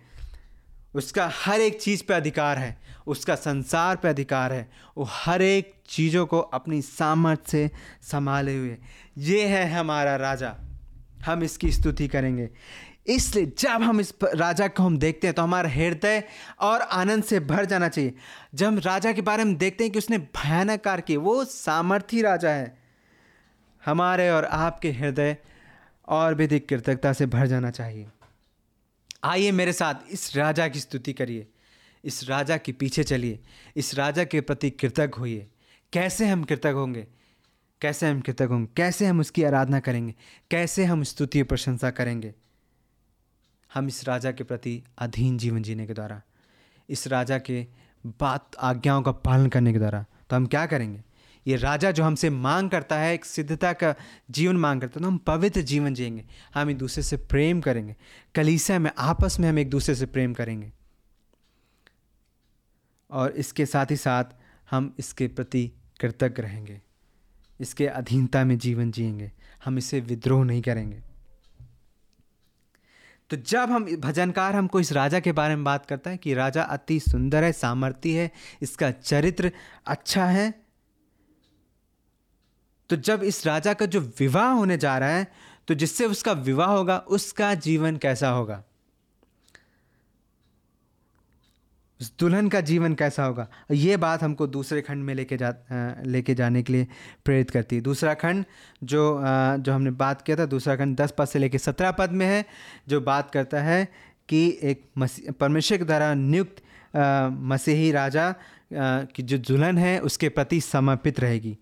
उसका 0.95 1.31
हर 1.35 1.61
एक 1.61 1.83
चीज़ 1.83 2.05
पे 2.05 2.15
अधिकार 2.15 2.59
है। 2.59 2.81
उसका 3.07 3.35
संसार 3.35 3.97
पे 3.97 4.09
अधिकार 4.09 4.53
है। 4.53 4.71
वो 4.97 5.09
हर 5.11 5.43
एक 5.43 5.75
चीज़ों 5.89 6.27
को 6.27 6.39
अपनी 6.39 6.83
सामर्थ्य 6.83 7.51
से 7.51 7.71
संभाले 8.03 8.59
हुए। 8.59 8.77
ये 9.19 9.47
है 9.47 9.73
हमारा 9.73 10.17
राजा। 10.17 10.55
हम 11.27 11.43
इसकी 11.43 11.73
स्तुति 11.73 12.09
करेंगे। 12.09 12.51
इसलिए 13.09 13.53
जब 13.59 13.69
हम 13.69 14.01
इस 14.01 14.15
राजा 14.25 14.69
को 14.69 14.83
हम 14.83 14.99
देखते 14.99 15.27
हैं 15.27 15.35
तो 15.35 15.43
हमारा 15.43 15.69
हृदय 15.69 16.25
और 16.61 16.81
आनंद 16.81 17.25
से 17.25 17.41
भर 17.41 17.65
जाना 17.65 17.89
चाहिए। 17.89 18.15
जब 18.55 18.67
हम 18.67 18.79
राजा 18.79 19.13
के 19.13 19.23
बारे 19.23 19.45
में 19.45 19.57
देखते 19.57 19.85
हैं 19.85 19.93
कि 19.93 19.99
उसने 19.99 20.19
भयानक 20.19 20.81
कार्य 20.81 21.03
किए, 21.03 21.17
वो 21.17 21.45
सामर्थी 21.45 22.23
राजा 22.23 22.51
है। 22.51 22.79
हमारे 23.85 24.31
और 24.31 24.45
आपके 24.45 24.93
हृदय 24.93 25.37
और 26.09 26.35
भी 26.35 26.45
अधिक 26.45 26.69
कृतज्ञता 26.69 27.13
से 27.13 27.27
भर 27.27 27.47
जाना 27.47 27.71
चाहिए। 27.71 28.07
आइए 29.25 29.51
मेरे 29.51 29.73
साथ 29.73 29.95
इस 30.11 30.37
राजा 30.37 30.69
की 30.69 30.81
स्तुति 30.81 31.13
करिए। 31.13 31.47
इस 32.05 32.29
राजा 32.29 32.57
के 32.57 32.73
पीछे 32.73 33.05
चलिए। 33.05 33.41
इस 33.77 33.95
राजा 33.95 34.25
के 34.25 34.41
प्रति 34.41 34.71
कृतज्ञ 34.71 35.19
होइए। 35.19 35.51
कैसे 35.93 36.27
हम 36.27 36.45
कृतज्ञ 36.45 36.69
होंगे? 36.69 37.07
कैसे 37.81 38.07
हम 38.07 38.21
कृतज्ञ 38.21 38.45
होंगे? 38.45 38.73
कैसे 38.77 39.07
हम 39.07 39.21
उसकी 39.21 39.45
आराधना 39.45 39.81
करेंगे? 39.81 40.15
कैसे 40.51 40.85
हम 40.85 41.03
स्तुति 41.03 41.43
प्रशंसा 41.43 41.91
करेंगे? 41.91 42.35
हम 43.75 43.89
इस 43.89 44.05
राजा 44.09 44.33
के 44.33 44.45
प्रति 44.45 44.83
अधीन 44.99 45.39
जीवन 45.39 45.63
जीने 45.63 45.87
के 45.87 45.95
द्वारा, 45.95 46.23
इस 46.89 47.07
राजा 47.09 47.39
के 47.39 47.67
बात 48.07 48.57
आज्ञाओं 48.61 49.03
का 49.03 49.13
पालन 49.13 49.47
करने 49.47 49.73
के 49.73 49.79
द्वारा 49.79 50.05
तो 50.31 50.37
हम 50.37 50.47
क्या 50.47 50.67
करेंगे? 50.67 51.03
ये 51.47 51.57
राजा 51.57 51.91
जो 51.91 52.05
हमसे 52.05 52.31
मांग 52.31 52.71
करता 52.71 52.99
है, 52.99 53.15
एक 53.15 53.25
सिद्धता 53.25 53.73
का 53.73 53.95
जीवन 54.31 54.57
मांग 54.57 54.81
करता 54.81 55.01
है 55.01 55.03
तो 55.03 55.09
हम 55.09 55.19
पवित्र 55.19 55.63
जीवन 55.63 55.95
जिएँगे। 55.95 56.25
हम 56.55 56.71
एक 56.71 56.79
दूसरे 56.79 57.03
से 57.03 57.17
प्रेम 57.17 57.61
करेंगे। 57.61 57.97
कलीसिया 58.35 58.79
में, 58.79 58.91
आपस 58.99 59.41
में 59.41 59.49
हम 59.49 59.59
एक 59.59 59.71
दूसरे 59.71 59.95
से 59.95 60.07
प्रेम 60.07 60.35
करेंगे। 60.35 60.73
और 63.11 63.31
इसके 63.31 63.67
साथ 63.67 63.87
ही 63.91 63.97
साथ 63.97 64.25
हम 64.71 64.95
इसके 64.99 65.29
प्रति 65.29 65.73
कृतज्ञ 66.01 66.43
रहेंगे। 66.43 66.81
इसके 67.61 67.87
अधीनता 67.87 68.45
में 68.45 68.59
जीवन 68.59 68.91
जिएँगे। 68.91 69.33
हम 69.65 69.79
इसे 69.79 70.01
विद्रोह 70.01 70.45
नहीं 70.45 70.63
करेंगे। 70.63 71.01
तो 73.31 73.37
जब 73.37 73.71
हम 73.71 73.85
भजनकार 73.97 74.57
हमको 74.57 74.81
इस 74.81 74.93
राजा 74.93 75.21
के 75.21 75.33
बारे 75.33 75.55
में 75.57 75.65
बात 75.65 75.87
करता 75.87 76.11
है 76.11 76.17
कि 76.17 76.35
राजा 76.35 76.63
अति 76.63 76.99
सुंदर 77.01 77.45
है, 77.45 77.53
सामर्थ्य 77.53 78.11
है, 78.11 78.31
इसका 78.63 78.91
चरित्र 78.91 79.51
अच्छा 79.87 80.25
है। 80.27 80.53
तो 82.91 82.97
जब 82.97 83.23
इस 83.23 83.47
राजा 83.47 83.73
का 83.75 83.87
जो 83.87 84.01
विवाह 84.19 84.51
होने 84.51 84.77
जा 84.79 84.97
रहा 84.99 85.09
है 85.09 85.27
तो 85.69 85.75
जिससे 85.75 86.07
उसका 86.07 86.33
विवाह 86.33 86.69
होगा, 86.69 86.99
उसका 86.99 87.55
जीवन 87.57 87.97
कैसा 87.97 88.29
होगा? 88.31 88.63
उस 92.01 92.13
दुल्हन 92.21 92.49
का 92.49 92.61
जीवन 92.61 92.95
कैसा 92.95 93.25
होगा? 93.25 93.47
ये 93.71 93.97
बात 93.97 94.23
हमको 94.23 94.47
दूसरे 94.47 94.81
खंड 94.83 95.05
में 95.05 95.15
लेके 95.15 95.37
जा 95.37 95.53
लेके 96.07 96.35
जाने 96.35 96.63
के 96.63 96.73
लिए 96.73 96.87
प्रेरित 97.25 97.51
करती 97.51 97.77
है। 97.77 97.83
दूसरा 97.83 98.15
खंड 98.15 98.45
जो 98.85 99.03
जो 99.59 99.73
हमने 99.73 99.91
बात 99.93 100.23
किया 100.23 100.37
था, 100.37 100.47
दूसरा 100.47 100.77
खंड 100.77 100.97
दस 100.97 101.15
पद 101.19 101.25
से 101.25 101.39
लेके 101.39 101.59
सत्रह 101.59 101.91
पद 101.93 102.13
में 102.13 102.27
है, 102.27 102.45
जो 102.89 103.01
बात 103.01 103.31
करता 103.31 103.63
है 103.63 103.87
कि 104.29 104.47
एक 104.63 104.85
परमेश्वर 105.41 105.79
के 105.79 105.85
द्वारा 105.85 106.13
नियुक्त 106.15 106.63
मसीही 107.45 107.91
राजा 107.93 108.35
की 108.73 109.23
जो 109.23 109.39
दुल्हन 109.41 109.79
है, 109.79 109.99
उसके 110.01 110.29
प्रति 110.29 110.61
समर्पित 110.63 111.21
रहेगी। 111.21 111.57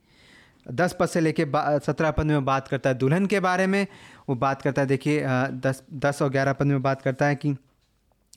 दस 0.66 0.96
पद 1.00 1.06
से 1.06 1.20
लेके 1.20 1.44
सत्रह 1.80 2.10
पद 2.10 2.24
में 2.24 2.44
बात 2.44 2.68
करता 2.68 2.90
है 2.90 2.98
दुल्हन 2.98 3.26
के 3.26 3.40
बारे 3.40 3.66
में। 3.66 3.86
वो 4.28 4.34
बात 4.36 4.62
करता 4.62 4.82
है, 4.82 4.88
देखिए 4.88 5.22
दस 5.60 5.82
दस 5.94 6.22
और 6.22 6.30
ग्यारह 6.30 6.52
पद 6.52 6.66
में 6.66 6.82
बात 6.82 7.02
करता 7.02 7.26
है 7.26 7.34
कि 7.34 7.54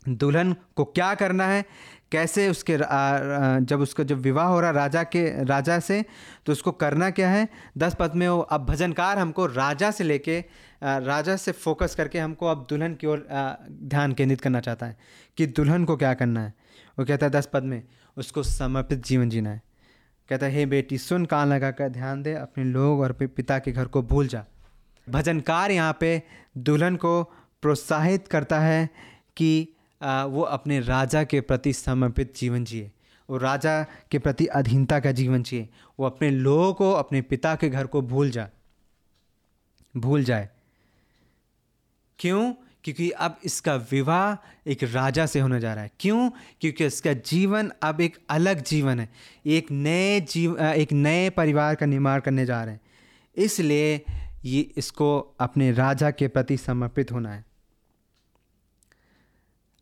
दुल्हन 0.07 0.55
को 0.75 0.85
क्या 0.85 1.13
करना 1.15 1.45
है? 1.45 1.63
कैसे 2.11 2.47
उसके 2.49 2.77
जब 2.77 3.79
उसका, 3.81 4.03
जब 4.03 4.19
विवाह 4.19 4.47
हो 4.47 4.59
रहा 4.59 4.71
राजा 4.71 5.03
के, 5.05 5.43
राजा 5.45 5.79
से 5.79 6.03
तो 6.45 6.51
उसको 6.51 6.71
करना 6.73 7.09
क्या 7.09 7.29
है? 7.29 7.47
दस 7.77 7.95
पद 7.99 8.15
में 8.15 8.27
वो 8.27 8.39
अब 8.39 8.65
भजनकार 8.65 9.19
हमको 9.19 9.45
राजा 9.45 9.91
से 9.91 10.03
लेके 10.03 10.39
राजा 10.81 11.35
से 11.35 11.51
फोकस 11.51 11.95
करके 11.95 12.19
हमको 12.19 12.45
अब 12.45 12.65
दुल्हन 12.69 12.95
की 12.95 13.07
ओर 13.07 13.27
ध्यान 13.71 14.13
केंद्रित 14.13 14.41
करना 14.41 14.59
चाहता 14.59 14.85
है 14.85 14.97
कि 15.37 15.45
दुल्हन 15.47 15.85
को 15.85 15.97
क्या 15.97 16.13
करना 16.13 16.41
है। 16.41 16.53
वो 16.99 17.05
कहता 17.05 17.25
है, 17.25 17.31
दस 17.31 17.49
पद 17.53 17.63
में, 17.63 17.81
उसको 18.17 18.43
समर्पित 18.43 19.05
जीवन 19.05 19.29
जीना 19.29 19.49
है। 19.49 19.61
कहता 20.29 20.45
है, 20.45 20.51
हे 20.51 20.65
बेटी, 20.65 20.97
सुन 20.97 21.25
कान 21.25 21.47
लगा 21.47 21.71
कर 21.71 21.89
ध्यान 21.89 22.21
दे, 22.23 22.33
अपने 22.33 22.63
लोग 22.63 22.99
और 22.99 23.11
पिता 23.13 23.57
के 23.59 23.71
घर 23.71 23.85
को 23.85 24.01
भूल 24.03 24.27
जा। 24.27 24.43
भजनकार 25.07 25.71
यहाँ 25.71 25.97
पे 25.99 26.21
दुल्हन 26.57 26.95
को 26.95 27.23
प्रोत्साहित 27.61 28.27
करता 28.27 28.59
है 28.59 28.89
कि 29.37 29.67
वो 30.03 30.41
अपने 30.41 30.79
राजा 30.79 31.23
के 31.23 31.41
प्रति 31.41 31.73
समर्पित 31.73 32.37
जीवन 32.37 32.63
जिए। 32.65 32.91
वो 33.29 33.37
राजा 33.37 33.83
के 33.83 34.19
प्रति 34.19 34.45
अधीनता 34.45 34.99
का 34.99 35.11
जीवन 35.11 35.43
जिए। 35.43 35.69
वो 35.99 36.05
अपने 36.05 36.29
लोगों 36.29 36.73
को, 36.73 36.91
अपने 36.91 37.21
पिता 37.21 37.55
के 37.55 37.69
घर 37.69 37.87
को 37.87 38.01
भूल 38.01 38.29
जा, 38.29 38.49
भूल 39.97 40.23
जाए। 40.23 40.49
क्यों? 42.19 42.53
क्योंकि 42.83 43.09
अब 43.09 43.39
इसका 43.43 43.75
विवाह 43.75 44.69
एक 44.71 44.83
राजा 44.83 45.25
से 45.25 45.39
होने 45.39 45.59
जा 45.59 45.73
रहा 45.73 45.83
है। 45.83 45.91
क्यों? 45.99 46.29
क्योंकि 46.61 46.85
इसका 46.85 47.13
जीवन 47.13 47.71
अब 47.83 48.01
एक 48.01 48.17
अलग 48.29 48.63
जीवन 48.63 48.99
है। 48.99 49.09
एक 49.45 49.71
नए 49.71 50.21
जीव 50.21 50.59
एक 50.59 50.91
नए 50.91 51.29
परिवार 51.29 51.75
का 51.75 51.85
निर्माण 51.85 52.19
करने 52.19 52.45
जा 52.45 52.63
रहे 52.63 52.73
हैं। 52.73 52.81
इसलिए 53.35 54.01
ये 54.45 54.61
इसको 54.77 55.35
अपने 55.39 55.71
राजा 55.71 56.11
के 56.11 56.27
प्रति 56.27 56.57
समर्पित 56.57 57.11
होना 57.11 57.33
है। 57.33 57.45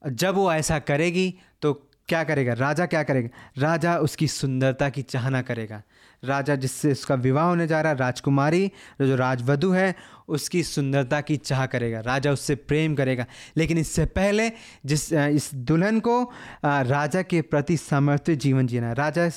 जब 0.07 0.35
वो 0.35 0.53
ऐसा 0.53 0.79
करेगी 0.79 1.35
तो 1.61 1.73
क्या 2.07 2.23
करेगा? 2.23 2.53
राजा 2.53 2.85
क्या 2.85 3.03
करेगा? 3.03 3.29
राजा 3.57 3.97
उसकी 3.97 4.27
सुंदरता 4.27 4.89
की 4.89 5.01
चाहना 5.01 5.41
करेगा। 5.41 5.81
राजा 6.23 6.55
जिससे 6.55 6.91
उसका 6.91 7.15
विवाह 7.15 7.45
होने 7.45 7.67
जा 7.67 7.81
रहा 7.81 7.91
है, 7.91 7.97
राजकुमारी, 7.97 8.71
जो 9.01 9.15
राजवधु 9.15 9.71
है, 9.71 9.95
उसकी 10.27 10.63
सुंदरता 10.63 11.21
की 11.21 11.37
चाह 11.37 11.65
करेगा। 11.65 11.99
राजा 11.99 12.31
उससे 12.31 12.55
प्रेम 12.55 12.95
करेगा। 12.95 13.25
लेकिन 13.57 13.77
इससे 13.77 14.05
पहले 14.05 14.51
जिस 14.85 15.13
इस 15.13 15.49
दुल्हन 15.55 15.99
को 15.99 16.31
राजा 16.65 17.21
के 17.21 17.41
प्रति 17.41 17.77
समर्पित 17.77 18.39
जीवन 18.39 18.67
जीना 18.67 18.87
है। 18.87 18.93
राजा 18.93 19.29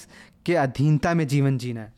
के 0.47 0.55
अधीनता 0.55 1.15
में 1.15 1.27
जीवन 1.27 1.59
जीना 1.59 1.81
है। 1.81 1.93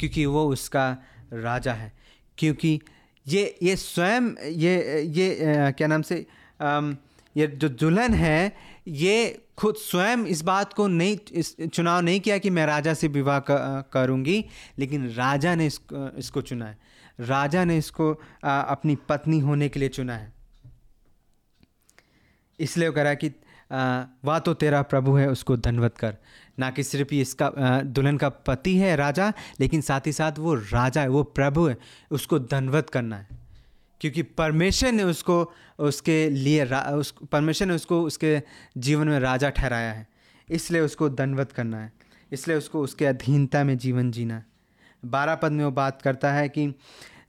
क्योंकि 0.00 0.26
वो 0.26 0.46
उसका 0.46 0.96
राजा 1.32 1.72
है। 1.72 1.92
क्योंकि 2.38 2.80
ये 3.28 3.56
ये 3.62 3.76
स्वयं, 3.76 4.36
ये 4.44 5.02
ये 5.02 5.38
क्या 5.72 5.88
नाम 5.88 6.02
से 6.02 6.26
ये 7.36 7.46
जो 7.46 7.68
दुल्हन 7.68 8.14
है 8.14 8.56
ये 8.88 9.42
खुद 9.58 9.74
स्वयं 9.74 10.24
इस 10.26 10.42
बात 10.42 10.72
को 10.72 10.86
नहीं 10.88 11.16
इस 11.32 11.56
चुनाव 11.64 12.00
नहीं 12.00 12.20
किया 12.20 12.38
कि 12.38 12.50
मैं 12.50 12.66
राजा 12.66 12.94
से 12.94 13.08
विवाह 13.08 13.38
करूँगी 13.92 14.44
लेकिन 14.78 15.08
राजा 15.10 15.54
ने 15.54 15.66
इसको 15.66 16.08
इसको 16.18 16.42
चुना 16.42 16.66
है। 16.66 16.78
राजा 17.20 17.64
ने 17.64 17.76
इसको 17.78 18.12
आ, 18.44 18.60
अपनी 18.60 18.96
पत्नी 19.08 19.38
होने 19.38 19.68
के 19.68 19.80
लिए 19.80 19.88
चुना 19.88 20.16
है। 20.16 20.32
इसलिए 22.58 22.88
वो 22.88 22.94
कह 22.94 23.02
रहा 23.02 23.10
है 23.10 23.16
कि 23.16 23.32
वह 24.24 24.38
तो 24.38 24.54
तेरा 24.54 24.82
प्रभु 24.82 25.14
है 25.16 25.28
उसको 25.30 25.56
धनवत 25.56 25.96
कर। 25.98 26.16
ना 26.58 26.70
कि 26.70 26.82
सिर्फ़ 26.82 27.14
इसका 27.14 27.50
दुल्हन 27.82 28.16
का 28.16 28.28
पति 28.28 28.76
है 28.76 28.94
राजा 28.96 29.32
लेकिन 29.60 29.80
साथ 29.80 30.06
ही 30.06 30.12
साथ 30.12 30.38
वो 30.38 30.54
राजा 30.54 31.00
है 31.00 31.08
वो 31.08 31.22
प्रभु 31.22 31.66
है 31.66 31.76
उसको 32.10 32.38
धनवत 32.38 32.90
करना 32.90 33.16
है। 33.16 33.45
क्योंकि 34.00 34.22
परमेश्वर 34.22 34.92
ने 34.92 35.02
उसको, 35.02 35.52
उसके 35.78 36.30
लिए 36.30 36.64
उस, 36.74 37.14
परमेश्वर 37.32 37.68
ने 37.68 37.74
उसको, 37.74 38.02
उसके 38.02 38.42
जीवन 38.78 39.08
में 39.08 39.20
राजा 39.20 39.50
ठहराया 39.50 39.92
है। 39.92 40.08
इसलिए 40.50 40.80
उसको 40.80 41.08
दंडवत 41.08 41.52
करना 41.52 41.80
है। 41.80 41.92
इसलिए 42.32 42.56
उसको 42.56 42.80
उसके 42.80 43.06
अधीनता 43.06 43.64
में 43.64 43.78
जीवन 43.78 44.10
जीना 44.10 44.34
है। 44.34 44.46
बारह 45.04 45.34
पद 45.34 45.52
में 45.52 45.64
वो 45.64 45.70
बात 45.70 46.02
करता 46.02 46.32
है 46.32 46.48
कि 46.48 46.74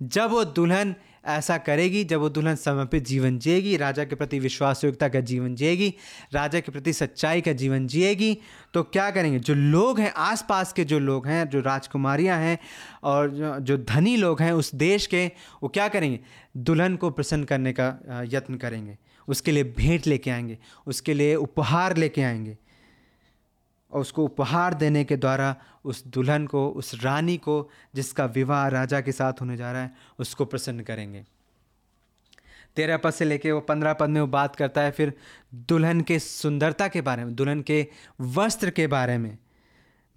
जब 0.04 0.30
वो 0.30 0.44
दुल्हन 0.44 0.96
ऐसा 1.28 1.58
करेगी 1.58 2.04
जब 2.04 2.20
वो 2.20 2.30
दुल्हन 2.30 2.56
समर्पित 2.56 3.06
जीवन 3.06 3.38
जिएगी, 3.40 3.76
राजा 3.78 4.04
के 4.04 4.16
प्रति 4.16 4.40
विश्वास 4.40 4.84
योग्यता 4.84 5.08
का 5.08 5.20
जीवन 5.20 5.56
जिएगी, 5.56 5.94
राजा 6.34 6.60
के 6.60 6.72
प्रति 6.72 6.94
सच्चाई 6.94 7.42
का 7.42 7.54
जीवन 7.54 7.88
जिएगी 7.88 8.38
तो 8.74 8.84
क्या 8.84 9.10
करेंगे? 9.12 9.40
जो 9.40 9.54
लोग 9.54 10.00
हैं, 10.00 10.12
आसपास 10.18 10.74
के 10.74 10.84
जो 10.86 11.00
लोग 11.00 11.28
हैं, 11.28 11.50
जो 11.50 11.60
राजकुमारियाँ 11.60 12.40
हैं 12.40 12.58
और 13.04 13.58
जो 13.62 13.78
धनी 13.78 14.16
लोग 14.18 14.42
हैं 14.42 14.52
उस 14.52 14.76
देश 14.76 15.08
के, 15.08 15.26
वो 15.64 15.70
क्या 15.70 15.88
करेंगे? 15.88 16.20
दुल्हन 16.58 16.96
को 16.96 17.10
प्रसन्न 17.10 17.44
करने 17.44 17.74
का 17.74 18.24
यत्न 18.28 18.56
करेंगे। 18.56 18.98
उसके 19.28 19.52
लिए 19.52 19.64
भेंट 19.64 20.08
लेके 20.08 20.32
आएँगे। 20.32 20.58
उसके 20.88 21.14
लिए 21.14 21.36
उपहार 21.36 21.98
लेके 21.98 22.22
आएँगे। 22.22 22.58
और 23.92 24.02
उसको 24.02 24.24
उपहार 24.24 24.74
देने 24.74 25.04
के 25.04 25.18
द्वारा 25.18 25.56
उस 25.86 26.08
दुल्हन 26.08 26.48
को, 26.48 26.70
उस 26.70 27.04
रानी 27.04 27.38
को, 27.38 27.70
जिसका 27.96 28.26
विवाह 28.26 28.68
राजा 28.68 29.02
के 29.02 29.12
साथ 29.12 29.34
होने 29.42 29.58
जा 29.58 29.72
रहा 29.72 29.82
है, 29.82 29.96
उसको 30.20 30.46
प्रसन्न 30.46 30.80
करेंगे। 30.80 31.26
तेरह 32.76 32.98
पद 32.98 33.12
से 33.12 33.26
लेके 33.26 33.52
वो 33.52 33.60
पंद्रह 33.60 33.94
पद 33.94 34.10
में 34.10 34.22
वो 34.22 34.28
बात 34.28 34.56
करता 34.56 34.82
है, 34.82 34.92
फिर 34.92 35.14
दुल्हन 35.56 36.02
के 36.02 36.20
सुंदरता 36.20 36.88
के 36.88 37.02
बारे 37.02 37.26
में, 37.26 37.36
दुल्हन 37.36 37.62
के 37.62 37.88
वस्त्र 38.22 38.70
के 38.70 38.88
बारे 38.88 39.18
में। 39.18 39.38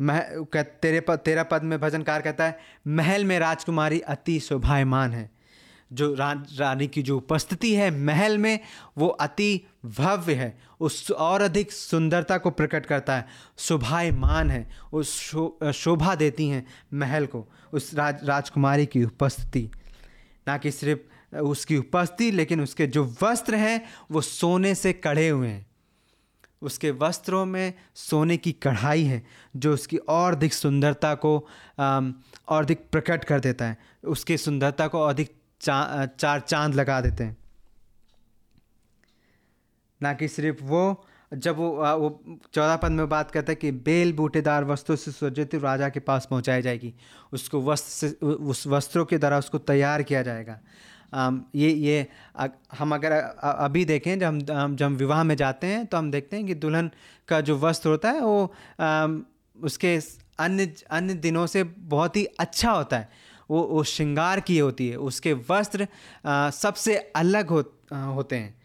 मह 0.01 0.21
तेरे 0.57 1.01
पद 1.01 1.19
तेरह 1.19 1.43
पद 1.43 1.63
में 1.63 1.81
भजनकार 1.81 2.21
कहता 2.21 2.45
है, 2.45 2.59
महल 2.87 3.25
में 3.25 3.39
राजकुमारी 3.39 4.01
अति 4.01 4.41
शोभायमान 4.41 5.13
है। 5.13 5.40
जो 5.93 6.15
रा, 6.15 6.33
रानी 6.33 6.87
की 6.87 7.03
जो 7.03 7.17
उपस्थिति 7.17 7.75
है 7.75 7.91
महल 7.91 8.39
में 8.39 8.59
वो 8.99 9.09
अति 9.09 9.61
भव्य 9.87 10.35
है। 10.35 10.59
उस 10.81 11.11
और 11.11 11.43
अधिक 11.43 11.73
सुंदरता 11.73 12.39
को 12.39 12.51
प्रकट 12.51 12.87
करता 12.87 13.17
है। 13.17 13.27
शोभायमान 13.59 14.51
है। 14.51 14.69
उस 14.93 15.19
शो, 15.21 15.59
शोभा 15.75 16.15
देती 16.15 16.49
हैं 16.49 16.67
महल 16.95 17.27
को 17.27 17.47
उस 17.73 17.95
राज 17.95 18.25
राजकुमारी 18.25 18.87
की 18.87 19.05
उपस्थिति। 19.05 19.71
ना 20.49 20.57
कि 20.59 20.71
सिर्फ़ 20.71 21.37
उसकी 21.37 21.77
उपस्थिति 21.77 22.31
लेकिन 22.31 22.61
उसके 22.61 22.87
जो 22.87 23.05
वस्त्र 23.23 23.55
हैं 23.55 23.83
वो 24.11 24.21
सोने 24.21 24.75
से 24.75 24.93
कढ़े 24.93 25.29
हुए 25.29 25.49
हैं। 25.49 25.67
उसके 26.63 26.91
वस्त्रों 26.91 27.45
में 27.47 27.73
सोने 27.95 28.37
की 28.37 28.53
कढ़ाई 28.53 29.03
है 29.03 29.23
जो 29.57 29.73
उसकी 29.75 29.97
और 29.97 30.33
अधिक 30.33 30.55
सुंदरता 30.55 31.15
को 31.15 31.37
और 31.79 32.63
अधिक 32.63 32.85
प्रकट 32.93 33.25
कर 33.25 33.41
देता 33.41 33.65
है। 33.65 33.79
उसकी 34.05 34.37
सुंदरता 34.39 34.89
को 34.89 35.03
अधिक 35.03 35.40
चा, 35.61 36.07
चार 36.09 36.41
चाँद 36.41 36.75
लगा 36.75 37.01
देते 37.01 37.25
हैं। 37.25 37.37
ना 40.01 40.13
कि 40.13 40.29
सिर्फ़ 40.29 40.65
वो 40.65 41.05
जब 41.33 41.57
वो 41.57 41.69
वो 41.97 42.09
चौदह 42.53 42.77
पद 42.77 42.91
में 42.91 43.09
बात 43.09 43.31
करता 43.31 43.53
है 43.53 43.57
कि 43.57 43.71
बेल 43.81 44.13
बूटेदार 44.13 44.65
वस्त्रों 44.65 44.97
से 44.97 45.11
सज्जित 45.13 45.55
राजा 45.55 45.89
के 45.89 46.01
पास 46.01 46.27
पहुंचाई 46.31 46.63
जाएगी। 46.63 46.93
उसको 47.33 47.61
वस्त्र 47.63 48.09
से 48.09 48.27
उस 48.27 48.67
वस्त्रों 48.67 49.05
के 49.05 49.19
द्वारा 49.19 49.39
उसको 49.39 49.59
तैयार 49.61 50.03
किया 50.03 50.23
जाएगा। 50.23 50.59
आम, 51.15 51.45
ये 51.55 51.71
ये 51.71 52.07
हम 52.79 52.95
अगर 52.95 53.13
अभी 53.13 53.85
देखें 53.85 54.19
जब 54.19 54.51
हम 54.51 54.77
जब 54.77 54.85
हम 54.85 54.97
विवाह 54.97 55.23
में 55.25 55.35
जाते 55.37 55.67
हैं 55.67 55.87
तो 55.87 55.97
हम 55.97 56.11
देखते 56.11 56.37
हैं 56.37 56.47
कि 56.47 56.55
दुल्हन 56.57 56.91
का 57.29 57.41
जो 57.41 57.59
वस्त्र 57.59 57.89
होता 57.89 58.11
है 58.11 58.21
वो 58.21 58.53
आम, 58.81 59.25
उसके 59.57 59.99
अन्य 60.39 60.73
अन्य 60.91 61.15
दिनों 61.17 61.47
से 61.47 61.65
बहुत 61.65 62.17
ही 62.17 62.25
अच्छा 62.41 62.71
होता 62.71 62.99
है। 62.99 63.09
वो 63.51 63.63
वो 63.63 63.83
श्रृंगार 63.87 64.41
की 64.41 64.59
होती 64.59 64.89
है 64.89 64.97
उसके 64.99 65.33
वस्त्र 65.49 65.87
सबसे 66.55 66.97
अलग 67.17 67.49
हो 67.49 67.63
होते 67.93 68.37
हैं। 68.37 68.59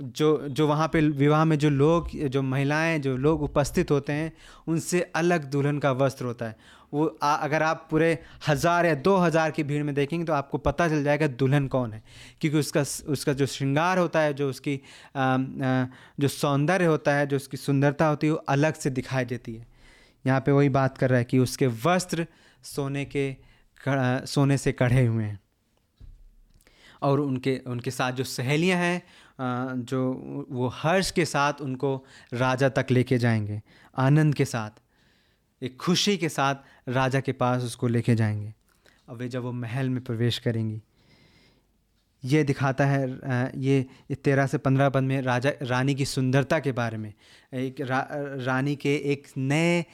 जो 0.00 0.48
जो 0.48 0.66
वहाँ 0.66 0.88
पे 0.88 1.00
विवाह 1.00 1.44
में 1.44 1.58
जो 1.58 1.70
लोग 1.70 2.08
जो 2.28 2.42
महिलाएँ 2.42 2.98
जो 2.98 3.16
लोग 3.18 3.42
उपस्थित 3.42 3.90
होते 3.90 4.12
हैं 4.12 4.32
उनसे 4.68 5.00
अलग 5.16 5.44
दुल्हन 5.50 5.78
का 5.78 5.90
वस्त्र 5.94 6.24
होता 6.24 6.46
है। 6.46 6.56
वो 6.92 7.04
आ, 7.22 7.34
अगर 7.34 7.62
आप 7.62 7.86
पूरे 7.90 8.18
हज़ार 8.48 8.86
या 8.86 8.94
दो 8.96 9.16
हज़ार 9.16 9.50
की 9.50 9.62
भीड़ 9.64 9.82
में 9.84 9.94
देखेंगे 9.94 10.24
तो 10.26 10.32
आपको 10.32 10.58
पता 10.58 10.88
चल 10.88 11.04
जाएगा 11.04 11.26
दुल्हन 11.26 11.66
कौन 11.68 11.92
है। 11.92 12.02
क्योंकि 12.40 12.58
उसका 12.58 12.80
उसका 13.12 13.32
जो 13.32 13.46
श्रृंगार 13.46 13.98
होता 13.98 14.20
है 14.20 14.32
जो 14.34 14.48
उसकी 14.50 14.80
आ, 15.16 15.20
आ, 15.20 15.86
जो 16.20 16.28
सौंदर्य 16.28 16.84
होता 16.84 17.14
है 17.14 17.26
जो 17.26 17.36
उसकी 17.36 17.56
सुंदरता 17.56 18.06
होती 18.06 18.26
है 18.26 18.32
वो 18.32 18.42
अलग 18.48 18.74
से 18.74 18.90
दिखाई 18.92 19.24
देती 19.26 19.54
है। 19.54 19.66
यहाँ 20.24 20.40
पे 20.40 20.52
वही 20.52 20.68
बात 20.70 20.98
कर 20.98 21.10
रहा 21.10 21.18
है 21.18 21.24
कि 21.24 21.38
उसके 21.38 21.66
वस्त्र 21.84 22.26
सोने 22.64 23.04
के 23.04 23.30
सोने 24.26 24.58
से 24.58 24.72
कढ़े 24.72 25.06
हुए 25.06 25.24
हैं। 25.24 25.38
और 27.02 27.20
उनके 27.20 27.56
उनके 27.66 27.90
साथ 27.90 28.12
जो 28.12 28.24
सहेलियाँ 28.24 28.78
हैं 28.78 29.02
जो 29.84 30.12
वो 30.50 30.68
हर्ष 30.68 31.10
के 31.10 31.24
साथ 31.24 31.60
उनको 31.60 32.04
राजा 32.32 32.68
तक 32.68 32.86
लेके 32.90 33.18
जाएँगे 33.18 33.60
आनंद 33.98 34.34
के 34.34 34.44
साथ 34.44 34.70
एक 35.62 35.76
खुशी 35.76 36.16
के 36.16 36.28
साथ 36.28 36.54
राजा 36.88 37.20
के 37.20 37.32
पास 37.32 37.62
उसको 37.62 37.88
लेके 37.88 38.14
जाएँगे। 38.14 38.52
और 39.08 39.16
वे 39.16 39.28
जब 39.28 39.42
वो 39.42 39.52
महल 39.52 39.88
में 39.90 40.04
प्रवेश 40.04 40.38
करेंगी 40.38 40.82
ये 42.24 42.42
दिखाता 42.44 42.86
है 42.86 43.08
ये 43.56 44.14
तेरह 44.24 44.46
से 44.46 44.58
पंद्रह 44.58 44.88
पद 44.88 45.02
में 45.02 45.20
राजा 45.22 45.52
रानी 45.62 45.94
की 45.94 46.04
सुंदरता 46.04 46.58
के 46.58 46.72
बारे 46.72 46.96
में 46.96 47.12
एक 47.54 47.80
रा, 47.80 48.08
रानी 48.12 48.76
के 48.76 48.94
एक 49.12 49.28
नए 49.36 49.84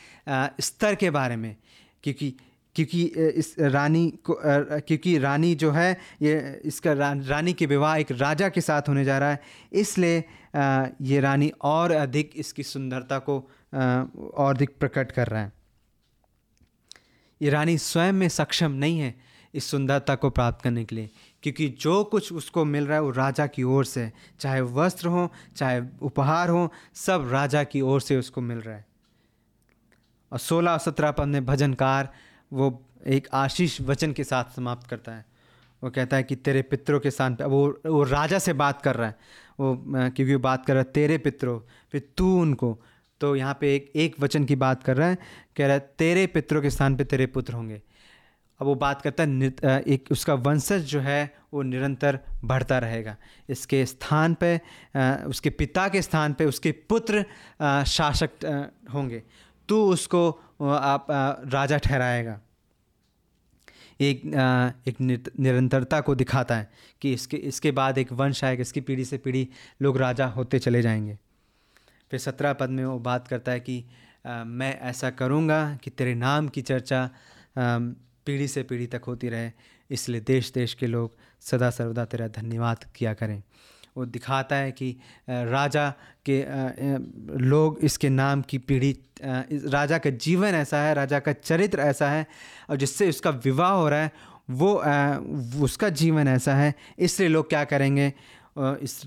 स्तर 0.60 0.94
के 0.94 1.10
बारे 1.10 1.36
में 1.36 1.56
क्योंकि 2.02 2.34
क्योंकि 2.76 3.02
इस 3.04 3.54
रानी 3.58 4.08
को 4.24 4.38
क्योंकि 4.44 5.16
रानी 5.18 5.54
जो 5.54 5.70
है 5.70 5.92
ये 6.22 6.60
इसका 6.64 6.92
रा, 6.92 7.12
रानी 7.12 7.52
के 7.52 7.66
विवाह 7.66 7.96
एक 7.96 8.12
राजा 8.12 8.48
के 8.48 8.60
साथ 8.60 8.88
होने 8.88 9.04
जा 9.04 9.18
रहा 9.18 9.30
है। 9.30 9.40
इसलिए 9.72 10.24
ये 11.02 11.20
रानी 11.20 11.52
और 11.62 11.92
अधिक 11.92 12.32
इसकी 12.36 12.62
सुंदरता 12.62 13.18
को 13.18 13.38
और 14.34 14.54
अधिक 14.54 14.76
प्रकट 14.80 15.12
कर 15.12 15.26
रहा 15.26 15.42
है। 15.42 15.52
ये 17.40 17.50
रानी 17.50 17.78
स्वयं 17.78 18.12
में 18.12 18.28
सक्षम 18.28 18.72
नहीं 18.72 18.98
है 18.98 19.14
इस 19.54 19.64
सुंदरता 19.64 20.14
को 20.14 20.30
प्राप्त 20.30 20.62
करने 20.62 20.84
के 20.84 20.96
लिए 20.96 21.10
क्योंकि 21.42 21.68
जो 21.80 22.02
कुछ 22.04 22.32
उसको 22.32 22.64
मिल 22.64 22.86
रहा 22.86 22.96
है 22.96 23.02
वो 23.02 23.10
राजा 23.10 23.46
की 23.46 23.62
ओर 23.62 23.84
से 23.84 24.10
चाहे 24.40 24.60
वस्त्र 24.60 25.08
हो 25.08 25.30
चाहे 25.56 25.80
उपहार 26.02 26.48
हो 26.48 26.70
सब 26.94 27.28
राजा 27.32 27.64
की 27.64 27.80
ओर 27.80 28.00
से 28.00 28.16
उसको 28.16 28.40
मिल 28.40 28.58
रहा 28.58 28.74
है। 28.74 28.84
और 30.32 30.38
सोलह 30.38 30.78
सत्रह 30.78 31.10
पद 31.10 31.24
में 31.24 31.44
भजनकार 31.46 32.12
वो 32.52 32.82
एक 33.06 33.28
आशीष 33.34 33.80
वचन 33.80 34.12
के 34.12 34.24
साथ 34.24 34.56
समाप्त 34.56 34.88
करता 34.90 35.12
है। 35.12 35.24
वो 35.82 35.90
कहता 35.90 36.16
है 36.16 36.22
कि 36.22 36.36
तेरे 36.36 36.62
पितरों 36.62 37.00
के 37.00 37.10
स्थान 37.10 37.34
पे 37.34 37.44
वो 37.44 37.66
वो 37.86 38.02
राजा 38.02 38.38
से 38.38 38.52
बात 38.52 38.82
कर 38.82 38.96
रहा 38.96 39.08
है। 39.08 39.16
वो 39.60 39.74
क्योंकि 39.86 40.32
वो 40.34 40.40
बात 40.40 40.66
कर 40.66 40.74
रहा 40.74 40.82
है, 40.82 40.90
तेरे 40.92 41.18
पितरों, 41.18 41.58
फिर 41.92 42.08
तू 42.16 42.40
उनको। 42.40 42.78
तो 43.20 43.34
यहाँ 43.36 43.56
पे 43.60 43.74
एक 43.74 43.92
एक 43.96 44.14
वचन 44.20 44.44
की 44.44 44.56
बात 44.56 44.82
कर 44.82 44.96
रहा 44.96 45.08
है, 45.08 45.18
कह 45.56 45.66
रहा 45.66 45.74
है, 45.74 45.80
तेरे 45.98 46.26
पितरों 46.26 46.62
के 46.62 46.70
स्थान 46.70 46.96
पे 46.96 47.04
तेरे 47.04 47.26
पुत्र 47.26 47.54
होंगे। 47.54 47.80
अब 48.60 48.66
वो 48.66 48.74
बात 48.74 49.02
करता 49.02 49.22
है 49.22 49.80
एक 49.82 50.08
उसका 50.12 50.34
वंशज 50.34 50.84
जो 50.84 51.00
है, 51.00 51.34
वो 51.54 51.62
निरंतर 51.62 52.18
बढ़ता 52.44 52.78
रहेगा। 52.78 53.16
इसके 53.48 53.84
स्थान 53.86 54.34
पे 54.34 54.60
उसके 55.28 55.50
पिता 55.50 55.88
के 55.88 56.02
स्थान 56.02 56.32
पे 56.32 56.44
उसके 56.44 56.72
पुत्र 56.88 57.24
शासक 57.86 58.44
होंगे। 58.94 59.22
तू 59.68 59.82
उसको 59.92 60.30
आप 60.60 61.06
राजा 61.46 61.78
ठहराएगा। 61.78 62.40
एक 64.00 64.22
एक 64.88 65.00
निरंतरता 65.00 66.00
को 66.00 66.14
दिखाता 66.14 66.56
है 66.56 66.70
कि 67.02 67.12
इसके 67.12 67.36
इसके 67.36 67.70
बाद 67.70 67.98
एक 67.98 68.12
वंश 68.12 68.42
आएगा, 68.44 68.62
इसकी 68.62 68.80
पीढ़ी 68.80 69.04
से 69.04 69.18
पीढ़ी 69.18 69.48
लोग 69.82 69.98
राजा 69.98 70.26
होते 70.26 70.58
चले 70.58 70.82
जाएँगे। 70.82 71.18
फिर 72.10 72.20
सत्रह 72.20 72.52
पद 72.52 72.70
में 72.70 72.84
वो 72.84 72.98
बात 72.98 73.28
करता 73.28 73.52
है 73.52 73.60
कि 73.60 73.84
मैं 74.26 74.78
ऐसा 74.80 75.10
करूँगा 75.10 75.78
कि 75.84 75.90
तेरे 75.90 76.14
नाम 76.14 76.48
की 76.48 76.62
चर्चा 76.62 77.08
पीढ़ी 77.58 78.48
से 78.48 78.62
पीढ़ी 78.62 78.86
तक 78.86 79.02
होती 79.06 79.28
रहे, 79.28 79.50
इसलिए 79.90 80.20
देश 80.20 80.52
देश 80.52 80.74
के 80.74 80.86
लोग 80.86 81.16
सदा 81.42 81.70
सर्वदा 81.70 82.04
तेरा 82.04 82.28
धन्यवाद 82.28 82.84
किया 82.96 83.14
करें। 83.14 83.42
वो 83.96 84.04
दिखाता 84.06 84.56
है 84.56 84.72
कि 84.72 84.90
राजा 85.28 85.88
के 86.28 86.44
लोग 87.40 87.78
इसके 87.82 88.08
नाम 88.08 88.42
की 88.42 88.58
पीढ़ी 88.58 88.96
राजा 89.22 89.98
का 89.98 90.10
जीवन 90.10 90.54
ऐसा 90.54 90.78
है, 90.78 90.94
राजा 90.94 91.18
का 91.18 91.32
चरित्र 91.32 91.80
ऐसा 91.80 92.08
है 92.10 92.26
और 92.70 92.76
जिससे 92.76 93.08
उसका 93.08 93.30
विवाह 93.44 93.72
हो 93.72 93.88
रहा 93.88 94.00
है, 94.00 94.10
वो 94.50 94.72
उसका 95.64 95.88
जीवन 95.90 96.28
ऐसा 96.28 96.54
है। 96.54 96.74
इसलिए 96.98 97.28
लोग 97.28 97.48
क्या 97.48 97.64
करेंगे? 97.64 98.12
इस 98.58 99.02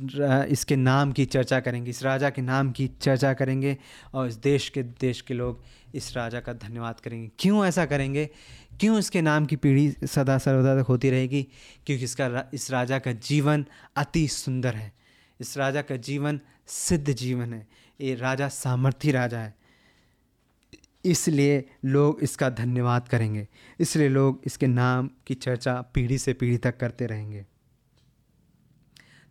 इसके 0.50 0.76
नाम 0.76 1.12
की 1.12 1.26
चर्चा 1.26 1.60
करेंगे, 1.60 1.90
इस 1.90 2.04
राजा 2.04 2.30
के 2.30 2.42
नाम 2.42 2.72
की 2.72 2.88
चर्चा 3.02 3.34
करेंगे 3.34 3.78
और 4.14 4.28
इस 4.28 4.36
देश 4.36 4.70
के 4.70 4.84
देश 4.84 5.22
के 5.22 5.34
लोग 5.34 5.64
इस 5.96 6.16
राजा 6.18 6.40
का 6.40 6.54
धन्यवाद 6.54 7.00
करेंगे। 7.00 7.30
क्यों 7.40 7.66
ऐसा 7.66 7.86
करेंगे? 7.86 8.30
क्यों 8.80 9.00
इसके 9.00 9.22
नाम 9.22 9.46
की 9.46 9.56
पीढ़ी 9.56 10.08
सदा 10.08 10.38
सर्वदा 10.38 10.82
तक 10.82 10.88
होती 10.88 11.10
रहेगी? 11.10 11.48
क्योंकि 11.86 12.04
इसका 12.04 12.50
इस 12.54 12.72
राजा 12.72 13.00
का 13.00 13.12
जीवन 13.12 13.66
अति 13.96 14.28
सुंदर 14.28 14.76
है। 14.76 14.94
इस 15.40 15.58
राजा 15.58 15.82
का 15.82 15.96
जीवन 15.96 16.40
सिद्ध 16.68 17.14
जीवन 17.14 17.54
है। 17.54 17.68
ये 18.02 18.16
राजा 18.16 18.48
सामर्थ्य 18.48 19.12
राजा 19.12 19.40
है। 19.40 19.56
इसलिए 21.06 21.70
लोग 21.86 22.20
इसका 22.22 22.50
धन्यवाद 22.50 23.08
करेंगे। 23.08 23.48
इसलिए 23.80 24.10
लोग 24.10 24.42
इसके 24.46 24.68
नाम 24.68 25.10
की 25.28 25.34
चर्चा 25.34 25.82
पीढ़ी 25.82 26.18
से 26.18 26.34
पीढ़ी 26.34 26.58
तक 26.58 26.78
करते 26.78 27.06
रहेंगे। 27.06 27.46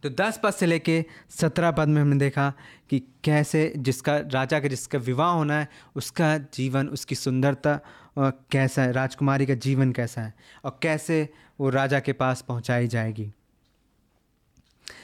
तो 0.03 0.11
दस 0.11 0.41
पद 0.43 0.51
से 0.51 0.67
लेके 0.67 1.05
सत्रह 1.31 1.71
पद 1.71 1.89
में 1.89 2.03
हमने 2.03 2.17
देखा 2.17 2.53
कि 2.91 3.03
कैसे 3.25 3.73
जिसका, 3.77 4.19
राजा 4.19 4.61
का 4.61 4.69
जिसका 4.69 4.99
विवाह 4.99 5.31
होना 5.31 5.61
है, 5.61 5.69
उसका 5.97 6.39
जीवन, 6.39 6.89
उसकी 6.89 7.15
सुंदरता 7.15 7.81
कैसा 8.19 8.83
है, 8.83 8.93
राजकुमारी 8.93 9.47
का 9.47 9.55
जीवन 9.57 9.93
कैसा 9.93 10.23
है 10.23 10.35
और 10.65 10.79
कैसे 10.83 11.29
वो 11.61 11.71
राजा 11.71 12.01
के 12.01 12.13
पास 12.15 12.43
पहुंचाई 12.43 12.89
जाएगी। 12.89 13.31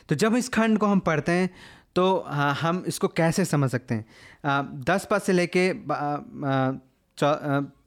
तो 0.08 0.14
जब 0.14 0.34
इस 0.36 0.48
खंड 0.48 0.78
को 0.78 0.86
हम 0.86 1.00
पढ़ते 1.00 1.32
हैं 1.32 1.50
तो 1.96 2.18
हम 2.28 2.82
इसको 2.86 3.08
कैसे 3.08 3.44
समझ 3.44 3.70
सकते 3.70 3.94
हैं? 3.94 4.04
दस 4.80 5.06
पद 5.10 5.22
से 5.22 5.32
लेके 5.32 5.72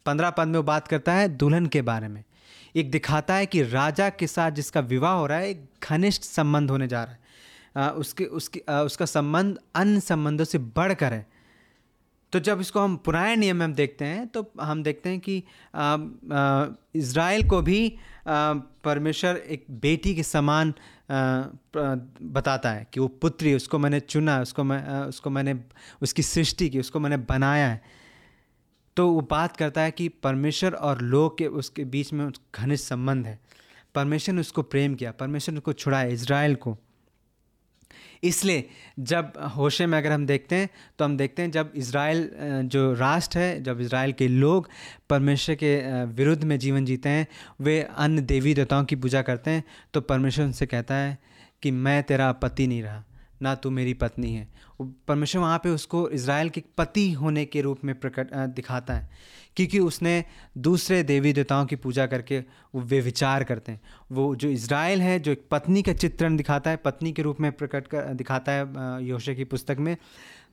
पंद्रह 0.06 0.30
पद 0.30 0.48
में 0.48 0.56
वो 0.56 0.64
बात 0.64 0.88
करता 0.88 1.14
है 1.14 1.28
दुल्हन 1.30 1.66
के 1.66 1.82
बारे 1.82 2.08
में। 2.08 2.24
एक 2.76 2.92
दिखाता 2.92 3.36
है 3.36 3.46
कि 3.46 3.62
राजा 3.64 4.10
के 4.10 4.28
साथ 4.28 4.52
जिसका 4.52 4.80
विवाह 4.82 5.14
हो 5.14 5.26
रहा 5.28 5.38
है, 5.38 5.50
एक 5.50 5.66
घनिष्ठ 5.84 6.24
संबंध 6.24 6.72
होने 6.72 6.88
जा 6.88 7.04
रहा 7.04 7.14
है। 7.14 7.92
उसके, 7.92 8.26
उसकी 8.26 8.60
उसका 8.60 9.06
संबंध 9.06 9.58
अन्य 9.76 10.00
संबंधों 10.00 10.46
से 10.46 10.58
बढ़कर 10.58 11.14
है। 11.14 11.26
तो 12.34 12.40
जब 12.40 12.60
इसको 12.62 12.80
हम 12.80 12.96
पुराने 12.98 13.36
नियम 13.36 13.58
में 13.58 13.66
हम 13.66 13.74
देखते 13.74 14.06
हैं 14.06 14.28
तो 14.28 14.52
हम 14.62 14.84
देखते 14.84 15.10
हैं 15.10 15.20
कि 15.20 15.38
इसराइल 17.00 17.48
को 17.50 17.62
भी 17.62 17.98
परमेश्वर 18.28 19.38
एक 19.38 19.66
बेटी 19.72 20.16
के 20.16 20.24
समान 20.24 20.74
बताता 21.10 22.72
है 22.72 22.88
कि 22.94 23.00
वो 23.00 23.08
पुत्री, 23.08 23.54
उसको 23.54 23.80
मैंने 23.80 24.00
चुना, 24.00 24.40
उसको 24.42 24.64
मैं 24.64 25.00
उसको 25.00 25.30
मैंने, 25.30 25.56
उसकी 26.02 26.22
सृष्टि 26.22 26.70
की, 26.70 26.80
उसको 26.80 27.00
मैंने 27.00 27.18
बनाया 27.18 27.68
है। 27.68 27.82
तो 28.98 29.08
वो 29.10 29.22
बात 29.22 29.58
करता 29.58 29.82
है 29.82 29.92
कि 29.92 30.08
परमेश्वर 30.10 30.74
और 30.74 31.02
लोग 31.02 31.38
के, 31.38 31.48
उसके 31.48 31.84
बीच 31.86 32.14
में 32.14 32.30
घनिष्ठ 32.56 32.86
संबंध 32.86 33.26
है। 33.26 33.40
परमेश्वर 33.96 34.36
ने 34.36 34.42
उसको 34.42 34.62
प्रेम 34.64 34.96
किया, 34.96 35.12
परमेश्वर 35.12 35.54
ने 35.54 35.58
उसको 35.58 35.74
छुड़ाया 35.74 36.08
इसराइल 36.10 36.56
को। 36.56 36.78
इसलिए 38.24 38.68
जब 39.02 39.34
होशे 39.56 39.86
में 39.86 39.98
अगर 39.98 40.12
हम 40.12 40.26
देखते 40.26 40.56
हैं 40.56 40.70
तो 41.00 41.06
हम 41.06 41.18
देखते 41.18 41.42
हैं 41.42 41.52
जब 41.52 41.72
इसराइल 41.76 42.30
जो 42.66 42.92
राष्ट्र 42.94 43.40
है, 43.40 43.64
जब 43.64 43.82
इसराइल 43.82 44.14
के 44.14 44.28
लोग 44.28 44.70
परमेश्वर 45.10 45.56
के 45.56 46.04
विरुद्ध 46.06 46.44
में 46.44 46.58
जीवन 46.60 46.86
जीते 46.86 47.10
हैं, 47.10 47.28
वे 47.62 47.82
अन्य 47.82 48.22
देवी 48.24 48.54
देवताओं 48.54 48.86
की 48.86 48.96
पूजा 48.98 49.22
करते 49.22 49.52
हैं 49.52 49.64
तो 49.94 50.02
परमेश्वर 50.04 50.46
उनसे 50.46 50.66
कहता 50.66 50.96
है 50.96 51.18
कि 51.64 51.72
मैं 51.72 52.02
तेरा 52.04 52.32
पति 52.34 52.68
नहीं 52.68 52.82
रहा, 52.84 53.04
ना 53.42 53.54
तू 53.56 53.70
मेरी 53.70 53.94
पत्नी 53.96 54.34
है। 54.34 54.48
परमेश्वर 54.82 55.42
वहाँ 55.42 55.58
पे 55.58 55.70
उसको 55.70 56.08
इसराइल 56.10 56.50
के 56.50 56.64
पति 56.78 57.12
होने 57.12 57.46
के 57.46 57.62
रूप 57.62 57.84
में 57.86 57.94
प्रकट 58.00 58.34
दिखाता 58.56 58.94
है। 58.94 59.10
क्योंकि 59.58 59.80
उसने 59.80 60.24
दूसरे 60.58 61.02
देवी 61.04 61.34
देवताओं 61.34 61.66
की 61.66 61.76
पूजा 61.76 62.06
करके 62.08 62.40
वो 62.76 62.82
वे 62.82 63.00
विचार 63.02 63.44
करते 63.44 63.72
हैं। 63.72 63.82
वो 64.12 64.36
जो 64.36 64.50
इसराइल 64.50 65.02
है, 65.02 65.20
जो 65.20 65.32
एक 65.32 65.48
पत्नी 65.52 65.82
का 65.82 65.94
चित्रण 65.96 66.38
दिखाता 66.38 66.70
है, 66.70 66.78
पत्नी 66.78 67.12
के 67.12 67.22
रूप 67.22 67.40
में 67.42 67.52
प्रकट 67.52 67.88
कर, 67.88 68.14
दिखाता 68.14 68.52
है 68.52 69.06
योशे 69.06 69.36
की 69.36 69.44
पुस्तक 69.46 69.78
में 69.80 69.96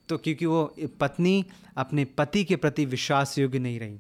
तो 0.09 0.17
क्योंकि 0.19 0.47
वो 0.47 0.65
पत्नी 1.01 1.45
अपने 1.77 2.05
पति 2.05 2.45
के 2.45 2.57
प्रति 2.57 2.85
विश्वास 2.87 3.39
योग्य 3.39 3.59
नहीं 3.59 3.79
रही। 3.81 3.99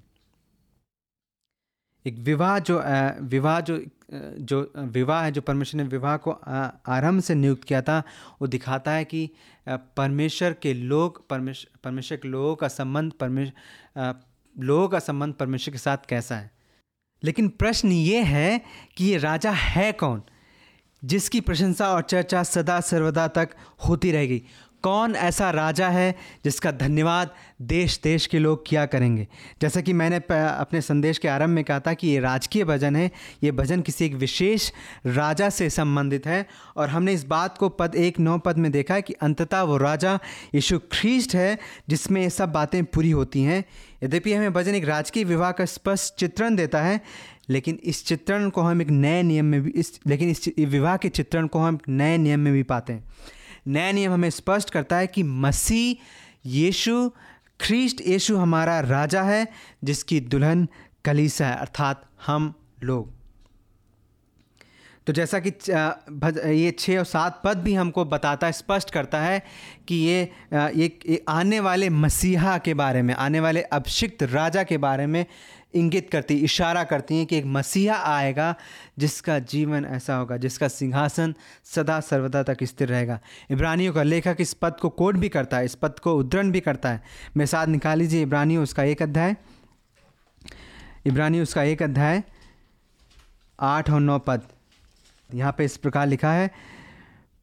एक 2.05 2.19
विवाह 2.21 2.59
जो 2.59 2.83
विवाह 3.23 3.61
जो 3.61 3.79
जो 4.13 4.61
विवाह 4.77 5.23
है, 5.25 5.31
जो 5.33 5.41
परमेश्वर 5.41 5.83
ने 5.83 5.89
विवाह 5.89 6.17
को 6.17 6.31
आरंभ 6.31 7.21
से 7.23 7.35
नियुक्त 7.35 7.65
किया 7.65 7.81
था, 7.83 8.03
वो 8.43 8.47
दिखाता 8.47 8.93
है 8.93 9.05
कि 9.05 9.29
परमेश्वर 9.69 10.53
के 10.63 10.75
लोग 10.75 11.27
परमेश्वर 11.29 11.79
परमेश्वर 11.85 12.19
के 12.19 12.29
लोगों 12.29 12.55
का 12.57 12.69
संबंध 12.69 13.13
परमेश्वर 13.13 14.23
लोगों 14.59 14.89
का 14.89 14.99
संबंध 14.99 15.35
परमेश्वर 15.35 15.73
के 15.73 15.79
साथ 15.79 15.99
कैसा 16.09 16.37
है? 16.37 16.51
लेकिन 17.25 17.49
प्रश्न 17.49 17.93
ये 17.93 18.23
है 18.23 18.61
कि 18.97 19.05
ये 19.05 19.19
राजा 19.19 19.51
है 19.51 19.93
कौन? 19.93 20.23
जिसकी 21.05 21.41
प्रशंसा 21.41 21.89
और 21.89 22.03
चर्चा 22.03 22.43
सदा 22.43 22.81
सर्वदा 22.81 23.29
तक 23.29 23.51
होती 23.89 24.13
रहेगी। 24.13 24.43
कौन 24.85 25.15
ऐसा 25.17 25.51
राजा 25.51 25.89
है 25.89 26.15
जिसका 26.45 26.71
धन्यवाद 26.71 27.31
देश 27.63 27.99
देश 28.03 28.27
के 28.27 28.39
लोग 28.39 28.67
किया 28.67 28.85
करेंगे? 28.87 29.27
जैसा 29.61 29.81
कि 29.81 29.93
मैंने 29.93 30.17
अपने 30.17 30.81
संदेश 30.81 31.19
के 31.19 31.29
आरंभ 31.29 31.51
में 31.51 31.63
कहा 31.65 31.81
था 31.81 31.93
कि 31.95 32.09
ये 32.09 32.19
राजकीय 32.21 32.65
भजन 32.65 32.97
है, 32.97 33.11
ये 33.43 33.53
भजन 33.53 33.81
किसी 33.81 34.05
एक 34.05 34.15
विशेष 34.15 34.71
राजा 35.07 35.49
से 35.51 35.69
संबंधित 35.71 36.27
है 36.27 36.47
और 36.77 36.89
हमने 36.89 37.13
इस 37.13 37.25
बात 37.25 37.59
को 37.59 37.69
पद 37.69 37.95
एक 37.95 38.19
नौ 38.21 38.39
पद 38.39 38.59
में 38.59 38.71
देखा 38.73 38.95
है 38.95 39.03
कि 39.03 39.13
अंततः 39.13 39.63
वो 39.63 39.77
राजा 39.77 40.19
यीशु 40.55 40.79
ख्रीस्ट 40.93 41.35
है, 41.35 41.59
जिसमें 41.89 42.21
ये 42.23 42.31
सब 42.31 42.53
बातें 42.53 42.85
पूरी 42.85 43.11
होती 43.11 43.43
हैं। 43.43 43.65
यद्यपि 44.03 44.33
हमें 44.33 44.53
भजन 44.53 44.75
एक 44.75 44.85
राजकीय 44.85 45.25
विवाह 45.25 45.53
का 45.53 45.65
स्पष्ट 45.65 46.15
चित्रण 46.15 46.57
देता 46.57 46.83
है, 46.83 47.01
लेकिन 47.51 47.79
इस 47.85 48.05
चित्रण 48.07 48.49
को 48.51 48.61
हम 48.61 48.83
एक 48.83 48.91
नए 48.91 49.23
नियम 49.23 49.45
में 49.45 49.63
भी, 49.63 49.71
इस, 49.71 50.01
लेकिन 50.07 50.31
इस 50.31 50.49
विवाह 50.59 50.97
के 50.97 51.09
चित्रण 51.09 51.47
को 51.47 51.59
हम 51.59 51.79
नए 51.89 52.19
नियम 52.19 52.41
में 52.41 52.53
भी 52.53 52.63
पाते 52.63 52.93
हैं। 52.93 53.05
नया 53.67 53.93
नियम 53.93 54.13
हमें 54.13 54.31
स्पष्ट 54.31 54.71
करता 54.71 54.97
है 54.97 55.07
कि 55.07 55.23
मसीह 55.23 56.49
यीशु, 56.49 57.11
ख्रीस्ट 57.61 58.01
यीशु 58.07 58.37
हमारा 58.37 58.79
राजा 58.81 59.23
है, 59.23 59.47
जिसकी 59.85 60.21
दुल्हन 60.21 60.69
कलीसा 61.05 61.47
है, 61.47 61.57
अर्थात 61.57 62.05
हम 62.27 62.55
लोग। 62.83 63.13
तो 65.07 65.13
जैसा 65.13 65.39
कि 65.39 65.51
ये 66.55 66.71
छः 66.71 66.99
और 66.99 67.05
सात 67.05 67.41
पद 67.45 67.59
भी 67.59 67.75
हमको 67.75 68.05
बताता 68.05 68.47
है 68.47 68.53
स्पष्ट 68.53 68.91
करता 68.91 69.21
है 69.21 69.43
कि 69.89 69.95
ये 69.97 70.21
ये 70.53 71.25
आने 71.29 71.59
वाले 71.61 71.89
मसीहा 71.91 72.57
के 72.59 72.75
बारे 72.75 73.03
में, 73.03 73.15
आने 73.15 73.41
वाले 73.41 73.63
अभिषिक्त 73.63 74.23
राजा 74.23 74.63
के 74.63 74.79
बारे 74.79 75.07
में 75.07 75.25
इंगित 75.75 76.11
करती, 76.11 76.35
इशारा 76.35 76.85
करती 76.85 77.17
हैं 77.17 77.27
कि 77.27 77.39
एक 77.39 77.45
मसीहा 77.45 77.97
आएगा 77.97 78.55
जिसका 78.99 79.39
जीवन 79.39 79.85
ऐसा 79.85 80.17
होगा, 80.17 80.37
जिसका 80.37 80.69
सिंहासन 80.69 81.35
सदा 81.65 82.01
सर्वदा 82.01 82.43
तक 82.43 82.65
स्थिर 82.65 82.89
रहेगा। 82.89 83.21
इब्रानियों 83.51 83.93
का 83.93 84.03
लेखक 84.03 84.37
इस 84.41 84.55
पद 84.55 84.77
को 84.81 84.89
कोट 84.89 85.17
भी 85.17 85.29
करता 85.29 85.57
है, 85.57 85.65
इस 85.65 85.75
पद 85.75 85.99
को 85.99 86.15
उद्धरण 86.15 86.51
भी 86.51 86.61
करता 86.61 86.91
है। 86.91 87.03
मैं 87.37 87.47
साथ 87.47 87.67
निकाल 87.67 87.99
लीजिए, 87.99 88.23
इब्रानियों, 88.23 88.63
उसका 88.63 88.83
एक 88.83 89.03
अध्याय। 89.03 89.37
इब्रानी 91.07 91.41
उसका 91.41 91.63
एक 91.63 91.83
अध्याय, 91.83 92.23
आठ 93.61 93.91
और 93.91 94.01
नौ 94.01 94.19
पद। 94.19 94.43
यहाँ 95.35 95.55
पे 95.59 95.65
इस 95.65 95.77
प्रकार 95.77 96.07
लिखा 96.07 96.33
है 96.33 96.51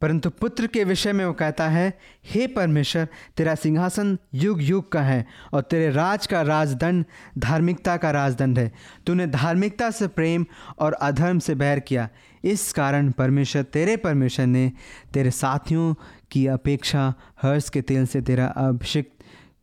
परंतु 0.01 0.29
पुत्र 0.29 0.67
के 0.67 0.83
विषय 0.83 1.13
में 1.13 1.25
वो 1.25 1.33
कहता 1.33 1.67
है, 1.67 1.99
हे 2.25 2.47
परमेश्वर, 2.47 3.07
तेरा 3.37 3.55
सिंहासन 3.55 4.17
युग 4.33 4.63
युग 4.63 4.91
का 4.91 5.01
है 5.01 5.25
और 5.53 5.61
तेरे 5.61 5.89
राज 5.89 6.27
का 6.27 6.41
राजदंड 6.41 7.05
धार्मिकता 7.37 7.97
का 7.97 8.11
राजदंड 8.11 8.59
है। 8.59 8.71
तूने 9.07 9.27
धार्मिकता 9.27 9.91
से 9.91 10.07
प्रेम 10.07 10.45
और 10.79 10.93
अधर्म 10.93 11.39
से 11.39 11.55
बैर 11.55 11.79
किया। 11.79 12.09
इस 12.43 12.73
कारण 12.73 13.11
परमेश्वर, 13.11 13.63
तेरे 13.63 13.97
परमेश्वर 13.97 14.45
ने 14.45 14.71
तेरे 15.13 15.31
साथियों 15.31 15.93
की 16.31 16.47
अपेक्षा 16.47 17.13
हर्ष 17.41 17.69
के 17.69 17.81
तेल 17.81 18.05
से 18.05 18.21
तेरा 18.21 18.45
अभिषिक्त 18.45 19.11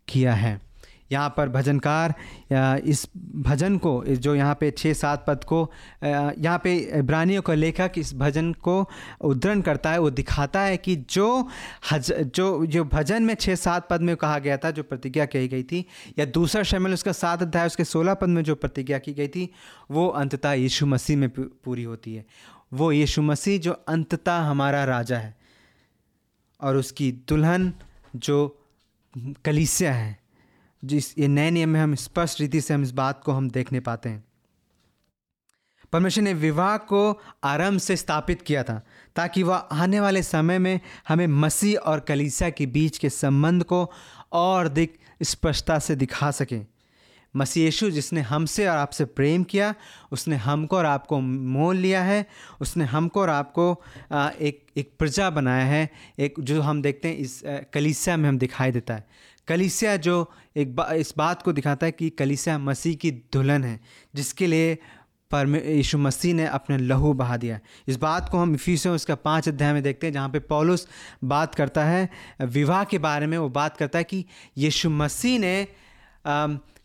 किया 0.08 0.34
है। 0.34 0.67
यहाँ 1.12 1.28
पर 1.36 1.48
भजनकार 1.48 2.14
इस 2.84 3.06
भजन 3.16 3.76
को, 3.78 4.04
जो 4.06 4.34
यहाँ 4.34 4.54
पे 4.60 4.70
छः 4.70 4.92
सात 4.94 5.24
पद 5.26 5.44
को 5.44 5.70
यहाँ 6.02 6.58
पे 6.64 6.76
इब्रानियों 6.98 7.42
का 7.42 7.54
लेखक 7.54 7.92
इस 7.98 8.14
भजन 8.14 8.52
को 8.54 8.88
उद्धरण 9.20 9.60
करता 9.60 9.90
है, 9.90 9.98
वो 9.98 10.10
दिखाता 10.10 10.60
है 10.60 10.76
कि 10.76 10.96
जो 11.10 11.48
हज, 11.90 12.12
जो 12.12 12.66
जो 12.66 12.84
भजन 12.84 13.22
में 13.22 13.34
छः 13.34 13.54
सात 13.54 13.88
पद 13.90 14.00
में 14.00 14.14
कहा 14.16 14.38
गया 14.38 14.56
था, 14.56 14.70
जो 14.70 14.82
प्रतिज्ञा 14.82 15.26
कही 15.26 15.48
गई 15.48 15.62
थी, 15.62 15.84
या 16.18 16.24
दूसरा 16.26 16.62
शमिल 16.62 16.92
उसका 16.92 17.12
सात 17.12 17.42
अध्याय, 17.42 17.66
उसके 17.66 17.84
सोलह 17.84 18.14
पद 18.14 18.28
में 18.28 18.42
जो 18.44 18.54
प्रतिज्ञा 18.54 18.98
की 18.98 19.12
गई 19.12 19.28
थी, 19.28 19.48
वो 19.90 20.06
अंततः 20.08 20.52
यीशु 20.52 20.86
मसीह 20.86 21.16
में 21.16 21.28
पूरी 21.30 21.82
होती 21.82 22.14
है। 22.14 22.24
वो 22.72 22.92
यीशु 22.92 23.22
मसीह 23.22 23.58
जो 23.58 23.72
अंततः 23.88 24.38
हमारा 24.42 24.84
राजा 24.84 25.18
है, 25.18 25.36
और 26.60 26.76
उसकी 26.76 27.10
दुल्हन 27.28 27.72
जो 28.16 28.64
कलीसिया 29.44 29.92
है 29.92 30.17
जिस 30.82 31.18
ये 31.18 31.28
नए 31.28 31.50
नियम 31.50 31.68
में 31.68 31.80
हम 31.80 31.94
स्पष्ट 31.94 32.40
रीति 32.40 32.60
से 32.60 32.74
हम 32.74 32.82
इस 32.82 32.90
बात 32.90 33.22
को 33.24 33.32
हम 33.32 33.50
देखने 33.50 33.80
पाते 33.80 34.08
हैं। 34.08 34.24
परमेश्वर 35.92 36.24
ने 36.24 36.32
विवाह 36.34 36.76
को 36.76 37.20
आरंभ 37.44 37.80
से 37.80 37.96
स्थापित 37.96 38.42
किया 38.42 38.62
था, 38.62 38.80
ताकि 39.16 39.42
वह 39.42 39.56
आने 39.56 40.00
वाले 40.00 40.22
समय 40.22 40.58
में 40.58 40.80
हमें 41.08 41.26
मसीह 41.26 41.78
और 41.78 42.00
कलीसिया 42.00 42.50
के 42.50 42.66
बीच 42.66 42.98
के 42.98 43.10
संबंध 43.10 43.64
को 43.64 43.90
और 44.32 44.66
अधिक 44.66 44.98
स्पष्टता 45.22 45.78
से 45.78 45.96
दिखा 45.96 46.30
सके। 46.30 46.60
मसीह 47.34 47.64
यीशु, 47.64 47.90
जिसने 47.90 48.20
हमसे 48.20 48.66
और 48.68 48.76
आपसे 48.76 49.04
प्रेम 49.04 49.42
किया, 49.44 49.74
उसने 50.12 50.36
हमको 50.36 50.76
और 50.76 50.86
आपको 50.86 51.20
मोल 51.20 51.76
लिया 51.76 52.02
है, 52.02 52.26
उसने 52.60 52.84
हमको 52.84 53.20
और 53.20 53.30
आपको 53.30 53.82
एक 54.12 54.66
एक 54.76 54.92
प्रजा 54.98 55.30
बनाया 55.30 55.64
है, 55.64 55.88
एक 56.18 56.34
जो 56.40 56.60
हम 56.62 56.82
देखते 56.82 57.08
हैं 57.08 57.16
इस 57.16 57.42
कलीसिया 57.72 58.16
में 58.16 58.28
हम 58.28 58.38
दिखाई 58.38 58.72
देता 58.72 58.94
है। 58.94 59.06
कलीसिया 59.48 59.96
जो 59.96 60.14
एक 60.56 60.74
बा, 60.76 60.84
इस 60.92 61.14
बात 61.16 61.42
को 61.42 61.52
दिखाता 61.52 61.86
है 61.86 61.92
कि 61.92 62.10
कलिसिया 62.10 62.58
मसीह 62.58 62.94
की 62.96 63.10
दुल्हन 63.32 63.64
है 63.64 63.78
जिसके 64.14 64.46
लिए 64.46 64.78
परमे 65.30 65.60
यीशु 65.60 65.98
मसीह 65.98 66.34
ने 66.34 66.46
अपने 66.46 66.76
लहू 66.78 67.12
बहा 67.12 67.36
दिया 67.36 67.58
इस 67.88 67.96
बात 67.96 68.28
को 68.28 68.38
हम 68.38 68.54
इफीसों 68.54 68.94
उसका 68.94 69.14
पाँच 69.14 69.48
अध्याय 69.48 69.72
में 69.72 69.82
देखते 69.82 70.06
हैं 70.06 70.14
जहाँ 70.14 70.28
पे 70.28 70.38
पौलुस 70.48 70.86
बात 71.24 71.54
करता 71.54 71.84
है 71.84 72.08
विवाह 72.42 72.84
के 72.84 72.98
बारे 72.98 73.26
में 73.26 73.36
वो 73.38 73.48
बात 73.48 73.76
करता 73.76 73.98
है 73.98 74.04
कि 74.04 74.24
यीशु 74.58 74.90
मसीह 74.90 75.38
ने 75.38 75.56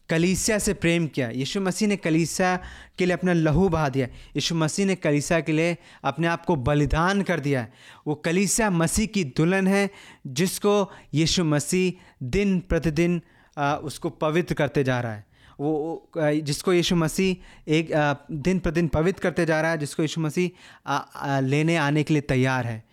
कलीसिया 0.10 0.58
से 0.60 0.74
प्रेम 0.74 1.08
किया। 1.08 1.30
यीशु 1.30 1.62
मसीह 1.62 1.88
ने 1.88 1.96
कलीसिया 1.96 2.56
के 2.98 3.06
लिए 3.06 3.14
अपना 3.14 3.34
लहू 3.34 3.68
बहा 3.70 3.90
दिया। 3.90 4.08
यीशु 4.36 4.56
मसीह 4.56 4.86
ने 4.86 4.96
कलीसिया 4.96 5.40
के 5.40 5.52
लिए 5.52 5.78
अपने 6.04 6.28
आप 6.28 6.46
को 6.46 6.56
बलिदान 6.58 7.22
कर 7.22 7.40
दिया। 7.40 7.68
वो 8.08 8.16
कलीसिया 8.16 8.70
मसीह 8.70 9.06
की 9.08 9.24
दुल्हन 9.24 9.68
है, 9.68 9.90
जिसको 10.28 10.92
यीशु 11.14 11.44
मसीह 11.46 12.26
दिन 12.28 12.60
प्रतिदिन 12.60 13.22
उसको 13.58 14.10
पवित्र 14.10 14.54
करते 14.54 14.84
जा 14.84 15.00
रहा 15.02 15.14
है। 15.14 15.26
वो 15.60 16.12
जिसको 16.18 16.74
यीशु 16.74 16.96
मसीह 16.96 17.72
एक 17.74 17.92
दिन 18.32 18.60
प्रतिदिन 18.60 18.88
पवित्र 18.88 19.22
करते 19.22 19.46
जा 19.46 19.62
रहा 19.62 19.72
है, 19.72 19.78
जिसको 19.78 20.04
यीशु 20.04 20.22
मसीह 20.22 21.40
लेने 21.40 21.76
आने 21.78 22.04
के 22.04 22.14
लिए 22.14 22.22
तैयार 22.24 22.66
है। 22.66 22.84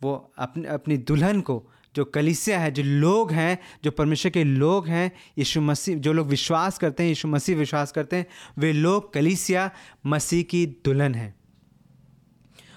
वो 0.00 0.32
अपने, 0.38 0.68
अपनी 0.68 0.96
दुल्हन 0.98 1.40
को 1.40 1.62
जो 1.96 2.04
कलिसिया 2.04 2.60
है, 2.60 2.70
जो 2.70 2.82
लोग 2.82 3.32
हैं, 3.32 3.58
जो 3.84 3.90
परमेश्वर 3.90 4.30
के 4.30 4.44
लोग 4.44 4.88
हैं, 4.88 5.12
यीशु 5.38 5.60
मसीह, 5.60 5.96
जो 5.96 6.12
लोग 6.12 6.26
विश्वास 6.26 6.78
करते 6.78 7.02
हैं, 7.02 7.08
यीशु 7.08 7.28
मसीह 7.28 7.56
विश्वास 7.56 7.92
करते 7.92 8.16
हैं, 8.16 8.26
वे 8.58 8.72
लोग 8.72 9.12
कलिसिया 9.12 9.70
मसीह 10.06 10.42
की 10.42 10.66
दुल्हन 10.66 11.14
है। 11.14 11.34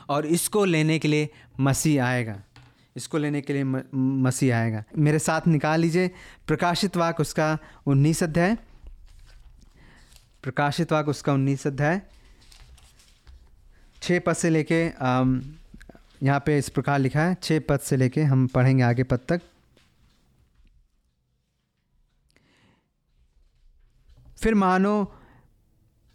और 0.09 0.26
इसको 0.26 0.65
लेने 0.65 0.99
के 0.99 1.07
लिए 1.07 1.30
मसीह 1.59 2.05
आएगा। 2.05 2.43
इसको 2.97 3.18
लेने 3.18 3.41
के 3.41 3.53
लिए 3.53 3.84
मसीह 3.97 4.57
आएगा। 4.57 4.84
मेरे 4.97 5.20
साथ 5.20 5.41
निकाल 5.47 5.80
लीजिए। 5.80 6.11
प्रकाशित 6.47 6.97
वाक 6.97 7.20
उसका 7.20 7.57
उन्नीस 7.86 8.24
अध्याय। 8.24 8.57
प्रकाशित 10.43 10.91
वाक 10.91 11.07
उसका 11.07 11.34
उन्नीस 11.34 11.68
अध्याय। 11.68 12.01
छः 14.01 14.20
पद 14.20 14.34
से 14.34 14.49
लेके 14.49 14.89
यहाँ 16.24 16.39
पे 16.45 16.57
इस 16.57 16.70
प्रकार 16.70 16.99
लिखा 16.99 17.22
है 17.22 17.36
छः 17.43 17.59
पद 17.59 17.80
से 17.80 17.97
लेके 17.97 18.24
हम 18.24 18.47
पढ़ेंगे 18.47 18.84
आगे 18.84 19.03
पद 19.03 19.20
तक। 19.30 19.41
फिर 24.39 24.55
मानो, 24.55 25.13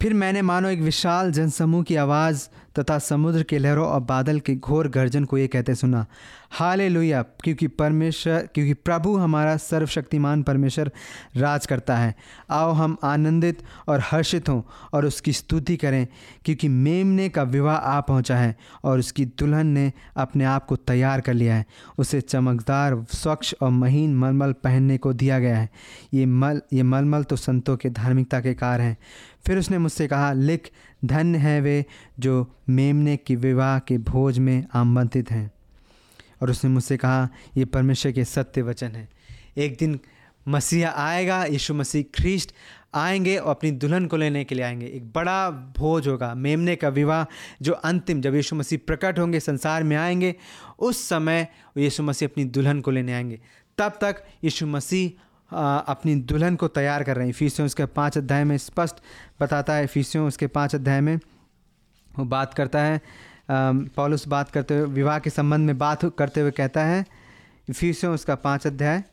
फिर 0.01 0.13
मैंने 0.13 0.41
मानो 0.41 0.69
एक 0.69 0.79
विशाल 0.79 1.31
जनसमूह 1.31 1.83
की 1.83 1.95
आवाज़ 1.95 2.47
तथा 2.79 2.97
समुद्र 2.99 3.43
के 3.43 3.57
लहरों 3.57 3.87
और 3.87 3.99
बादल 4.01 4.39
के 4.39 4.55
घोर 4.55 4.87
गर्जन 4.87 5.25
को 5.25 5.37
ये 5.37 5.47
कहते 5.47 5.75
सुना 5.75 6.05
हाले 6.51 6.87
लुया 6.89 7.21
क्योंकि 7.43 7.67
परमेश्वर, 7.67 8.47
क्योंकि 8.53 8.73
प्रभु 8.75 9.15
हमारा 9.17 9.55
सर्वशक्तिमान 9.57 10.43
परमेश्वर 10.43 10.91
राज 11.37 11.65
करता 11.65 11.95
है। 11.97 12.13
आओ 12.49 12.71
हम 12.71 12.95
आनंदित 13.03 13.63
और 13.87 14.01
हर्षित 14.03 14.49
हों 14.49 14.61
और 14.93 15.05
उसकी 15.05 15.33
स्तुति 15.33 15.77
करें, 15.77 16.07
क्योंकि 16.45 16.67
मेमने 16.67 17.29
का 17.29 17.43
विवाह 17.43 17.75
आ 17.75 17.99
पहुँचा 18.01 18.37
है 18.37 18.55
और 18.83 18.99
उसकी 18.99 19.25
दुल्हन 19.25 19.67
ने 19.67 19.91
अपने 20.17 20.45
आप 20.45 20.65
को 20.65 20.75
तैयार 20.75 21.21
कर 21.21 21.33
लिया 21.33 21.55
है। 21.55 21.65
उसे 21.97 22.21
चमकदार, 22.21 23.03
स्वच्छ 23.13 23.55
और 23.61 23.69
महीन 23.71 24.15
मलमल 24.15 24.51
पहनने 24.53 24.97
को 24.97 25.13
दिया 25.13 25.39
गया 25.39 25.57
है। 25.57 25.69
ये 26.13 26.25
मल, 26.25 26.61
ये 26.73 26.83
मलमल 26.83 27.23
तो 27.23 27.35
संतों 27.35 27.77
के 27.77 27.89
धार्मिकता 27.89 28.39
के 28.41 28.53
कार 28.53 28.81
हैं। 28.81 28.97
फिर 29.45 29.57
उसने 29.57 29.77
मुझसे 29.77 30.07
कहा, 30.07 30.31
लिख 30.33 30.69
धन्य 31.05 31.37
है 31.37 31.61
वे, 31.61 31.85
जो 32.19 32.55
मेमने 32.69 33.17
की 33.17 33.35
विवाह 33.35 33.79
के 33.79 33.97
भोज 33.97 34.39
में 34.39 34.65
आमंत्रित 34.73 35.31
हैं। 35.31 35.51
और 36.41 36.51
उसने 36.51 36.69
मुझसे 36.69 36.97
कहा, 36.97 37.29
ये 37.57 37.65
परमेश्वर 37.65 38.11
के 38.11 38.23
सत्य 38.23 38.61
वचन 38.61 38.87
है। 38.87 39.09
एक 39.57 39.77
दिन 39.79 39.99
मसीहा 40.47 40.93
आएगा, 40.95 41.45
यीशु 41.45 41.73
मसीह 41.73 42.03
ख्रीस्ट 42.15 42.51
आएँगे 42.95 43.37
और 43.37 43.51
अपनी 43.51 43.71
दुल्हन 43.71 44.05
को 44.05 44.17
लेने 44.17 44.43
के 44.43 44.55
लिए 44.55 44.63
आएँगे। 44.63 44.85
एक 44.85 45.11
बड़ा 45.11 45.49
भोज 45.49 46.07
होगा, 46.07 46.33
मेमने 46.33 46.75
का 46.75 46.89
विवाह, 46.89 47.25
जो 47.61 47.73
अंतिम, 47.73 48.21
जब 48.21 48.35
यीशु 48.35 48.55
मसीह 48.55 48.79
प्रकट 48.87 49.19
होंगे, 49.19 49.39
संसार 49.39 49.83
में 49.83 49.97
आएँगे, 49.97 50.35
उस 50.79 51.09
समय 51.09 51.47
यीशु 51.77 52.03
मसीह 52.03 52.27
अपनी 52.27 52.43
दुल्हन 52.43 52.81
को 52.81 52.91
लेने 52.91 53.13
आएँगे। 53.13 53.41
तब 53.77 53.97
तक 54.01 54.23
यीशु 54.43 54.67
मसीह 54.67 55.21
अपनी 55.53 56.15
दुल्हन 56.15 56.55
को 56.55 56.67
तैयार 56.67 57.03
कर 57.03 57.17
रहे 57.17 57.25
हैं। 57.27 57.33
फीसियों 57.33 57.65
उसके 57.65 57.85
पाँच 57.85 58.17
अध्याय 58.17 58.43
में 58.43 58.57
स्पष्ट 58.57 58.95
बताता 59.41 59.73
है 59.73 59.87
फीसियों 59.87 60.27
उसके 60.27 60.47
पाँच 60.47 60.75
अध्याय 60.75 61.01
में 61.01 61.15
वो 62.11 62.25
बात 62.25 62.53
करता 62.53 62.81
है। 62.81 63.01
पॉलुस 63.51 64.27
बात 64.27 64.49
करते 64.49 64.77
हुए, 64.77 64.87
विवाह 64.87 65.19
के 65.19 65.29
संबंध 65.29 65.65
में 65.65 65.77
बात 65.77 66.05
करते 66.17 66.41
हुए 66.41 66.51
कहता 66.51 66.83
है 66.83 67.05
फीसियों 67.73 68.13
उसका 68.13 68.35
पाँच 68.35 68.67
अध्याय 68.67 69.03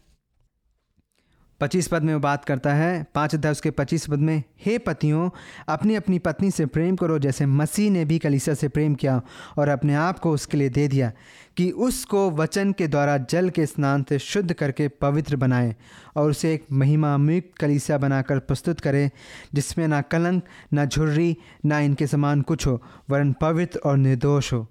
पच्चीस 1.61 1.89
पद 1.89 2.03
में 2.03 2.13
वो 2.15 2.21
बात 2.21 2.45
करता 2.45 2.73
है, 2.75 3.07
पाँच 3.15 3.35
अध्याय 3.35 3.53
उसके 3.53 3.71
पच्चीस 3.71 4.07
पद 4.07 4.19
में, 4.19 4.43
हे 4.65 4.77
पतियों 4.79 5.29
अपनी 5.69 5.95
अपनी 5.95 6.19
पत्नी 6.19 6.51
से 6.51 6.67
प्रेम 6.67 6.97
करो 6.97 7.19
जैसे 7.19 7.47
मसीह 7.47 7.91
ने 7.91 8.05
भी 8.05 8.19
कलीसा 8.19 8.55
से 8.55 8.69
प्रेम 8.69 8.95
किया 8.95 9.21
और 9.59 9.69
अपने 9.69 9.95
आप 9.97 10.19
को 10.19 10.31
उसके 10.31 10.57
लिए 10.57 10.69
दे 10.69 10.87
दिया, 10.89 11.13
कि 11.57 11.71
उसको 11.71 12.31
वचन 12.31 12.73
के 12.73 12.89
द्वारा 12.89 13.17
जल 13.21 13.51
के 13.51 13.67
स्नान 13.67 14.05
से 14.09 14.19
शुद्ध 14.21 14.53
करके 14.53 14.89
पवित्र 15.01 15.37
बनाए 15.37 15.75
और 16.17 16.31
उसे 16.31 16.53
एक 16.55 16.67
महिमामुक्त 16.73 17.57
कलीसिया 17.59 17.99
बनाकर 17.99 18.39
प्रस्तुत 18.41 18.81
करे, 18.81 19.11
जिसमें 19.55 19.87
ना 19.89 20.01
कलंक, 20.03 20.45
ना 20.73 20.85
झुर्री, 20.85 21.37
ना 21.65 21.81
इनके 21.81 22.07
समान 22.07 22.43
कुछ 22.43 22.67
हो, 22.67 22.81
वरन 23.11 23.33
पवित्र 23.33 23.81
और 23.85 23.97
निर्दोष 23.99 24.53
हो। 24.53 24.67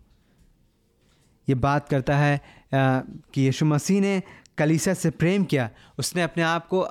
ये 1.48 1.56
बात 1.56 1.88
करता 1.90 2.18
है 2.18 2.42
कि 2.74 3.42
यीशु 3.42 3.66
मसीह 3.66 4.02
ने 4.02 4.22
कलीसा 4.60 4.94
से 4.94 5.10
प्रेम 5.12 5.44
किया, 5.44 5.70
उसने 6.00 6.22
अपने 6.22 6.44
आप 6.46 6.68
को 6.68 6.88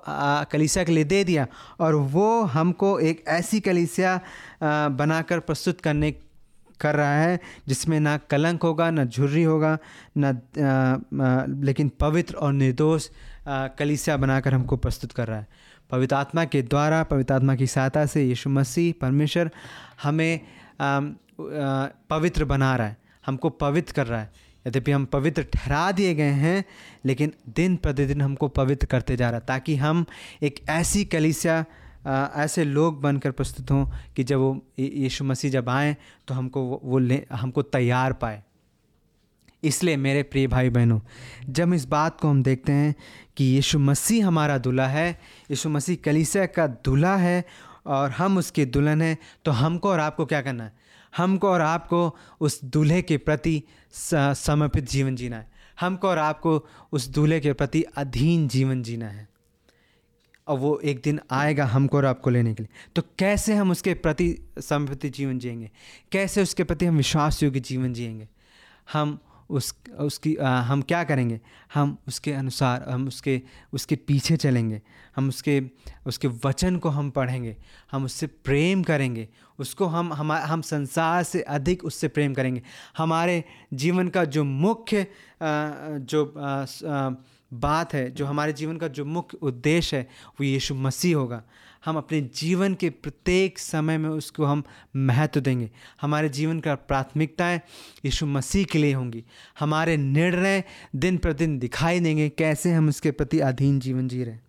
कलीसा 0.52 0.84
के 0.84 0.92
लिए 0.92 1.04
दे 1.06 1.22
दिया 1.24 1.46
और 1.80 1.94
वो 2.12 2.42
हमको 2.52 2.98
एक 3.00 3.24
ऐसी 3.30 3.60
कलीसिया 3.60 4.20
बनाकर 4.94 5.40
प्रस्तुत 5.40 5.80
करने 5.80 6.14
कर 6.80 6.96
रहा 6.96 7.14
है, 7.14 7.38
जिसमें 7.68 7.98
ना 8.00 8.16
कलंक 8.30 8.62
होगा, 8.62 8.90
ना 8.90 9.04
झुर्री 9.04 9.42
होगा, 9.42 9.78
ना 10.16 10.30
लेकिन 11.62 11.88
पवित्र 12.00 12.34
और 12.36 12.52
निर्दोष 12.52 13.08
कलीसिया 13.48 14.16
बनाकर 14.16 14.54
हमको 14.54 14.76
प्रस्तुत 14.76 15.12
कर 15.12 15.26
रहा 15.28 15.38
है। 15.38 15.46
पवित्र 15.90 16.16
आत्मा 16.16 16.44
के 16.44 16.62
द्वारा, 16.62 17.02
पवित्र 17.04 17.34
आत्मा 17.34 17.54
की 17.54 17.66
सहायता 17.66 18.04
से 18.06 18.24
यीशु 18.24 18.50
मसीह, 18.50 18.92
परमेश्वर 19.00 19.50
हमें 20.02 20.40
पवित्र 22.10 22.44
बना 22.44 22.74
रहा 22.76 22.86
है, 22.86 22.96
हमको 23.26 23.50
पवित्र 23.50 23.92
कर 23.92 24.06
रहा 24.06 24.20
है। 24.20 24.30
यद्यपि 24.68 24.92
हम 24.92 25.04
पवित्र 25.04 25.42
ठहरा 25.42 25.92
दिए 25.92 26.14
गए 26.14 26.30
हैं 26.30 26.64
लेकिन 27.04 27.32
दिन 27.48 27.76
प्रतिदिन 27.76 28.20
हमको 28.20 28.48
पवित्र 28.48 28.86
करते 28.86 29.16
जा 29.16 29.30
रहा 29.30 29.40
ताकि 29.40 29.76
हम 29.76 30.04
एक 30.42 30.60
ऐसी 30.68 31.04
कलिसिया 31.04 31.64
ऐसे 32.36 32.64
लोग 32.64 33.00
बनकर 33.00 33.30
प्रस्तुत 33.30 33.70
हों 33.70 33.86
कि 34.16 34.24
जब 34.24 34.38
वो 34.38 34.66
यीशु 34.78 35.24
मसीह 35.24 35.50
जब 35.50 35.68
आएँ 35.68 35.96
तो 36.28 36.34
हमको 36.34 36.80
वो, 36.84 36.98
ले 36.98 37.26
हमको 37.32 37.62
तैयार 37.62 38.12
पाए। 38.12 38.42
इसलिए 39.64 39.96
मेरे 39.96 40.22
प्रिय 40.22 40.46
भाई 40.46 40.70
बहनों 40.70 41.00
जब 41.48 41.72
इस 41.74 41.84
बात 41.84 42.20
को 42.20 42.28
हम 42.28 42.42
देखते 42.42 42.72
हैं 42.72 42.94
कि 43.36 43.44
यीशु 43.44 43.78
मसीह 43.78 44.26
हमारा 44.26 44.58
दूल्हा 44.58 44.86
है 44.86 45.10
यीशु 45.50 45.68
मसीह 45.68 45.96
कलीसिया 46.04 46.46
का 46.46 46.66
दूल्हा 46.66 47.16
है 47.16 47.44
और 47.86 48.10
हम 48.10 48.38
उसके 48.38 48.64
दुल्हन 48.66 49.02
हैं 49.02 49.18
तो 49.44 49.50
हमको 49.50 49.90
और 49.90 50.00
आपको 50.00 50.26
क्या 50.26 50.42
करना 50.42 50.64
है? 50.64 50.87
हमको 51.16 51.48
और 51.48 51.60
आपको 51.60 52.16
उस 52.40 52.64
दूल्हे 52.64 53.02
के 53.02 53.16
प्रति 53.16 53.62
समर्पित 53.92 54.90
जीवन 54.90 55.16
जीना 55.16 55.36
है। 55.36 55.50
हमको 55.80 56.08
और 56.08 56.18
आपको 56.18 56.66
उस 56.92 57.08
दूल्हे 57.08 57.40
के 57.40 57.52
प्रति 57.52 57.82
अधीन 57.82 58.48
जीवन 58.48 58.82
जीना 58.82 59.08
है। 59.08 59.28
और 60.48 60.58
वो 60.58 60.78
एक 60.78 61.00
दिन 61.04 61.20
आएगा 61.30 61.64
हमको 61.66 61.96
और 61.96 62.04
आपको 62.04 62.30
लेने 62.30 62.54
के 62.54 62.62
लिए। 62.62 62.92
तो 62.96 63.02
कैसे 63.18 63.54
हम 63.54 63.70
उसके 63.70 63.94
प्रति 63.94 64.36
समर्पित 64.58 65.14
जीवन 65.14 65.38
जिएँगे? 65.38 65.70
कैसे 66.12 66.42
उसके 66.42 66.64
प्रति 66.64 66.86
हम 66.86 66.96
विश्वास 66.96 67.42
योग्य 67.42 67.60
जीवन 67.60 67.92
जिएँगे? 67.92 68.28
हम 68.92 69.18
उस 69.50 69.74
उसकी 69.98 70.36
आ, 70.36 70.60
हम 70.60 70.82
क्या 70.82 71.04
करेंगे? 71.04 71.40
हम 71.74 71.96
उसके 72.08 72.32
अनुसार 72.32 72.84
हम 72.90 73.06
उसके 73.08 73.42
उसके 73.72 73.96
पीछे 73.96 74.36
चलेंगे। 74.36 74.80
हम 75.16 75.28
उसके 75.28 75.62
उसके 76.06 76.28
वचन 76.44 76.76
को 76.76 76.88
हम 76.88 77.10
पढ़ेंगे। 77.10 77.56
हम 77.92 78.04
उससे 78.04 78.26
प्रेम 78.26 78.82
करेंगे। 78.82 79.28
उसको 79.58 79.86
हम 79.86 80.12
हम 80.12 80.32
हम 80.32 80.60
संसार 80.62 81.22
से 81.22 81.42
अधिक 81.42 81.84
उससे 81.84 82.08
प्रेम 82.08 82.34
करेंगे। 82.34 82.62
हमारे 82.98 83.44
जीवन 83.74 84.08
का 84.08 84.24
जो 84.24 84.44
मुख्य 84.44 85.06
जो 85.42 86.24
आ, 86.38 87.10
बात 87.52 87.94
है 87.94 88.10
जो 88.10 88.26
हमारे 88.26 88.52
जीवन 88.52 88.76
का 88.76 88.88
जो 88.88 89.04
मुख्य 89.04 89.38
उद्देश्य 89.42 89.96
है 89.96 90.08
वो 90.40 90.44
यीशु 90.44 90.74
मसीह 90.74 91.16
होगा। 91.16 91.42
हम 91.84 91.96
अपने 91.96 92.20
जीवन 92.20 92.74
के 92.74 92.90
प्रत्येक 92.90 93.58
समय 93.58 93.98
में 93.98 94.08
उसको 94.08 94.44
हम 94.44 94.62
महत्व 94.96 95.40
देंगे। 95.40 95.70
हमारे 96.00 96.28
जीवन 96.28 96.60
का 96.60 96.74
प्राथमिकताएँ 96.74 97.60
यीशु 98.04 98.26
मसीह 98.26 98.64
के 98.64 98.78
लिए 98.78 98.92
होंगी। 98.92 99.24
हमारे 99.58 99.96
निर्णय 99.96 100.64
दिन 100.96 101.18
प्रतिदिन 101.18 101.58
दिखाई 101.58 102.00
देंगे 102.00 102.28
कैसे 102.28 102.72
हम 102.72 102.88
उसके 102.88 103.10
प्रति 103.10 103.40
अधीन 103.40 103.80
जीवन 103.80 104.08
जी 104.08 104.24
रहे 104.24 104.34
हैं। 104.34 104.42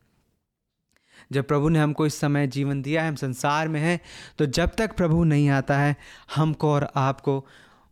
जब 1.31 1.47
प्रभु 1.47 1.69
ने 1.69 1.79
हमको 1.79 2.05
इस 2.05 2.19
समय 2.19 2.47
जीवन 2.47 2.81
दिया 2.81 3.03
है, 3.03 3.09
हम 3.09 3.15
संसार 3.15 3.67
में 3.67 3.81
हैं 3.81 3.99
तो 4.37 4.45
जब 4.45 4.71
तक 4.77 4.95
प्रभु 4.95 5.23
नहीं 5.23 5.49
आता 5.49 5.79
है, 5.79 5.95
हमको 6.35 6.71
और 6.71 6.91
आपको 6.95 7.47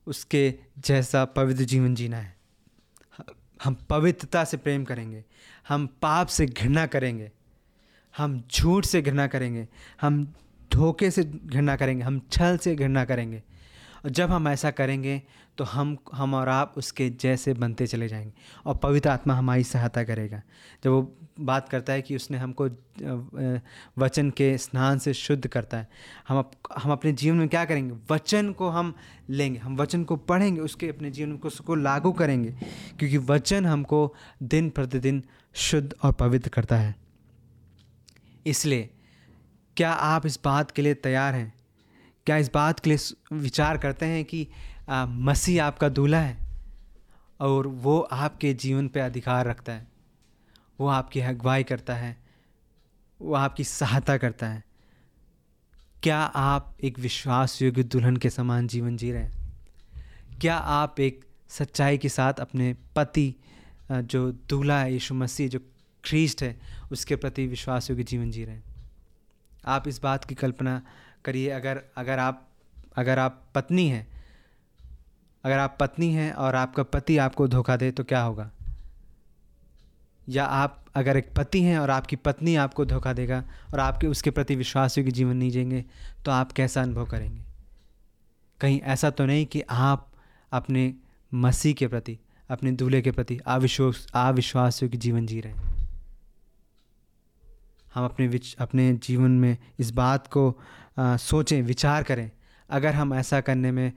उसके 0.07 0.53
जैसा 0.79 1.25
पवित्र 1.25 1.63
जीवन 1.63 1.95
जीना 1.95 2.17
है। 2.17 2.37
हम 3.63 3.73
पवित्रता 3.89 4.43
से 4.43 4.57
प्रेम 4.57 4.83
करेंगे। 4.83 5.23
हम 5.67 5.87
पाप 6.01 6.27
से 6.27 6.45
घृणा 6.45 6.85
करेंगे। 6.85 7.31
हम 8.17 8.41
झूठ 8.51 8.85
से 8.85 9.01
घृणा 9.01 9.27
करेंगे 9.27 9.67
हम 10.01 10.23
धोखे 10.71 11.11
से 11.11 11.23
घृणा 11.23 11.75
करेंगे 11.75 12.03
हम 12.03 12.19
छल 12.31 12.57
से 12.57 12.75
घृणा 12.75 13.05
करेंगे। 13.05 13.43
और 14.05 14.11
जब 14.11 14.31
हम 14.31 14.47
ऐसा 14.47 14.71
करेंगे 14.71 15.21
तो 15.57 15.63
हम 15.63 15.97
हम 16.13 16.33
और 16.33 16.49
आप 16.49 16.73
उसके 16.77 17.09
जैसे 17.21 17.53
बनते 17.53 17.87
चले 17.87 18.07
जाएँगे 18.07 18.31
और 18.65 18.75
पवित्र 18.77 19.09
आत्मा 19.09 19.33
हमारी 19.33 19.63
सहायता 19.63 20.03
करेगा। 20.03 20.41
जब 20.83 20.89
वो 20.89 21.01
बात 21.39 21.69
करता 21.69 21.93
है 21.93 22.01
कि 22.01 22.15
उसने 22.15 22.37
हमको 22.37 22.65
वचन 23.97 24.29
के 24.29 24.57
स्नान 24.57 24.99
से 24.99 25.13
शुद्ध 25.13 25.47
करता 25.47 25.77
है 25.77 25.87
हम 26.27 26.37
अप, 26.37 26.51
हम 26.77 26.91
अपने 26.91 27.11
जीवन 27.13 27.37
में 27.37 27.47
क्या 27.49 27.65
करेंगे? 27.65 27.95
वचन 28.11 28.51
को 28.51 28.69
हम 28.69 28.93
लेंगे 29.29 29.59
हम 29.59 29.77
वचन 29.77 30.03
को 30.03 30.15
पढ़ेंगे 30.15 30.61
उसके 30.61 30.89
अपने 30.89 31.11
जीवन 31.11 31.35
को 31.37 31.47
उसको 31.47 31.75
लागू 31.75 32.11
करेंगे 32.11 32.51
क्योंकि 32.99 33.17
वचन 33.17 33.65
हमको 33.65 34.13
दिन 34.43 34.69
प्रतिदिन 34.69 35.23
शुद्ध 35.55 35.93
और 36.03 36.11
पवित्र 36.11 36.49
करता 36.49 36.77
है। 36.77 37.06
इसलिए 38.47 38.89
क्या 39.77 39.91
आप 39.91 40.25
इस 40.25 40.39
बात 40.43 40.71
के 40.71 40.81
लिए 40.81 40.93
तैयार 40.93 41.33
हैं? 41.33 41.53
क्या 42.25 42.37
इस 42.37 42.51
बात 42.53 42.79
के 42.79 42.89
लिए 42.89 43.15
विचार 43.35 43.77
करते 43.77 44.05
हैं 44.05 44.25
कि 44.25 44.47
आ, 44.89 45.05
मसीह 45.05 45.63
आपका 45.65 45.89
दूल्हा 45.89 46.21
है? 46.21 46.37
और 47.39 47.67
वो 47.67 47.99
आपके 47.99 48.53
जीवन 48.53 48.87
पे 48.87 48.99
अधिकार 48.99 49.45
रखता 49.45 49.73
है। 49.73 49.87
वो 50.79 50.87
आपकी 50.87 51.19
अगुवाई 51.19 51.63
करता 51.63 51.95
है। 51.95 52.17
वो 53.21 53.33
आपकी 53.33 53.63
सहायता 53.63 54.17
करता 54.17 54.47
है। 54.47 54.63
क्या 56.03 56.19
आप 56.19 56.77
एक 56.83 56.99
विश्वास 56.99 57.61
योग्य 57.61 57.83
दुल्हन 57.83 58.17
के 58.17 58.29
समान 58.29 58.67
जीवन 58.67 58.97
जी 58.97 59.11
रहे 59.11 59.23
हैं? 59.23 59.37
क्या 60.41 60.57
आप 60.57 60.99
एक 60.99 61.25
सच्चाई 61.49 61.97
के 61.97 62.09
साथ 62.09 62.33
अपने 62.33 62.75
पति 62.95 63.35
जो 63.91 64.31
दूल्हा 64.31 64.79
है 64.79 64.93
यीशु 64.93 65.13
मसीह 65.13 65.47
जो 65.47 65.59
ख्रीस्ट 66.05 66.43
है, 66.43 66.59
उसके 66.91 67.15
प्रति 67.15 67.47
विश्वास 67.47 67.89
योग्य 67.89 68.03
जीवन 68.03 68.31
जी 68.31 68.45
रहे 68.45 68.55
हैं। 68.55 68.63
आप 69.65 69.87
इस 69.87 70.01
बात 70.01 70.25
की 70.25 70.35
कल्पना 70.35 70.81
करिए, 71.25 71.49
अगर 71.49 71.81
अगर 71.97 72.19
आप 72.19 72.43
अगर 72.95 73.19
आप 73.19 73.47
पत्नी 73.55 73.89
हैं, 73.89 74.07
अगर 75.43 75.59
आप 75.59 75.77
पत्नी 75.79 76.13
हैं 76.13 76.33
और 76.33 76.55
आपका 76.55 76.83
पति 76.83 77.17
आपको 77.17 77.47
धोखा 77.47 77.77
दे 77.77 77.91
तो 77.91 78.03
क्या 78.03 78.21
होगा? 78.21 78.51
या 80.29 80.45
आप, 80.45 80.85
अगर 80.95 81.17
एक 81.17 81.33
पति 81.33 81.61
हैं 81.61 81.79
और 81.79 81.89
आपकी 81.89 82.15
पत्नी 82.15 82.55
आपको 82.55 82.85
धोखा 82.85 83.13
देगा 83.13 83.43
और 83.73 83.79
आपके, 83.79 84.07
उसके 84.07 84.31
प्रति 84.31 84.55
विश्वास 84.55 84.95
की 84.95 85.11
जीवन 85.11 85.37
नहीं 85.37 85.51
जिएँगे 85.51 85.85
तो 86.25 86.31
आप 86.31 86.51
कैसा 86.51 86.81
अनुभव 86.81 87.05
करेंगे? 87.05 87.41
कहीं 88.59 88.81
ऐसा 88.81 89.09
तो 89.09 89.25
नहीं 89.25 89.45
कि 89.45 89.61
आप 89.61 90.11
अपने 90.51 90.95
मसीह 91.33 91.73
के 91.73 91.87
प्रति, 91.87 92.19
अपने 92.49 92.71
दूल्हे 92.71 93.01
के 93.01 93.11
प्रति 93.11 93.39
अविश्वास 93.45 94.07
अविश्वास 94.13 94.79
की 94.79 94.97
जीवन 94.97 95.25
जी 95.25 95.41
रहे 95.41 95.53
हैं। 95.53 95.76
हम 97.93 98.05
अपने 98.05 98.27
विच 98.27 98.55
अपने 98.55 98.93
जीवन 98.93 99.31
में 99.31 99.57
इस 99.79 99.91
बात 99.91 100.27
को 100.27 100.61
आ, 100.97 101.17
सोचें 101.17 101.61
विचार 101.61 102.03
करें। 102.03 102.31
अगर 102.69 102.93
हम 102.93 103.13
ऐसा 103.13 103.41
करने 103.41 103.71
में 103.71 103.93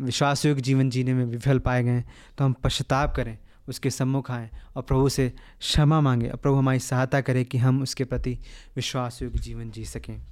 विश्वास 0.00 0.46
योग्य 0.46 0.60
जीवन 0.60 0.90
जीने 0.90 1.14
में 1.14 1.24
विफल 1.24 1.58
पाए 1.58 1.84
गए 1.84 2.04
तो 2.38 2.44
हम 2.44 2.52
पश्चाताप 2.52 3.14
करें 3.16 3.38
उसके 3.68 3.90
सम्मुख 3.90 4.30
आएँ 4.30 4.50
और 4.76 4.82
प्रभु 4.82 5.08
से 5.08 5.32
क्षमा 5.60 6.00
मांगें 6.00 6.30
और 6.30 6.36
प्रभु 6.36 6.56
हमारी 6.56 6.78
सहायता 6.78 7.20
करें 7.20 7.44
कि 7.44 7.58
हम 7.58 7.82
उसके 7.82 8.04
प्रति 8.04 8.38
विश्वास 8.76 9.22
योग्य 9.22 9.38
जीवन 9.38 9.70
जी 9.70 9.84
सकें। 9.84 10.26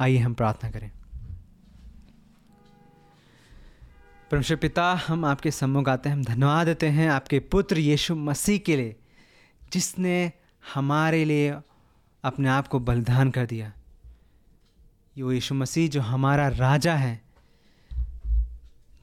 आइए 0.00 0.18
हम 0.18 0.34
प्रार्थना 0.34 0.70
करें। 0.70 0.90
परमेश्वर 4.30 4.56
पिता 4.56 4.94
हम 5.06 5.24
आपके 5.24 5.50
सम्मुख 5.50 5.88
आते 5.88 6.08
हैं 6.08 6.16
हम 6.16 6.24
धन्यवाद 6.24 6.66
देते 6.66 6.88
हैं 6.88 7.08
आपके 7.10 7.38
पुत्र 7.38 7.78
यीशु 7.78 8.14
मसीह 8.14 8.58
के 8.58 8.76
लिए 8.76 8.96
जिसने 9.72 10.32
हमारे 10.74 11.24
लिए 11.24 11.54
अपने 12.24 12.48
आप 12.48 12.68
को 12.68 12.80
बलिदान 12.80 13.30
कर 13.30 13.46
दिया। 13.46 13.72
यो 15.18 15.32
यीशु 15.32 15.54
मसीह 15.54 15.88
जो 15.88 16.00
हमारा 16.00 16.48
राजा 16.48 16.94
है, 16.94 17.22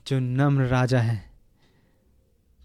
जो 0.08 0.20
नम्र 0.20 0.66
राजा 0.66 1.00
है, 1.00 1.32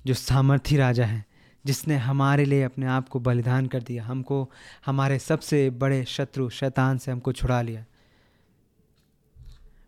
जो 0.07 0.14
सामर्थी 0.14 0.76
राजा 0.76 1.07
है, 1.07 1.24
जिसने 1.66 1.97
हमारे 1.97 2.44
लिए 2.44 2.62
अपने 2.62 2.86
आप 2.86 3.09
को 3.09 3.20
बलिदान 3.20 3.66
कर 3.66 3.82
दिया, 3.82 4.05
हमको, 4.05 4.51
हमारे 4.86 5.18
सबसे 5.18 5.70
बड़े 5.70 6.05
शत्रु 6.05 6.51
शैतान 6.51 6.99
से 6.99 7.12
हमको 7.12 7.32
छुड़ा 7.32 7.62
लिया। 7.62 7.84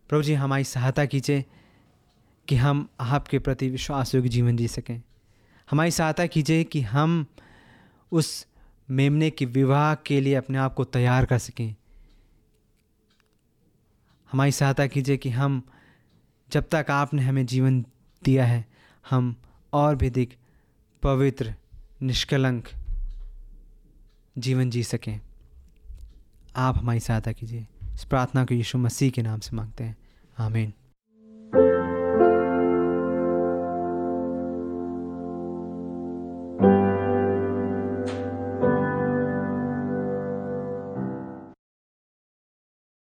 प्रभु 0.09 0.23
जी, 0.23 0.33
हमारी 0.33 0.63
सहायता 0.63 1.05
कीजिए 1.05 1.45
कि 2.47 2.55
हम 2.55 2.89
आपके 2.99 3.39
प्रति 3.39 3.69
विश्वास 3.69 4.15
योग्य 4.15 4.29
जीवन 4.29 4.57
जी 4.57 4.67
सकें। 4.67 5.01
हमारी 5.71 5.91
सहायता 5.91 6.25
कीजिए 6.25 6.63
कि 6.63 6.81
हम 6.81 7.25
उस 8.11 8.48
मेमने 8.91 9.29
के 9.29 9.45
विवाह 9.45 9.95
के 9.95 10.21
लिए 10.21 10.35
अपने 10.35 10.57
आप 10.57 10.73
को 10.73 10.83
तैयार 10.83 11.25
कर 11.25 11.37
सकें। 11.37 11.75
हमारी 14.31 14.51
सहायता 14.51 14.87
कीजिए 14.87 15.17
कि 15.17 15.29
हम, 15.29 15.63
जब 16.51 16.69
तक 16.71 16.85
आपने 16.89 17.23
हमें 17.23 17.45
जीवन 17.45 17.85
दिया 18.23 18.45
है, 18.45 18.67
हम 19.09 19.35
और 19.73 19.95
भी 19.95 20.07
अधिक 20.07 20.37
पवित्र, 21.03 21.55
निष्कलंक 22.01 22.69
जीवन 24.37 24.69
जी 24.69 24.83
सकें। 24.83 25.21
आप 26.55 26.77
हमारी 26.77 26.99
सहायता 26.99 27.31
कीजिए। 27.31 27.67
इस 27.93 28.03
प्रार्थना 28.03 28.45
को 28.45 28.53
यीशु 28.53 28.77
मसीह 28.77 29.11
के 29.11 29.21
नाम 29.21 29.39
से 29.39 29.55
मांगते 29.55 29.83
हैं। 29.83 29.97
आमीन। 30.37 30.73